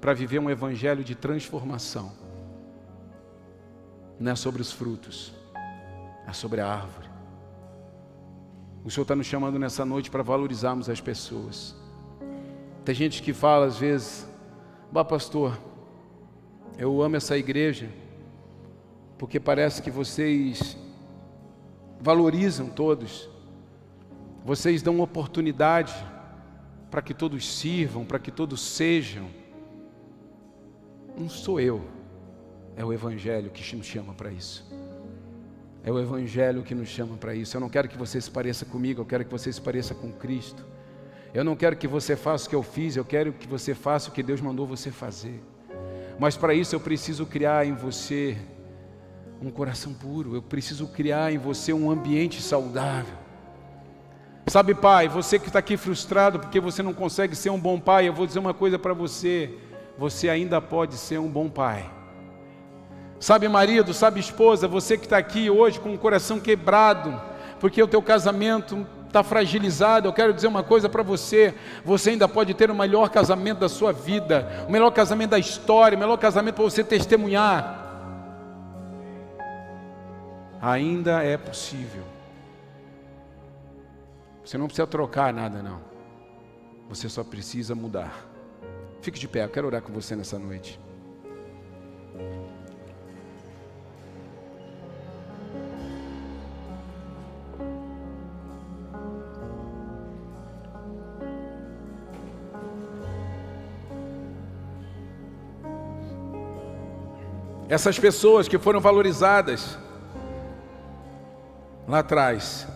para 0.00 0.14
viver 0.14 0.38
um 0.38 0.48
evangelho 0.48 1.04
de 1.04 1.14
transformação. 1.14 2.12
Não 4.18 4.32
é 4.32 4.36
sobre 4.36 4.62
os 4.62 4.72
frutos, 4.72 5.32
é 6.26 6.32
sobre 6.32 6.60
a 6.60 6.66
árvore. 6.66 7.08
O 8.84 8.90
Senhor 8.90 9.02
está 9.02 9.14
nos 9.14 9.26
chamando 9.26 9.58
nessa 9.58 9.84
noite 9.84 10.10
para 10.10 10.22
valorizarmos 10.22 10.88
as 10.88 11.00
pessoas. 11.00 11.76
Tem 12.88 12.94
gente 12.94 13.22
que 13.22 13.34
fala 13.34 13.66
às 13.66 13.76
vezes, 13.76 14.26
bah 14.90 15.04
pastor, 15.04 15.60
eu 16.78 17.02
amo 17.02 17.16
essa 17.16 17.36
igreja, 17.36 17.86
porque 19.18 19.38
parece 19.38 19.82
que 19.82 19.90
vocês 19.90 20.74
valorizam 22.00 22.66
todos, 22.70 23.28
vocês 24.42 24.80
dão 24.80 25.02
oportunidade 25.02 25.94
para 26.90 27.02
que 27.02 27.12
todos 27.12 27.46
sirvam, 27.46 28.06
para 28.06 28.18
que 28.18 28.30
todos 28.30 28.62
sejam. 28.62 29.28
Não 31.14 31.28
sou 31.28 31.60
eu, 31.60 31.84
é 32.74 32.82
o 32.82 32.90
Evangelho 32.90 33.50
que 33.50 33.76
nos 33.76 33.84
chama 33.84 34.14
para 34.14 34.30
isso. 34.30 34.64
É 35.84 35.92
o 35.92 36.00
Evangelho 36.00 36.62
que 36.62 36.74
nos 36.74 36.88
chama 36.88 37.18
para 37.18 37.34
isso. 37.34 37.54
Eu 37.54 37.60
não 37.60 37.68
quero 37.68 37.86
que 37.86 37.98
você 37.98 38.18
se 38.18 38.30
pareça 38.30 38.64
comigo, 38.64 39.02
eu 39.02 39.04
quero 39.04 39.26
que 39.26 39.30
você 39.30 39.52
se 39.52 39.60
pareça 39.60 39.94
com 39.94 40.10
Cristo. 40.10 40.77
Eu 41.34 41.44
não 41.44 41.54
quero 41.54 41.76
que 41.76 41.86
você 41.86 42.16
faça 42.16 42.46
o 42.46 42.48
que 42.48 42.56
eu 42.56 42.62
fiz, 42.62 42.96
eu 42.96 43.04
quero 43.04 43.32
que 43.32 43.46
você 43.46 43.74
faça 43.74 44.08
o 44.08 44.12
que 44.12 44.22
Deus 44.22 44.40
mandou 44.40 44.66
você 44.66 44.90
fazer. 44.90 45.42
Mas 46.18 46.36
para 46.36 46.54
isso 46.54 46.74
eu 46.74 46.80
preciso 46.80 47.26
criar 47.26 47.66
em 47.66 47.74
você 47.74 48.36
um 49.40 49.50
coração 49.50 49.92
puro, 49.92 50.34
eu 50.34 50.42
preciso 50.42 50.88
criar 50.88 51.32
em 51.32 51.38
você 51.38 51.72
um 51.72 51.90
ambiente 51.90 52.42
saudável. 52.42 53.14
Sabe, 54.46 54.74
pai, 54.74 55.08
você 55.08 55.38
que 55.38 55.48
está 55.48 55.58
aqui 55.58 55.76
frustrado 55.76 56.40
porque 56.40 56.58
você 56.58 56.82
não 56.82 56.94
consegue 56.94 57.36
ser 57.36 57.50
um 57.50 57.60
bom 57.60 57.78
pai, 57.78 58.08
eu 58.08 58.14
vou 58.14 58.26
dizer 58.26 58.38
uma 58.38 58.54
coisa 58.54 58.78
para 58.78 58.94
você: 58.94 59.54
você 59.98 60.30
ainda 60.30 60.60
pode 60.60 60.94
ser 60.94 61.18
um 61.18 61.28
bom 61.28 61.50
pai. 61.50 61.88
Sabe, 63.20 63.46
marido, 63.48 63.92
sabe, 63.92 64.20
esposa, 64.20 64.66
você 64.66 64.96
que 64.96 65.04
está 65.04 65.18
aqui 65.18 65.50
hoje 65.50 65.78
com 65.78 65.92
o 65.92 65.98
coração 65.98 66.40
quebrado, 66.40 67.20
porque 67.60 67.82
o 67.82 67.88
teu 67.88 68.00
casamento 68.00 68.86
está 69.08 69.22
fragilizado, 69.22 70.06
eu 70.06 70.12
quero 70.12 70.32
dizer 70.32 70.46
uma 70.46 70.62
coisa 70.62 70.88
para 70.88 71.02
você: 71.02 71.54
você 71.84 72.10
ainda 72.10 72.28
pode 72.28 72.54
ter 72.54 72.70
o 72.70 72.74
melhor 72.74 73.10
casamento 73.10 73.58
da 73.58 73.68
sua 73.68 73.92
vida, 73.92 74.64
o 74.68 74.72
melhor 74.72 74.90
casamento 74.90 75.30
da 75.30 75.38
história, 75.38 75.96
o 75.96 76.00
melhor 76.00 76.16
casamento 76.16 76.54
para 76.54 76.64
você 76.64 76.84
testemunhar. 76.84 77.86
Ainda 80.60 81.22
é 81.22 81.36
possível. 81.36 82.02
Você 84.44 84.56
não 84.56 84.66
precisa 84.66 84.86
trocar 84.86 85.32
nada, 85.32 85.62
não. 85.62 85.80
Você 86.88 87.08
só 87.08 87.22
precisa 87.22 87.74
mudar. 87.74 88.26
Fique 89.02 89.18
de 89.18 89.28
pé, 89.28 89.44
eu 89.44 89.48
quero 89.48 89.66
orar 89.66 89.82
com 89.82 89.92
você 89.92 90.16
nessa 90.16 90.38
noite. 90.38 90.80
Essas 107.68 107.98
pessoas 107.98 108.48
que 108.48 108.58
foram 108.58 108.80
valorizadas 108.80 109.76
lá 111.86 111.98
atrás 111.98 112.66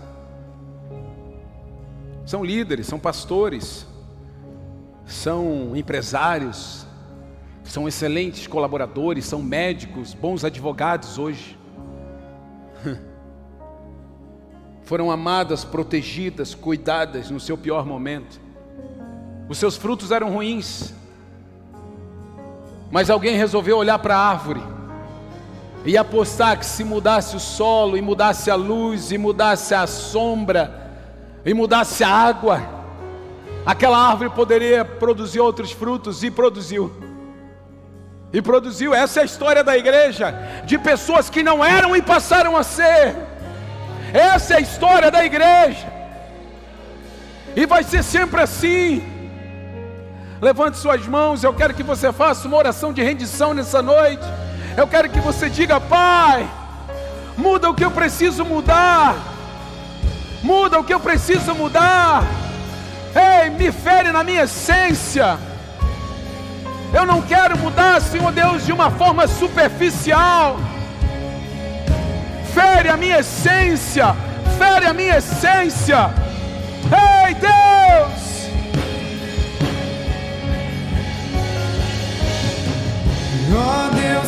são 2.27 2.45
líderes, 2.45 2.89
são 2.89 2.99
pastores, 2.99 3.87
são 5.07 5.75
empresários, 5.75 6.87
são 7.65 7.89
excelentes 7.89 8.47
colaboradores, 8.47 9.25
são 9.25 9.43
médicos, 9.43 10.13
bons 10.13 10.45
advogados 10.45 11.19
hoje. 11.19 11.59
Foram 14.85 15.11
amadas, 15.11 15.65
protegidas, 15.65 16.55
cuidadas 16.55 17.31
no 17.31 17.41
seu 17.41 17.57
pior 17.57 17.87
momento. 17.87 18.39
Os 19.49 19.57
seus 19.57 19.77
frutos 19.77 20.11
eram 20.11 20.31
ruins, 20.31 20.93
mas 22.91 23.09
alguém 23.09 23.37
resolveu 23.37 23.79
olhar 23.79 23.99
para 23.99 24.17
a 24.17 24.29
árvore 24.29 24.63
e 25.85 25.97
apostar 25.99 26.59
que 26.59 26.67
se 26.67 26.85
mudasse 26.85 27.35
o 27.37 27.41
solo, 27.41 27.97
e 27.97 28.03
mudasse 28.03 28.51
a 28.51 28.55
luz, 28.55 29.11
e 29.11 29.19
mudasse 29.19 29.75
a 29.75 29.87
sombra, 29.87 30.93
e 31.45 31.53
mudasse 31.53 32.05
a 32.05 32.09
água, 32.09 32.63
aquela 33.67 33.99
árvore 33.99 34.31
poderia 34.31 34.85
produzir 34.85 35.41
outros 35.41 35.73
frutos, 35.73 36.23
e 36.23 36.31
produziu. 36.31 36.93
E 38.33 38.41
produziu, 38.41 38.95
essa 38.95 39.21
é 39.21 39.23
a 39.23 39.27
história 39.27 39.63
da 39.63 39.77
igreja, 39.77 40.35
de 40.65 40.79
pessoas 40.79 41.29
que 41.29 41.43
não 41.43 41.65
eram 41.65 41.95
e 41.97 42.01
passaram 42.01 42.57
a 42.57 42.63
ser. 42.63 43.15
Essa 44.13 44.55
é 44.55 44.57
a 44.59 44.61
história 44.61 45.11
da 45.11 45.25
igreja. 45.25 45.87
E 47.55 47.67
vai 47.67 47.83
ser 47.83 48.03
sempre 48.03 48.41
assim. 48.41 49.03
Levante 50.41 50.79
suas 50.79 51.07
mãos, 51.07 51.45
eu 51.45 51.53
quero 51.53 51.75
que 51.75 51.83
você 51.83 52.13
faça 52.13 52.49
uma 52.49 52.57
oração 52.57 52.93
de 52.93 53.03
rendição 53.03 53.53
nessa 53.53 53.83
noite. 53.83 54.25
Eu 54.77 54.87
quero 54.87 55.09
que 55.09 55.21
você 55.21 55.51
diga, 55.51 55.79
Pai, 55.81 56.49
muda 57.37 57.69
o 57.69 57.75
que 57.75 57.85
eu 57.85 57.91
preciso 57.91 58.45
mudar. 58.45 59.15
Muda 60.43 60.81
o 60.81 60.85
que 60.85 60.95
eu 60.95 61.01
preciso 61.01 61.55
mudar. 61.55 62.25
Ei, 63.15 63.51
me 63.51 63.71
fere 63.71 64.11
na 64.11 64.25
minha 64.25 64.45
essência. 64.45 65.39
Eu 66.93 67.07
não 67.07 67.23
quero 67.23 67.57
mudar, 67.59 68.01
Senhor 68.01 68.33
Deus, 68.33 68.65
de 68.65 68.73
uma 68.73 68.91
forma 68.91 69.27
superficial. 69.27 70.57
Fere 72.53 72.89
a 72.89 72.97
minha 72.97 73.21
essência. 73.21 74.17
Fere 74.59 74.87
a 74.87 74.93
minha 74.93 75.19
essência. 75.19 76.11
Ei, 77.27 77.35
Deus. 77.35 78.33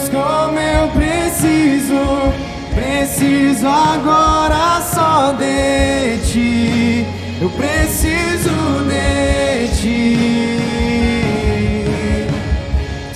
Deus, 0.04 0.08
como 0.08 0.58
eu 0.58 0.88
preciso, 0.88 2.32
preciso 2.74 3.66
agora 3.66 4.80
só 4.82 5.32
de 5.32 6.18
ti. 6.26 7.06
Eu 7.40 7.50
preciso 7.50 8.50
de 8.88 9.68
ti. 9.76 10.58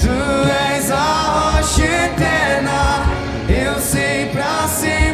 Tu 0.00 0.10
és 0.72 0.90
a 0.90 1.56
rocha 1.56 1.84
eterna, 1.84 3.06
eu 3.48 3.80
sei 3.80 4.26
pra 4.26 4.66
Deus, 4.66 5.07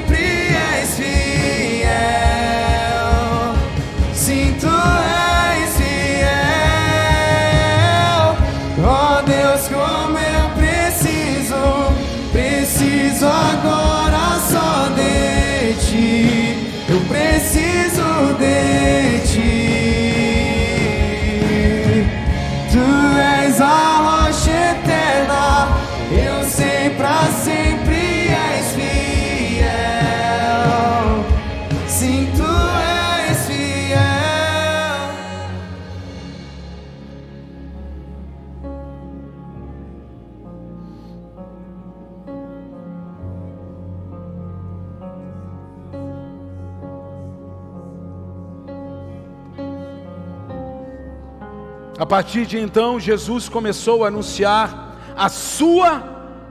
A 52.04 52.06
partir 52.06 52.44
de 52.44 52.58
então, 52.58 53.00
Jesus 53.00 53.48
começou 53.48 54.04
a 54.04 54.08
anunciar 54.08 54.94
a 55.16 55.30
sua 55.30 56.02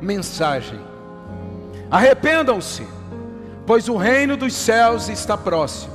mensagem. 0.01 0.79
Arrependam-se, 1.91 2.87
pois 3.63 3.87
o 3.87 3.95
reino 3.95 4.35
dos 4.35 4.51
céus 4.55 5.09
está 5.09 5.37
próximo. 5.37 5.93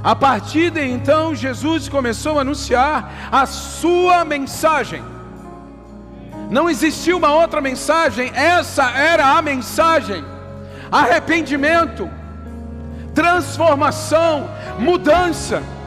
A 0.00 0.14
partir 0.14 0.70
de 0.70 0.80
então, 0.80 1.34
Jesus 1.34 1.88
começou 1.88 2.38
a 2.38 2.42
anunciar 2.42 3.30
a 3.32 3.46
sua 3.46 4.24
mensagem. 4.24 5.02
Não 6.52 6.70
existia 6.70 7.16
uma 7.16 7.34
outra 7.34 7.60
mensagem, 7.60 8.30
essa 8.32 8.88
era 8.92 9.36
a 9.36 9.42
mensagem. 9.42 10.24
Arrependimento, 10.88 12.08
transformação, 13.12 14.48
mudança. 14.78 15.77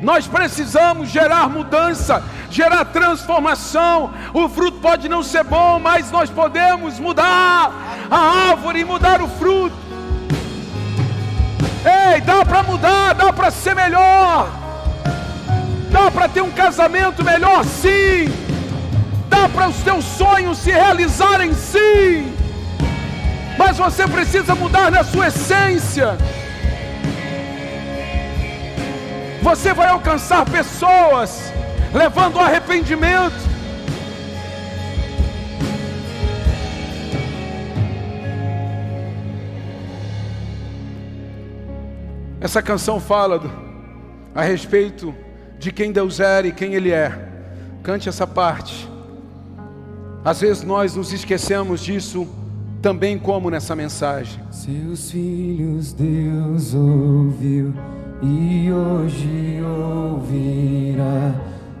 Nós 0.00 0.26
precisamos 0.26 1.08
gerar 1.10 1.48
mudança, 1.48 2.22
gerar 2.50 2.84
transformação. 2.86 4.12
O 4.32 4.48
fruto 4.48 4.78
pode 4.78 5.08
não 5.08 5.22
ser 5.22 5.44
bom, 5.44 5.78
mas 5.78 6.10
nós 6.10 6.30
podemos 6.30 6.98
mudar 6.98 7.70
a 8.10 8.18
árvore 8.50 8.80
e 8.80 8.84
mudar 8.84 9.20
o 9.20 9.28
fruto. 9.28 9.76
Ei, 11.84 12.20
dá 12.20 12.44
para 12.44 12.62
mudar, 12.62 13.14
dá 13.14 13.32
para 13.32 13.50
ser 13.50 13.74
melhor. 13.74 14.48
Dá 15.90 16.10
para 16.10 16.28
ter 16.28 16.42
um 16.42 16.50
casamento 16.50 17.22
melhor, 17.22 17.64
sim. 17.64 18.32
Dá 19.28 19.48
para 19.48 19.68
os 19.68 19.76
teus 19.76 20.04
sonhos 20.04 20.58
se 20.58 20.70
realizarem, 20.70 21.52
sim. 21.52 22.34
Mas 23.58 23.76
você 23.76 24.06
precisa 24.06 24.54
mudar 24.54 24.90
na 24.90 25.04
sua 25.04 25.28
essência. 25.28 26.16
Você 29.42 29.72
vai 29.72 29.88
alcançar 29.88 30.44
pessoas 30.44 31.52
levando 31.94 32.38
arrependimento. 32.38 33.50
Essa 42.40 42.62
canção 42.62 43.00
fala 43.00 43.40
a 44.34 44.42
respeito 44.42 45.14
de 45.58 45.72
quem 45.72 45.92
Deus 45.92 46.20
era 46.20 46.46
e 46.46 46.52
quem 46.52 46.74
Ele 46.74 46.90
é. 46.90 47.28
Cante 47.82 48.08
essa 48.08 48.26
parte. 48.26 48.88
Às 50.24 50.40
vezes 50.40 50.62
nós 50.62 50.94
nos 50.94 51.12
esquecemos 51.12 51.80
disso 51.80 52.28
também, 52.82 53.18
como 53.18 53.50
nessa 53.50 53.74
mensagem. 53.74 54.42
Seus 54.50 55.10
filhos 55.10 55.92
Deus 55.92 56.74
ouviu 56.74 57.74
e 58.22 58.70
hoje 58.72 59.60
ouvirá. 59.62 61.32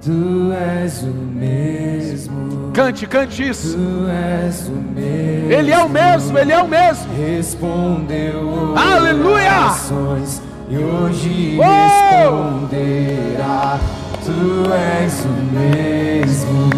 Tu 0.02 0.50
és 0.82 1.02
o 1.02 1.08
mesmo, 1.12 2.70
Cante, 2.72 3.06
cante 3.06 3.46
isso. 3.48 3.76
tu 3.76 4.06
és 4.08 4.66
o 4.68 4.72
mesmo. 4.72 5.52
Ele 5.52 5.70
é 5.72 5.78
o 5.78 5.88
mesmo, 5.90 6.38
Ele 6.38 6.52
é 6.52 6.62
o 6.62 6.66
mesmo. 6.68 7.06
Respondeu 7.14 8.74
Aleluia! 8.76 9.58
orações 9.60 10.40
e 10.70 10.78
hoje 10.78 11.58
Oh! 11.60 12.68
responderá. 12.70 13.78
Tu 14.24 14.72
és 14.72 15.24
o 15.24 15.28
mesmo, 15.54 16.70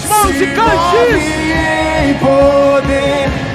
suas 0.00 0.04
mãos 0.04 0.40
e 0.40 0.46
cante 0.48 0.96
em 2.04 2.14
poder 2.14 3.45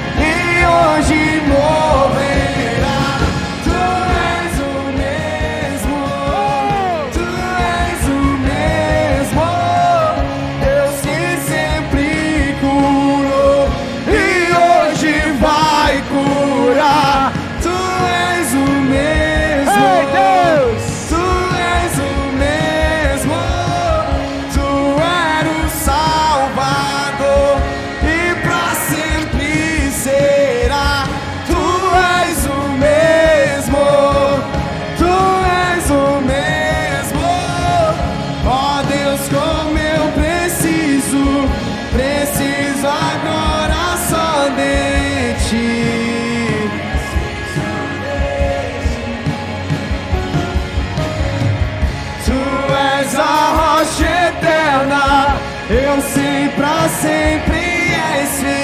sempre 57.02 57.58
és 58.14 58.30
fiel. 58.39 58.62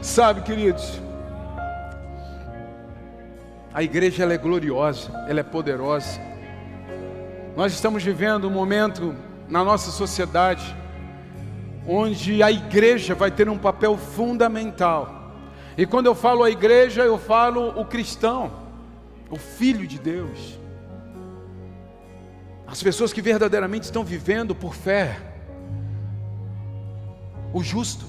Sabe, 0.00 0.42
queridos, 0.42 1.00
a 3.72 3.82
igreja 3.82 4.22
ela 4.22 4.34
é 4.34 4.38
gloriosa, 4.38 5.10
ela 5.28 5.40
é 5.40 5.42
poderosa. 5.42 6.20
Nós 7.56 7.72
estamos 7.72 8.04
vivendo 8.04 8.46
um 8.46 8.50
momento 8.50 9.14
na 9.48 9.64
nossa 9.64 9.90
sociedade 9.90 10.76
onde 11.86 12.42
a 12.42 12.50
igreja 12.50 13.14
vai 13.14 13.30
ter 13.30 13.48
um 13.48 13.58
papel 13.58 13.96
fundamental. 13.96 15.32
E 15.76 15.84
quando 15.84 16.06
eu 16.06 16.14
falo 16.14 16.44
a 16.44 16.50
igreja, 16.50 17.02
eu 17.02 17.18
falo 17.18 17.78
o 17.78 17.84
cristão, 17.84 18.63
o 19.30 19.36
filho 19.36 19.86
de 19.86 19.98
Deus. 19.98 20.58
As 22.66 22.82
pessoas 22.82 23.12
que 23.12 23.22
verdadeiramente 23.22 23.84
estão 23.84 24.04
vivendo 24.04 24.54
por 24.54 24.74
fé. 24.74 25.16
O 27.52 27.62
justo. 27.62 28.06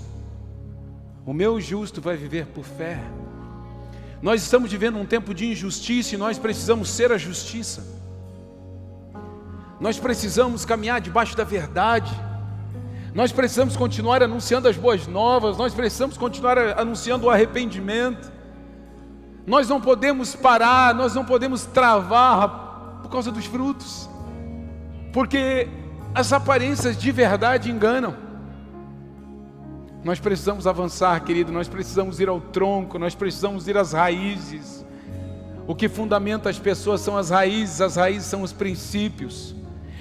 O 1.26 1.34
meu 1.34 1.59
justo 1.59 2.01
vai 2.01 2.16
viver 2.16 2.47
por 2.47 2.63
fé. 2.63 2.99
Nós 4.22 4.41
estamos 4.41 4.72
vivendo 4.72 4.97
um 4.97 5.05
tempo 5.05 5.34
de 5.34 5.45
injustiça 5.45 6.16
e 6.16 6.18
nós 6.18 6.39
precisamos 6.39 6.89
ser 6.89 7.11
a 7.11 7.18
justiça. 7.18 7.86
Nós 9.80 9.99
precisamos 9.99 10.66
caminhar 10.66 11.01
debaixo 11.01 11.36
da 11.36 11.43
verdade. 11.43 12.11
Nós 13.13 13.32
precisamos 13.32 13.78
continuar 13.78 14.24
anunciando 14.24 14.68
as 14.68 14.76
boas 14.76 15.07
novas, 15.07 15.57
nós 15.57 15.74
precisamos 15.74 16.18
continuar 16.18 16.57
anunciando 16.80 17.28
o 17.28 17.30
arrependimento. 17.30 18.34
Nós 19.45 19.69
não 19.69 19.79
podemos 19.79 20.35
parar, 20.35 20.93
nós 20.95 21.13
não 21.13 21.23
podemos 21.23 21.65
travar 21.65 22.99
por 23.03 23.09
causa 23.09 23.31
dos 23.31 23.45
frutos, 23.45 24.09
porque 25.13 25.67
as 26.13 26.33
aparências 26.33 26.97
de 26.97 27.11
verdade 27.11 27.69
enganam. 27.71 28.15
Nós 30.03 30.19
precisamos 30.19 30.65
avançar, 30.65 31.19
querido, 31.23 31.51
nós 31.51 31.67
precisamos 31.67 32.19
ir 32.19 32.29
ao 32.29 32.39
tronco, 32.39 32.97
nós 32.97 33.13
precisamos 33.13 33.67
ir 33.67 33.77
às 33.77 33.91
raízes. 33.91 34.85
O 35.67 35.73
que 35.73 35.89
fundamenta 35.89 36.49
as 36.49 36.59
pessoas 36.59 37.01
são 37.01 37.17
as 37.17 37.29
raízes, 37.31 37.81
as 37.81 37.95
raízes 37.95 38.27
são 38.27 38.43
os 38.43 38.53
princípios. 38.53 39.55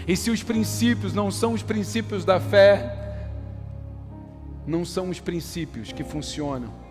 E 0.06 0.14
se 0.16 0.30
os 0.30 0.42
princípios 0.42 1.14
não 1.14 1.30
são 1.30 1.54
os 1.54 1.62
princípios 1.62 2.24
da 2.24 2.38
fé, 2.38 3.16
não 4.66 4.84
são 4.84 5.08
os 5.08 5.20
princípios 5.20 5.90
que 5.90 6.04
funcionam. 6.04 6.83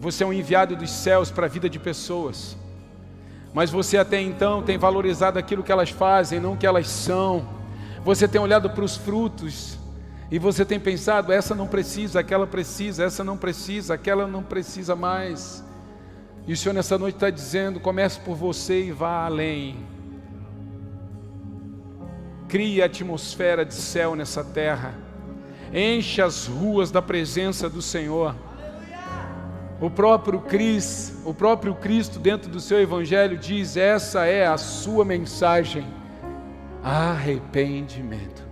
Você 0.00 0.24
é 0.24 0.26
um 0.26 0.32
enviado 0.32 0.76
dos 0.76 0.90
céus 0.90 1.30
para 1.30 1.46
a 1.46 1.48
vida 1.48 1.68
de 1.68 1.78
pessoas, 1.78 2.56
mas 3.52 3.70
você 3.70 3.96
até 3.96 4.20
então 4.20 4.62
tem 4.62 4.76
valorizado 4.76 5.38
aquilo 5.38 5.62
que 5.62 5.72
elas 5.72 5.90
fazem, 5.90 6.40
não 6.40 6.54
o 6.54 6.56
que 6.56 6.66
elas 6.66 6.88
são. 6.88 7.48
Você 8.04 8.28
tem 8.28 8.40
olhado 8.40 8.68
para 8.70 8.84
os 8.84 8.96
frutos 8.96 9.78
e 10.30 10.38
você 10.38 10.64
tem 10.64 10.80
pensado: 10.80 11.32
essa 11.32 11.54
não 11.54 11.66
precisa, 11.66 12.20
aquela 12.20 12.46
precisa, 12.46 13.04
essa 13.04 13.22
não 13.22 13.36
precisa, 13.36 13.94
aquela 13.94 14.26
não 14.26 14.42
precisa 14.42 14.96
mais. 14.96 15.64
E 16.46 16.52
o 16.52 16.56
Senhor 16.56 16.74
nessa 16.74 16.98
noite 16.98 17.14
está 17.14 17.30
dizendo: 17.30 17.80
comece 17.80 18.20
por 18.20 18.34
você 18.34 18.84
e 18.84 18.92
vá 18.92 19.24
além. 19.24 19.86
Crie 22.48 22.82
a 22.82 22.86
atmosfera 22.86 23.64
de 23.64 23.74
céu 23.74 24.14
nessa 24.14 24.44
terra. 24.44 24.94
Enche 25.72 26.20
as 26.20 26.46
ruas 26.46 26.90
da 26.90 27.00
presença 27.00 27.68
do 27.68 27.80
Senhor. 27.80 28.34
O 29.80 29.90
próprio 29.90 30.40
Cristo, 30.40 31.28
o 31.28 31.34
próprio 31.34 31.74
Cristo 31.74 32.18
dentro 32.18 32.50
do 32.50 32.60
seu 32.60 32.80
evangelho 32.80 33.36
diz: 33.36 33.76
essa 33.76 34.24
é 34.24 34.46
a 34.46 34.56
sua 34.56 35.04
mensagem. 35.04 35.86
Arrependimento 36.82 38.44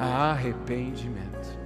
arrependimento. 0.00 1.60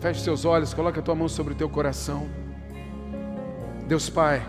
Feche 0.00 0.20
seus 0.20 0.44
olhos, 0.44 0.72
coloque 0.72 0.98
a 0.98 1.02
tua 1.02 1.14
mão 1.14 1.28
sobre 1.28 1.54
o 1.54 1.56
teu 1.56 1.68
coração. 1.68 2.28
Deus 3.86 4.08
Pai, 4.08 4.46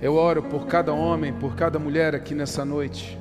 eu 0.00 0.14
oro 0.14 0.42
por 0.42 0.66
cada 0.66 0.92
homem, 0.92 1.32
por 1.32 1.56
cada 1.56 1.78
mulher 1.78 2.14
aqui 2.14 2.34
nessa 2.34 2.64
noite, 2.64 3.18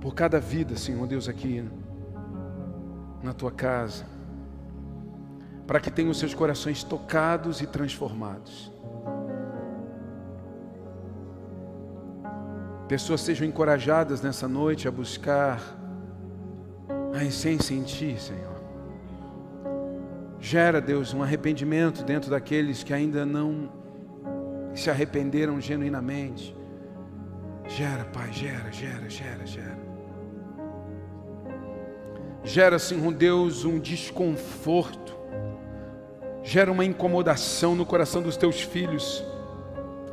por 0.00 0.14
cada 0.14 0.40
vida, 0.40 0.76
Senhor 0.76 1.06
Deus, 1.06 1.28
aqui 1.28 1.64
na 3.22 3.32
tua 3.32 3.50
casa 3.50 4.12
para 5.66 5.80
que 5.80 5.90
tenham 5.90 6.12
seus 6.12 6.34
corações 6.34 6.82
tocados 6.82 7.60
e 7.60 7.66
transformados. 7.66 8.70
Pessoas 12.88 13.22
sejam 13.22 13.46
encorajadas 13.46 14.20
nessa 14.20 14.46
noite 14.46 14.86
a 14.86 14.90
buscar 14.90 15.60
a 17.14 17.24
essência 17.24 17.74
em 17.74 17.82
Ti, 17.82 18.16
Senhor. 18.18 18.52
Gera, 20.38 20.80
Deus, 20.80 21.14
um 21.14 21.22
arrependimento 21.22 22.04
dentro 22.04 22.30
daqueles 22.30 22.82
que 22.82 22.92
ainda 22.92 23.24
não 23.24 23.70
se 24.74 24.90
arrependeram 24.90 25.60
genuinamente. 25.60 26.56
Gera, 27.68 28.04
Pai, 28.04 28.32
gera, 28.32 28.70
gera, 28.70 29.08
gera, 29.08 29.46
gera. 29.46 29.78
Gera, 32.44 32.78
Senhor 32.78 33.12
Deus, 33.12 33.64
um 33.64 33.78
desconforto 33.78 35.22
gera 36.42 36.72
uma 36.72 36.84
incomodação 36.84 37.74
no 37.74 37.86
coração 37.86 38.20
dos 38.20 38.36
teus 38.36 38.60
filhos, 38.60 39.24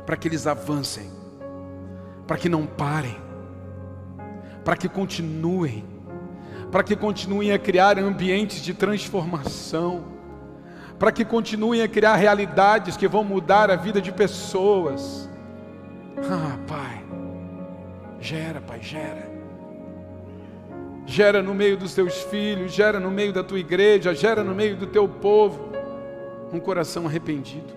para 0.06 0.16
que 0.16 0.28
eles 0.28 0.46
avancem, 0.46 1.10
para 2.26 2.36
que 2.36 2.48
não 2.48 2.66
parem, 2.66 3.16
para 4.64 4.76
que 4.76 4.88
continuem, 4.88 5.84
para 6.70 6.84
que 6.84 6.94
continuem 6.94 7.52
a 7.52 7.58
criar 7.58 7.98
ambientes 7.98 8.62
de 8.62 8.72
transformação, 8.72 10.04
para 11.00 11.10
que 11.10 11.24
continuem 11.24 11.80
a 11.80 11.88
criar 11.88 12.14
realidades 12.16 12.94
que 12.94 13.08
vão 13.08 13.24
mudar 13.24 13.70
a 13.70 13.74
vida 13.74 14.02
de 14.02 14.12
pessoas. 14.12 15.30
Ah, 16.18 16.58
Pai, 16.68 17.02
gera, 18.20 18.60
Pai, 18.60 18.82
gera. 18.82 19.30
Gera 21.06 21.42
no 21.42 21.54
meio 21.54 21.78
dos 21.78 21.94
teus 21.94 22.20
filhos, 22.24 22.72
gera 22.72 23.00
no 23.00 23.10
meio 23.10 23.32
da 23.32 23.42
tua 23.42 23.58
igreja, 23.58 24.14
gera 24.14 24.44
no 24.44 24.54
meio 24.54 24.76
do 24.76 24.86
teu 24.86 25.08
povo 25.08 25.70
um 26.52 26.60
coração 26.60 27.06
arrependido 27.06 27.72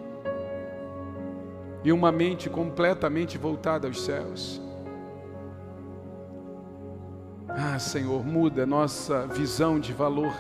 e 1.82 1.94
uma 1.94 2.12
mente 2.12 2.50
completamente 2.50 3.38
voltada 3.38 3.88
aos 3.88 4.02
céus. 4.02 4.62
Ah, 7.48 7.80
Senhor, 7.80 8.26
muda 8.26 8.66
nossa 8.66 9.26
visão 9.28 9.80
de 9.80 9.94
valor. 9.94 10.34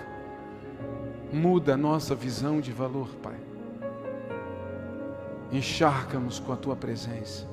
Muda 1.33 1.73
a 1.73 1.77
nossa 1.77 2.13
visão 2.13 2.61
de 2.61 2.71
valor, 2.71 3.09
Pai. 3.21 3.35
Encharca-nos 5.51 6.39
com 6.39 6.53
a 6.53 6.55
tua 6.55 6.75
presença. 6.75 7.45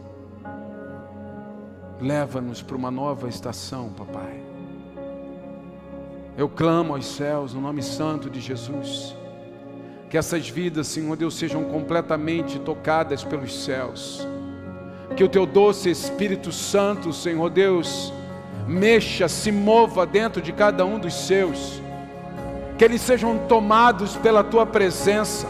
Leva-nos 1.99 2.62
para 2.62 2.76
uma 2.76 2.91
nova 2.91 3.28
estação, 3.28 3.91
papai. 3.91 4.43
Eu 6.37 6.49
clamo 6.49 6.95
aos 6.95 7.07
céus 7.07 7.55
no 7.55 7.61
nome 7.61 7.83
santo 7.83 8.31
de 8.31 8.41
Jesus 8.41 9.16
que 10.11 10.18
essas 10.18 10.49
vidas, 10.49 10.89
Senhor 10.89 11.16
Deus, 11.16 11.37
sejam 11.37 11.62
completamente 11.62 12.59
tocadas 12.59 13.22
pelos 13.22 13.64
céus. 13.64 14.26
Que 15.16 15.22
o 15.22 15.28
teu 15.28 15.47
doce 15.47 15.89
Espírito 15.89 16.51
Santo, 16.51 17.12
Senhor 17.12 17.49
Deus, 17.49 18.12
mexa, 18.66 19.28
se 19.28 19.53
mova 19.53 20.05
dentro 20.05 20.43
de 20.43 20.53
cada 20.53 20.85
um 20.85 20.99
dos 20.99 21.14
seus. 21.14 21.80
Que 22.81 22.87
eles 22.87 23.03
sejam 23.03 23.37
tomados 23.47 24.16
pela 24.16 24.43
tua 24.43 24.64
presença. 24.64 25.47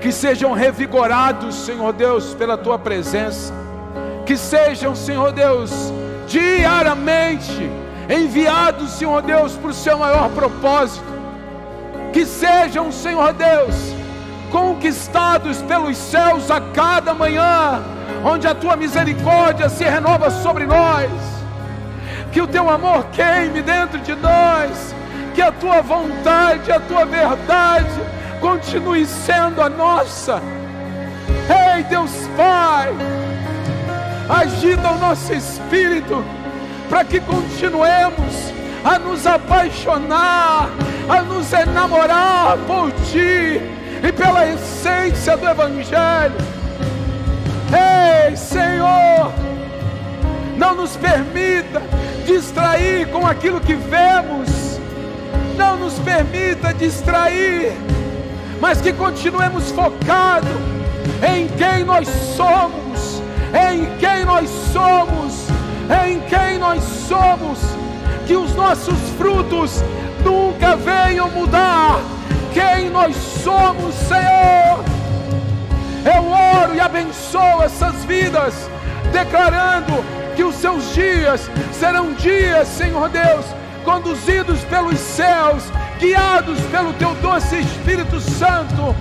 Que 0.00 0.10
sejam 0.10 0.54
revigorados, 0.54 1.54
Senhor 1.54 1.92
Deus, 1.92 2.32
pela 2.32 2.56
tua 2.56 2.78
presença. 2.78 3.52
Que 4.24 4.34
sejam, 4.34 4.94
Senhor 4.94 5.30
Deus, 5.30 5.92
diariamente 6.26 7.70
enviados, 8.08 8.92
Senhor 8.92 9.20
Deus, 9.20 9.56
para 9.56 9.68
o 9.68 9.74
seu 9.74 9.98
maior 9.98 10.30
propósito 10.30 11.04
que 12.14 12.24
sejam, 12.24 12.90
Senhor 12.90 13.34
Deus, 13.34 13.74
conquistados 14.50 15.60
pelos 15.60 15.98
céus 15.98 16.50
a 16.50 16.62
cada 16.62 17.12
manhã, 17.12 17.82
onde 18.24 18.48
a 18.48 18.54
tua 18.54 18.74
misericórdia 18.74 19.68
se 19.68 19.84
renova 19.84 20.30
sobre 20.30 20.64
nós, 20.64 21.10
que 22.32 22.40
o 22.40 22.46
teu 22.46 22.70
amor 22.70 23.04
queime 23.12 23.60
dentro 23.60 23.98
de 23.98 24.14
nós, 24.14 24.94
tua 25.68 25.82
vontade, 25.82 26.72
a 26.72 26.80
tua 26.80 27.04
verdade 27.04 28.00
continue 28.40 29.04
sendo 29.04 29.60
a 29.60 29.68
nossa. 29.68 30.40
Ei, 31.76 31.82
Deus 31.82 32.10
Pai, 32.34 32.94
agita 34.30 34.92
o 34.92 34.98
nosso 34.98 35.30
espírito 35.34 36.24
para 36.88 37.04
que 37.04 37.20
continuemos 37.20 38.50
a 38.82 38.98
nos 38.98 39.26
apaixonar 39.26 40.70
a 41.06 41.22
nos 41.22 41.52
enamorar 41.52 42.56
por 42.66 42.90
Ti 43.10 43.60
e 44.02 44.12
pela 44.12 44.46
essência 44.46 45.36
do 45.36 45.46
Evangelho. 45.46 46.34
Ei, 47.72 48.34
Senhor, 48.36 49.32
não 50.56 50.74
nos 50.74 50.96
permita 50.96 51.82
distrair 52.26 53.08
com 53.08 53.26
aquilo 53.26 53.60
que 53.60 53.74
vemos, 53.74 54.57
não 55.58 55.76
nos 55.76 55.98
permita 55.98 56.72
distrair, 56.72 57.72
mas 58.60 58.80
que 58.80 58.92
continuemos 58.92 59.70
focados 59.72 60.48
em 61.20 61.48
quem 61.48 61.84
nós 61.84 62.08
somos, 62.36 63.20
em 63.52 63.86
quem 63.98 64.24
nós 64.24 64.48
somos, 64.72 65.48
em 66.06 66.20
quem 66.20 66.58
nós 66.58 66.82
somos, 67.08 67.58
que 68.26 68.36
os 68.36 68.54
nossos 68.54 68.98
frutos 69.18 69.82
nunca 70.24 70.76
venham 70.76 71.28
mudar 71.30 72.00
quem 72.52 72.88
nós 72.88 73.16
somos, 73.16 73.94
Senhor. 73.94 74.84
Eu 76.04 76.30
oro 76.30 76.74
e 76.76 76.80
abençoo 76.80 77.62
essas 77.62 78.04
vidas, 78.04 78.54
declarando 79.12 80.04
que 80.36 80.44
os 80.44 80.54
seus 80.54 80.94
dias 80.94 81.50
serão 81.72 82.12
dias, 82.12 82.68
Senhor 82.68 83.08
Deus, 83.08 83.44
conduzidos 83.88 84.60
pelos 84.64 84.98
céus, 84.98 85.62
guiados 85.98 86.60
pelo 86.70 86.92
teu 86.92 87.14
doce 87.22 87.60
Espírito 87.60 88.20
Santo. 88.20 88.94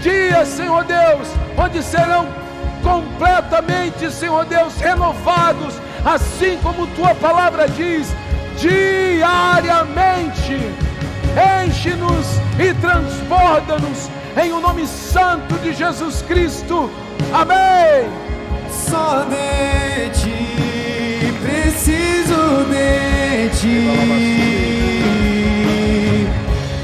Dias, 0.00 0.48
Senhor 0.48 0.82
Deus, 0.84 1.28
onde 1.58 1.82
serão 1.82 2.26
completamente, 2.82 4.10
Senhor 4.10 4.46
Deus, 4.46 4.80
renovados, 4.80 5.74
assim 6.06 6.58
como 6.62 6.86
tua 6.88 7.14
palavra 7.14 7.68
diz, 7.68 8.08
diariamente. 8.56 10.56
Enche-nos 11.66 12.26
e 12.58 12.72
transborda-nos 12.80 14.08
em 14.42 14.52
o 14.52 14.60
nome 14.60 14.86
santo 14.86 15.54
de 15.56 15.74
Jesus 15.74 16.22
Cristo. 16.22 16.90
Amém. 17.30 18.08
Só 18.70 19.24
de 19.24 20.08
ti, 20.18 20.33
preciso 21.74 22.64
de 22.70 23.50
ti. 23.50 23.82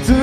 Tu 0.05 0.21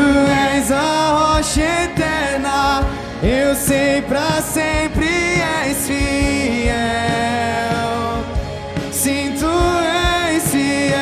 és 0.53 0.71
a 0.71 1.35
rocha 1.37 1.63
eterna, 1.63 2.85
eu 3.23 3.55
sei 3.55 4.03
pra 4.03 4.43
sempre 4.43 5.07
és 5.07 5.87
fiel. 5.87 6.75
Sim, 8.93 9.35
tu 9.39 9.47
és 9.47 10.51
fiel. 10.51 10.99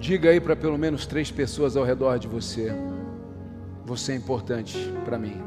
Diga 0.00 0.30
aí 0.30 0.40
para 0.40 0.56
pelo 0.56 0.76
menos 0.76 1.06
três 1.06 1.30
pessoas 1.30 1.76
ao 1.76 1.84
redor 1.84 2.18
de 2.18 2.26
você: 2.26 2.74
você 3.90 4.12
é 4.12 4.14
importante 4.14 4.78
para 5.04 5.18
mim. 5.18 5.42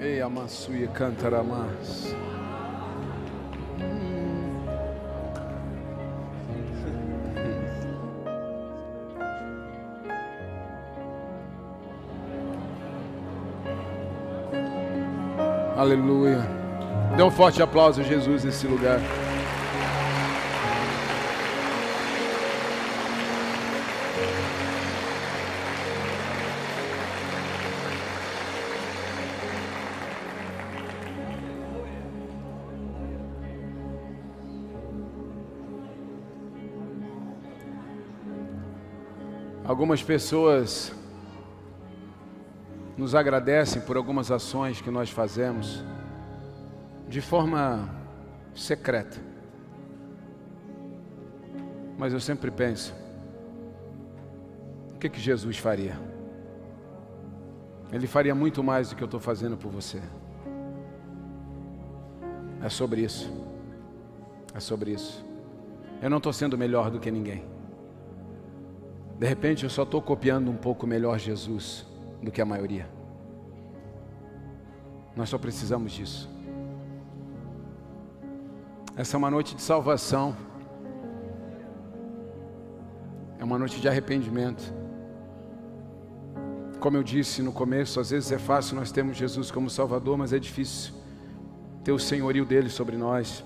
Ei, 0.00 0.20
amassuia 0.20 0.88
cantaramas. 0.88 2.12
Aleluia. 15.84 16.40
Dê 17.14 17.22
um 17.22 17.30
forte 17.30 17.62
aplauso 17.62 18.00
a 18.00 18.04
Jesus 18.04 18.42
nesse 18.42 18.66
lugar. 18.66 18.98
Algumas 39.66 40.02
pessoas 40.02 40.90
nos 43.04 43.14
agradecem 43.14 43.82
por 43.82 43.98
algumas 43.98 44.30
ações 44.30 44.80
que 44.80 44.90
nós 44.90 45.10
fazemos 45.10 45.84
de 47.06 47.20
forma 47.20 47.86
secreta. 48.54 49.18
Mas 51.98 52.14
eu 52.14 52.18
sempre 52.18 52.50
penso: 52.50 52.94
o 54.94 54.98
que, 54.98 55.10
que 55.10 55.20
Jesus 55.20 55.58
faria? 55.58 56.00
Ele 57.92 58.06
faria 58.06 58.34
muito 58.34 58.64
mais 58.64 58.88
do 58.88 58.96
que 58.96 59.02
eu 59.02 59.06
estou 59.06 59.20
fazendo 59.20 59.58
por 59.58 59.70
você. 59.70 60.00
É 62.62 62.70
sobre 62.70 63.02
isso. 63.02 63.30
É 64.54 64.60
sobre 64.60 64.92
isso. 64.92 65.22
Eu 66.00 66.08
não 66.08 66.16
estou 66.16 66.32
sendo 66.32 66.56
melhor 66.56 66.90
do 66.90 66.98
que 66.98 67.10
ninguém. 67.10 67.44
De 69.18 69.26
repente 69.26 69.64
eu 69.64 69.68
só 69.68 69.82
estou 69.82 70.00
copiando 70.00 70.50
um 70.50 70.56
pouco 70.56 70.86
melhor 70.86 71.18
Jesus 71.18 71.92
do 72.24 72.32
que 72.32 72.40
a 72.40 72.44
maioria. 72.44 72.88
Nós 75.14 75.28
só 75.28 75.38
precisamos 75.38 75.92
disso. 75.92 76.28
Essa 78.96 79.16
é 79.16 79.18
uma 79.18 79.30
noite 79.30 79.54
de 79.54 79.62
salvação. 79.62 80.36
É 83.38 83.44
uma 83.44 83.58
noite 83.58 83.80
de 83.80 83.88
arrependimento. 83.88 84.72
Como 86.80 86.96
eu 86.96 87.02
disse 87.02 87.42
no 87.42 87.52
começo, 87.52 87.98
às 87.98 88.10
vezes 88.10 88.30
é 88.30 88.38
fácil 88.38 88.76
nós 88.76 88.92
termos 88.92 89.16
Jesus 89.16 89.50
como 89.50 89.70
Salvador, 89.70 90.16
mas 90.16 90.32
é 90.32 90.38
difícil 90.38 90.94
ter 91.82 91.92
o 91.92 91.98
senhorio 91.98 92.44
dele 92.44 92.68
sobre 92.68 92.96
nós. 92.96 93.44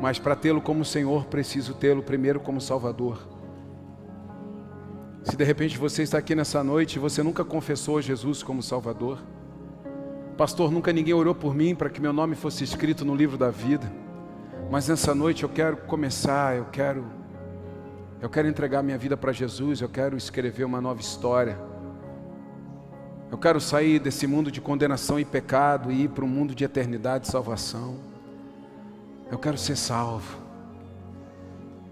Mas 0.00 0.18
para 0.18 0.34
tê-lo 0.34 0.60
como 0.60 0.84
Senhor, 0.84 1.26
preciso 1.26 1.74
tê-lo 1.74 2.02
primeiro 2.02 2.40
como 2.40 2.60
Salvador. 2.60 3.31
Se 5.32 5.36
de 5.38 5.44
repente 5.44 5.78
você 5.78 6.02
está 6.02 6.18
aqui 6.18 6.34
nessa 6.34 6.62
noite 6.62 6.96
e 6.96 6.98
você 6.98 7.22
nunca 7.22 7.42
confessou 7.42 8.02
Jesus 8.02 8.42
como 8.42 8.62
Salvador, 8.62 9.18
Pastor, 10.36 10.70
nunca 10.70 10.92
ninguém 10.92 11.14
orou 11.14 11.34
por 11.34 11.54
mim 11.54 11.74
para 11.74 11.88
que 11.88 12.02
meu 12.02 12.12
nome 12.12 12.34
fosse 12.34 12.62
escrito 12.62 13.02
no 13.02 13.14
livro 13.14 13.38
da 13.38 13.48
vida. 13.48 13.90
Mas 14.70 14.88
nessa 14.88 15.14
noite 15.14 15.42
eu 15.42 15.48
quero 15.48 15.78
começar, 15.78 16.54
eu 16.54 16.66
quero 16.66 17.06
eu 18.20 18.28
quero 18.28 18.46
entregar 18.46 18.82
minha 18.82 18.98
vida 18.98 19.16
para 19.16 19.32
Jesus, 19.32 19.80
eu 19.80 19.88
quero 19.88 20.18
escrever 20.18 20.64
uma 20.64 20.82
nova 20.82 21.00
história. 21.00 21.58
Eu 23.30 23.38
quero 23.38 23.58
sair 23.58 23.98
desse 24.00 24.26
mundo 24.26 24.52
de 24.52 24.60
condenação 24.60 25.18
e 25.18 25.24
pecado 25.24 25.90
e 25.90 26.02
ir 26.02 26.08
para 26.10 26.26
um 26.26 26.28
mundo 26.28 26.54
de 26.54 26.62
eternidade 26.62 27.26
e 27.26 27.30
salvação. 27.30 27.96
Eu 29.30 29.38
quero 29.38 29.56
ser 29.56 29.76
salvo. 29.76 30.36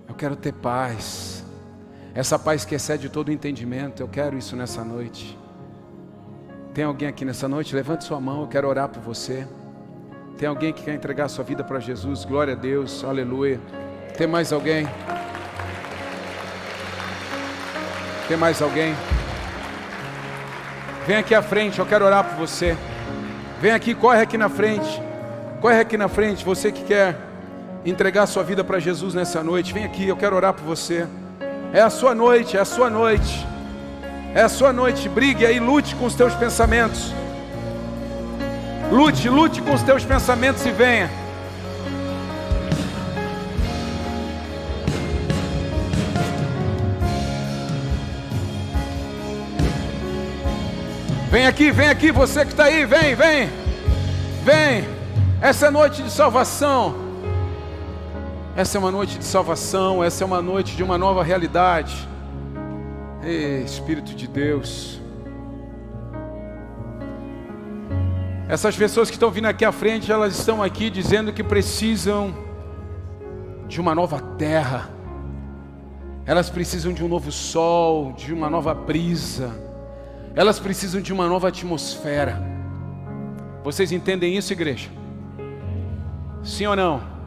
Eu 0.07 0.15
quero 0.15 0.37
ter 0.37 0.53
paz. 0.53 1.49
Essa 2.15 2.39
paz 2.39 2.65
que 2.65 2.75
excede 2.75 3.09
todo 3.09 3.31
entendimento. 3.31 4.03
Eu 4.03 4.09
quero 4.09 4.37
isso 4.37 4.57
nessa 4.57 4.85
noite. 4.85 5.39
Tem 6.75 6.85
alguém 6.85 7.09
aqui 7.09 7.25
nessa 7.25 7.49
noite? 7.49 7.75
Levante 7.75 8.05
sua 8.05 8.21
mão, 8.21 8.43
eu 8.43 8.49
quero 8.49 8.69
orar 8.69 8.89
por 8.89 9.03
você. 9.03 9.47
Tem 10.39 10.49
alguém 10.49 10.73
que 10.73 10.83
quer 10.83 10.95
entregar 10.95 11.29
sua 11.29 11.45
vida 11.45 11.63
para 11.63 11.79
Jesus? 11.81 12.25
Glória 12.25 12.55
a 12.55 12.57
Deus, 12.57 13.05
aleluia. 13.05 13.61
Tem 14.17 14.27
mais 14.27 14.53
alguém? 14.53 14.89
Tem 18.27 18.37
mais 18.37 18.63
alguém? 18.63 18.95
Vem 21.07 21.17
aqui 21.17 21.35
à 21.35 21.43
frente, 21.43 21.79
eu 21.79 21.87
quero 21.87 22.05
orar 22.05 22.25
por 22.25 22.37
você. 22.37 22.77
Vem 23.61 23.73
aqui, 23.73 23.95
corre 23.95 24.23
aqui 24.23 24.39
na 24.39 24.49
frente. 24.49 25.03
Corre 25.61 25.81
aqui 25.81 25.97
na 25.97 26.09
frente, 26.09 26.45
você 26.45 26.73
que 26.73 26.85
quer 26.85 27.17
entregar 27.85 28.27
sua 28.27 28.43
vida 28.43 28.63
para 28.63 28.79
Jesus 28.79 29.13
nessa 29.13 29.43
noite. 29.43 29.75
Vem 29.75 29.85
aqui, 29.85 30.07
eu 30.07 30.17
quero 30.17 30.37
orar 30.37 30.55
por 30.55 30.65
você. 30.65 31.07
É 31.73 31.81
a 31.81 31.89
sua 31.89 32.17
noite, 32.17 32.57
é 32.57 32.61
a 32.61 32.65
sua 32.65 32.91
noite. 32.91 33.47
É 34.35 34.43
a 34.43 34.49
sua 34.49 34.73
noite, 34.73 35.09
brigue 35.09 35.47
aí, 35.47 35.61
lute 35.61 35.95
com 35.95 36.05
os 36.05 36.15
teus 36.15 36.35
pensamentos. 36.35 37.13
Lute, 38.91 39.29
lute 39.29 39.63
com 39.63 39.73
os 39.73 39.83
teus 39.83 40.05
pensamentos 40.05 40.67
e 40.67 40.73
venha. 40.73 41.09
Vem 51.31 51.47
aqui, 51.47 51.71
vem 51.71 51.89
aqui, 51.89 52.11
você 52.11 52.45
que 52.45 52.51
está 52.51 52.65
aí, 52.65 52.85
vem, 52.85 53.15
vem, 53.15 53.49
vem. 54.43 54.89
Essa 55.41 55.69
é 55.69 55.71
noite 55.71 56.03
de 56.03 56.11
salvação. 56.11 57.00
Essa 58.61 58.77
é 58.77 58.79
uma 58.79 58.91
noite 58.91 59.19
de 59.19 59.25
salvação, 59.25 60.05
essa 60.05 60.23
é 60.23 60.27
uma 60.27 60.43
noite 60.43 60.77
de 60.77 60.83
uma 60.83 60.99
nova 60.99 61.25
realidade. 61.25 62.07
Ei, 63.23 63.63
Espírito 63.63 64.15
de 64.15 64.29
Deus. 64.29 65.01
Essas 68.51 68.77
pessoas 68.77 69.09
que 69.09 69.17
estão 69.17 69.31
vindo 69.31 69.47
aqui 69.47 69.65
à 69.65 69.73
frente, 69.73 70.13
elas 70.13 70.39
estão 70.39 70.63
aqui 70.63 70.91
dizendo 70.91 71.33
que 71.33 71.43
precisam 71.43 72.35
de 73.67 73.81
uma 73.81 73.95
nova 73.95 74.21
terra. 74.21 74.91
Elas 76.27 76.51
precisam 76.51 76.93
de 76.93 77.03
um 77.03 77.09
novo 77.09 77.33
sol, 77.33 78.13
de 78.13 78.31
uma 78.31 78.51
nova 78.51 78.75
brisa. 78.75 79.59
Elas 80.35 80.59
precisam 80.59 81.01
de 81.01 81.15
uma 81.15 81.27
nova 81.27 81.49
atmosfera. 81.49 82.39
Vocês 83.65 83.91
entendem 83.91 84.37
isso, 84.37 84.53
igreja? 84.53 84.91
Sim 86.43 86.67
ou 86.67 86.77
não? 86.77 87.20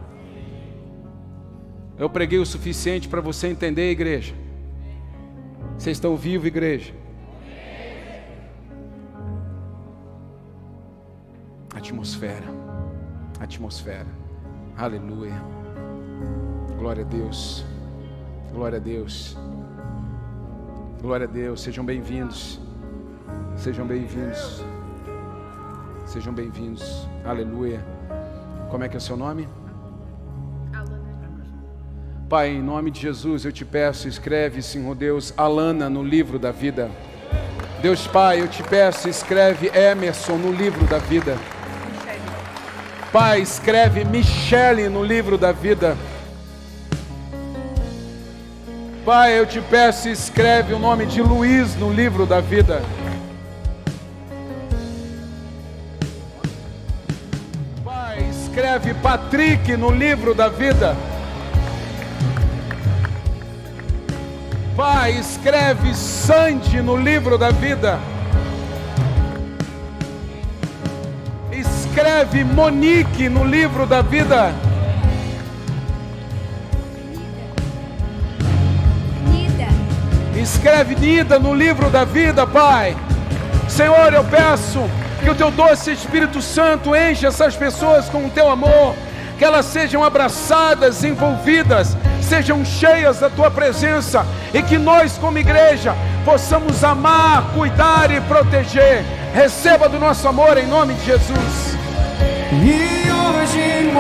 Eu 1.98 2.10
preguei 2.10 2.40
o 2.40 2.46
suficiente 2.46 3.08
para 3.08 3.22
você 3.22 3.48
entender, 3.48 3.92
igreja? 3.92 4.34
Vocês 5.78 5.98
estão 5.98 6.16
vivos, 6.16 6.48
igreja? 6.48 6.94
Atmosfera. 11.76 12.46
Atmosfera. 13.40 14.08
Aleluia. 14.76 15.40
Glória 16.80 17.04
a 17.04 17.08
Deus. 17.08 17.64
Glória 18.52 18.78
a 18.78 18.82
Deus. 18.82 19.38
Glória 21.00 21.28
a 21.28 21.30
Deus. 21.30 21.62
Sejam 21.62 21.86
bem-vindos. 21.86 22.60
Sejam 23.56 23.86
bem-vindos. 23.86 24.64
Sejam 26.08 26.34
bem-vindos. 26.34 27.08
Aleluia. 27.24 27.86
Como 28.72 28.84
é 28.84 28.90
que 28.90 28.96
é 28.96 28.98
o 28.98 29.02
seu 29.02 29.16
nome? 29.16 29.48
Pai, 32.30 32.50
em 32.50 32.62
nome 32.62 32.90
de 32.90 33.02
Jesus, 33.02 33.46
eu 33.46 33.52
te 33.52 33.66
peço, 33.66 34.08
escreve, 34.08 34.62
Senhor 34.62 34.96
Deus, 34.96 35.34
Alana 35.38 35.90
no 35.90 36.02
livro 36.02 36.40
da 36.40 36.52
vida. 36.52 36.90
Deus 37.82 38.08
Pai, 38.08 38.42
eu 38.42 38.48
te 38.48 38.64
peço, 38.64 39.10
escreve 39.10 39.68
Emerson 39.68 40.38
no 40.38 40.52
livro 40.52 40.86
da 40.86 40.98
vida. 40.98 41.38
Pai, 43.12 43.42
escreve 43.42 44.06
Michele 44.06 44.90
no 44.90 45.04
livro 45.04 45.38
da 45.38 45.52
vida. 45.52 45.98
Pai, 49.06 49.38
eu 49.38 49.46
te 49.46 49.60
peço, 49.62 50.08
escreve 50.08 50.74
o 50.74 50.80
nome 50.80 51.06
de 51.06 51.22
Luiz 51.22 51.76
no 51.76 51.92
livro 51.92 52.26
da 52.26 52.40
vida. 52.40 52.82
Pai, 57.84 58.26
escreve 58.32 58.94
Patrick 58.96 59.76
no 59.76 59.92
livro 59.92 60.34
da 60.34 60.48
vida. 60.48 60.96
Pai, 64.76 65.12
escreve 65.12 65.94
Sandy 65.94 66.82
no 66.82 66.98
livro 66.98 67.38
da 67.38 67.52
vida. 67.52 68.00
Escreve 71.52 72.44
Monique 72.44 73.30
no 73.30 73.44
livro 73.44 73.86
da 73.86 74.02
vida. 74.02 74.52
Nida, 79.28 79.68
Escreve 80.36 80.96
Nida 80.96 81.38
no 81.38 81.54
livro 81.54 81.92
da 81.92 82.04
vida, 82.04 82.48
Pai. 82.48 82.98
Senhor, 83.70 84.12
eu 84.12 84.24
peço 84.24 84.82
que 85.24 85.30
o 85.30 85.36
teu 85.36 85.52
doce 85.52 85.92
Espírito 85.92 86.42
Santo 86.42 86.96
enche 86.96 87.28
essas 87.28 87.56
pessoas 87.56 88.10
com 88.10 88.26
o 88.26 88.30
teu 88.32 88.50
amor, 88.50 88.96
que 89.38 89.46
elas 89.46 89.68
sejam 89.68 90.04
abraçadas, 90.04 91.04
envolvidas, 91.04 91.96
sejam 92.24 92.64
cheias 92.66 93.20
da 93.20 93.30
tua 93.30 93.52
presença 93.52 94.26
e 94.54 94.62
que 94.64 94.78
nós, 94.78 95.18
como 95.18 95.38
igreja, 95.38 95.96
possamos 96.26 96.84
amar, 96.84 97.52
cuidar 97.54 98.10
e 98.12 98.22
proteger. 98.22 99.04
Receba 99.34 99.90
do 99.90 100.00
nosso 100.00 100.28
amor 100.28 100.58
em 100.58 100.68
nome 100.68 100.94
de 100.96 101.06
Jesus. 101.06 101.78
E 102.52 103.12
hoje 103.12 103.92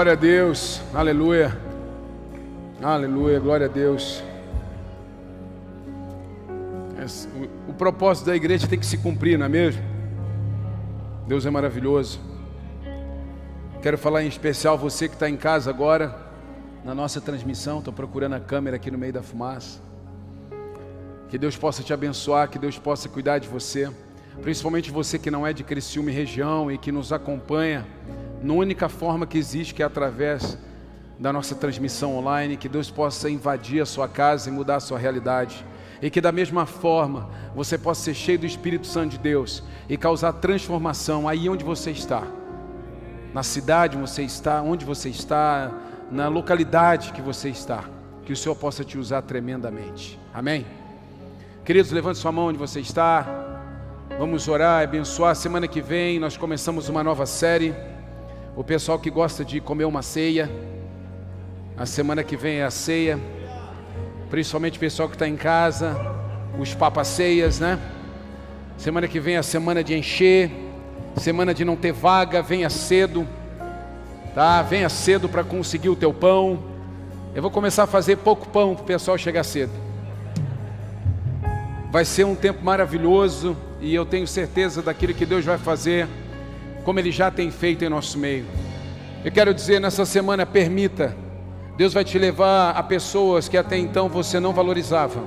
Glória 0.00 0.14
a 0.14 0.16
Deus, 0.16 0.80
aleluia, 0.94 1.54
aleluia, 2.82 3.38
glória 3.38 3.66
a 3.66 3.68
Deus. 3.68 4.24
O, 7.66 7.72
o 7.72 7.74
propósito 7.74 8.24
da 8.24 8.34
igreja 8.34 8.66
tem 8.66 8.78
que 8.78 8.86
se 8.86 8.96
cumprir, 8.96 9.38
não 9.38 9.44
é 9.44 9.48
mesmo? 9.50 9.82
Deus 11.28 11.44
é 11.44 11.50
maravilhoso. 11.50 12.18
Quero 13.82 13.98
falar 13.98 14.22
em 14.22 14.28
especial 14.28 14.78
você 14.78 15.06
que 15.06 15.16
está 15.16 15.28
em 15.28 15.36
casa 15.36 15.68
agora, 15.68 16.16
na 16.82 16.94
nossa 16.94 17.20
transmissão. 17.20 17.80
Estou 17.80 17.92
procurando 17.92 18.36
a 18.36 18.40
câmera 18.40 18.76
aqui 18.76 18.90
no 18.90 18.96
meio 18.96 19.12
da 19.12 19.22
fumaça. 19.22 19.82
Que 21.28 21.36
Deus 21.36 21.58
possa 21.58 21.82
te 21.82 21.92
abençoar, 21.92 22.48
que 22.48 22.58
Deus 22.58 22.78
possa 22.78 23.06
cuidar 23.06 23.36
de 23.36 23.48
você. 23.48 23.92
Principalmente 24.40 24.90
você 24.90 25.18
que 25.18 25.30
não 25.30 25.46
é 25.46 25.52
de 25.52 25.62
Criciúma 25.62 26.10
e 26.10 26.14
região 26.14 26.72
e 26.72 26.78
que 26.78 26.90
nos 26.90 27.12
acompanha 27.12 27.86
na 28.42 28.54
única 28.54 28.88
forma 28.88 29.26
que 29.26 29.38
existe, 29.38 29.74
que 29.74 29.82
é 29.82 29.86
através 29.86 30.58
da 31.18 31.32
nossa 31.32 31.54
transmissão 31.54 32.16
online. 32.16 32.56
Que 32.56 32.68
Deus 32.68 32.90
possa 32.90 33.28
invadir 33.30 33.82
a 33.82 33.86
sua 33.86 34.08
casa 34.08 34.48
e 34.48 34.52
mudar 34.52 34.76
a 34.76 34.80
sua 34.80 34.98
realidade. 34.98 35.64
E 36.00 36.10
que 36.10 36.20
da 36.20 36.32
mesma 36.32 36.64
forma 36.66 37.28
você 37.54 37.76
possa 37.76 38.02
ser 38.02 38.14
cheio 38.14 38.38
do 38.38 38.46
Espírito 38.46 38.86
Santo 38.86 39.12
de 39.12 39.18
Deus 39.18 39.62
e 39.88 39.96
causar 39.96 40.32
transformação 40.34 41.28
aí 41.28 41.48
onde 41.48 41.64
você 41.64 41.90
está 41.90 42.26
na 43.32 43.42
cidade 43.42 43.96
você 43.96 44.22
está, 44.22 44.60
onde 44.60 44.84
você 44.84 45.08
está, 45.08 45.70
na 46.10 46.28
localidade 46.28 47.12
que 47.12 47.22
você 47.22 47.48
está, 47.48 47.84
que 48.24 48.32
o 48.32 48.36
Senhor 48.36 48.54
possa 48.56 48.84
te 48.84 48.98
usar 48.98 49.22
tremendamente. 49.22 50.18
Amém? 50.34 50.66
Queridos, 51.64 51.92
levante 51.92 52.18
sua 52.18 52.32
mão 52.32 52.46
onde 52.46 52.58
você 52.58 52.80
está. 52.80 53.26
Vamos 54.18 54.48
orar, 54.48 54.82
abençoar. 54.82 55.36
Semana 55.36 55.68
que 55.68 55.80
vem 55.80 56.18
nós 56.18 56.36
começamos 56.36 56.88
uma 56.88 57.04
nova 57.04 57.26
série. 57.26 57.74
O 58.56 58.64
pessoal 58.64 58.98
que 58.98 59.10
gosta 59.10 59.44
de 59.44 59.60
comer 59.60 59.84
uma 59.84 60.02
ceia, 60.02 60.50
a 61.76 61.86
semana 61.86 62.24
que 62.24 62.36
vem 62.36 62.56
é 62.56 62.64
a 62.64 62.70
ceia. 62.70 63.18
Principalmente 64.28 64.76
o 64.76 64.80
pessoal 64.80 65.08
que 65.08 65.14
está 65.14 65.28
em 65.28 65.36
casa, 65.36 65.96
os 66.58 66.74
papaceias, 66.74 67.60
né? 67.60 67.78
Semana 68.76 69.06
que 69.06 69.20
vem 69.20 69.36
é 69.36 69.38
a 69.38 69.42
semana 69.42 69.84
de 69.84 69.96
encher, 69.96 70.50
semana 71.16 71.54
de 71.54 71.64
não 71.64 71.76
ter 71.76 71.92
vaga, 71.92 72.42
venha 72.42 72.68
cedo, 72.68 73.26
tá? 74.34 74.60
Venha 74.62 74.88
cedo 74.88 75.28
para 75.28 75.44
conseguir 75.44 75.88
o 75.88 75.96
teu 75.96 76.12
pão. 76.12 76.58
Eu 77.34 77.42
vou 77.42 77.52
começar 77.52 77.84
a 77.84 77.86
fazer 77.86 78.16
pouco 78.16 78.48
pão 78.48 78.74
para 78.74 78.82
o 78.82 78.86
pessoal 78.86 79.16
chegar 79.16 79.44
cedo. 79.44 79.72
Vai 81.92 82.04
ser 82.04 82.24
um 82.24 82.34
tempo 82.34 82.64
maravilhoso 82.64 83.56
e 83.80 83.94
eu 83.94 84.04
tenho 84.04 84.26
certeza 84.26 84.82
daquilo 84.82 85.14
que 85.14 85.24
Deus 85.24 85.44
vai 85.44 85.56
fazer, 85.56 86.08
como 86.90 86.98
Ele 86.98 87.12
já 87.12 87.30
tem 87.30 87.52
feito 87.52 87.84
em 87.84 87.88
nosso 87.88 88.18
meio. 88.18 88.44
Eu 89.24 89.30
quero 89.30 89.54
dizer 89.54 89.80
nessa 89.80 90.04
semana, 90.04 90.44
permita, 90.44 91.16
Deus 91.76 91.94
vai 91.94 92.02
te 92.02 92.18
levar 92.18 92.70
a 92.70 92.82
pessoas 92.82 93.48
que 93.48 93.56
até 93.56 93.78
então 93.78 94.08
você 94.08 94.40
não 94.40 94.52
valorizava. 94.52 95.22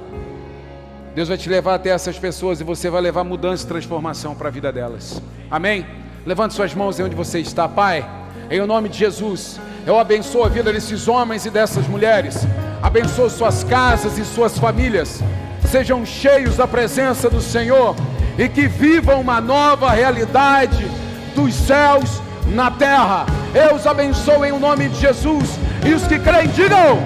Deus 1.15 1.29
vai 1.29 1.37
te 1.37 1.47
levar 1.47 1.75
até 1.75 1.91
essas 1.91 2.19
pessoas 2.19 2.59
e 2.59 2.65
você 2.65 2.89
vai 2.89 2.99
levar 2.99 3.23
mudança 3.23 3.63
e 3.63 3.67
transformação 3.69 4.35
para 4.35 4.49
a 4.49 4.51
vida 4.51 4.73
delas. 4.73 5.21
Amém? 5.49 5.85
Levante 6.25 6.53
suas 6.53 6.75
mãos 6.75 6.99
aí 6.99 7.05
onde 7.05 7.15
você 7.15 7.39
está, 7.39 7.65
Pai. 7.65 8.05
Em 8.51 8.59
nome 8.67 8.89
de 8.89 8.97
Jesus, 8.97 9.57
eu 9.87 9.97
abençoo 9.97 10.43
a 10.43 10.49
vida 10.49 10.73
desses 10.73 11.07
homens 11.07 11.45
e 11.45 11.49
dessas 11.49 11.87
mulheres. 11.87 12.45
Abençoo 12.81 13.29
suas 13.29 13.63
casas 13.63 14.17
e 14.17 14.25
suas 14.25 14.57
famílias. 14.57 15.23
Sejam 15.71 16.05
cheios 16.05 16.57
da 16.57 16.67
presença 16.67 17.29
do 17.29 17.39
Senhor 17.39 17.95
e 18.37 18.49
que 18.49 18.67
vivam 18.67 19.21
uma 19.21 19.39
nova 19.39 19.91
realidade 19.91 21.03
dos 21.33 21.53
céus 21.53 22.21
na 22.47 22.71
terra. 22.71 23.25
Eu 23.53 23.75
os 23.75 23.85
abençoo 23.85 24.45
em 24.45 24.57
nome 24.57 24.89
de 24.89 24.99
Jesus. 24.99 25.59
E 25.85 25.93
os 25.93 26.05
que 26.07 26.19
creem, 26.19 26.47
digam. 26.49 26.99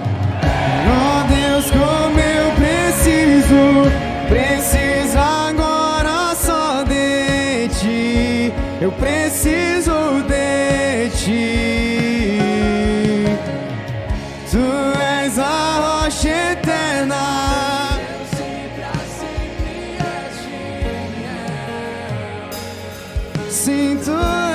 Oh 0.89 1.27
Deus, 1.27 1.71
como 1.71 2.19
eu 2.19 2.51
preciso, 2.53 3.91
preciso 4.27 5.17
agora 5.17 6.35
só 6.35 6.83
de 6.83 7.67
ti. 7.69 8.53
Eu 8.79 8.91
preciso 8.91 10.23
de 10.27 11.09
ti. 11.17 11.66
Sim, 24.07 24.13
tu 24.13 24.19
és 24.21 24.25
fiel. 24.29 24.46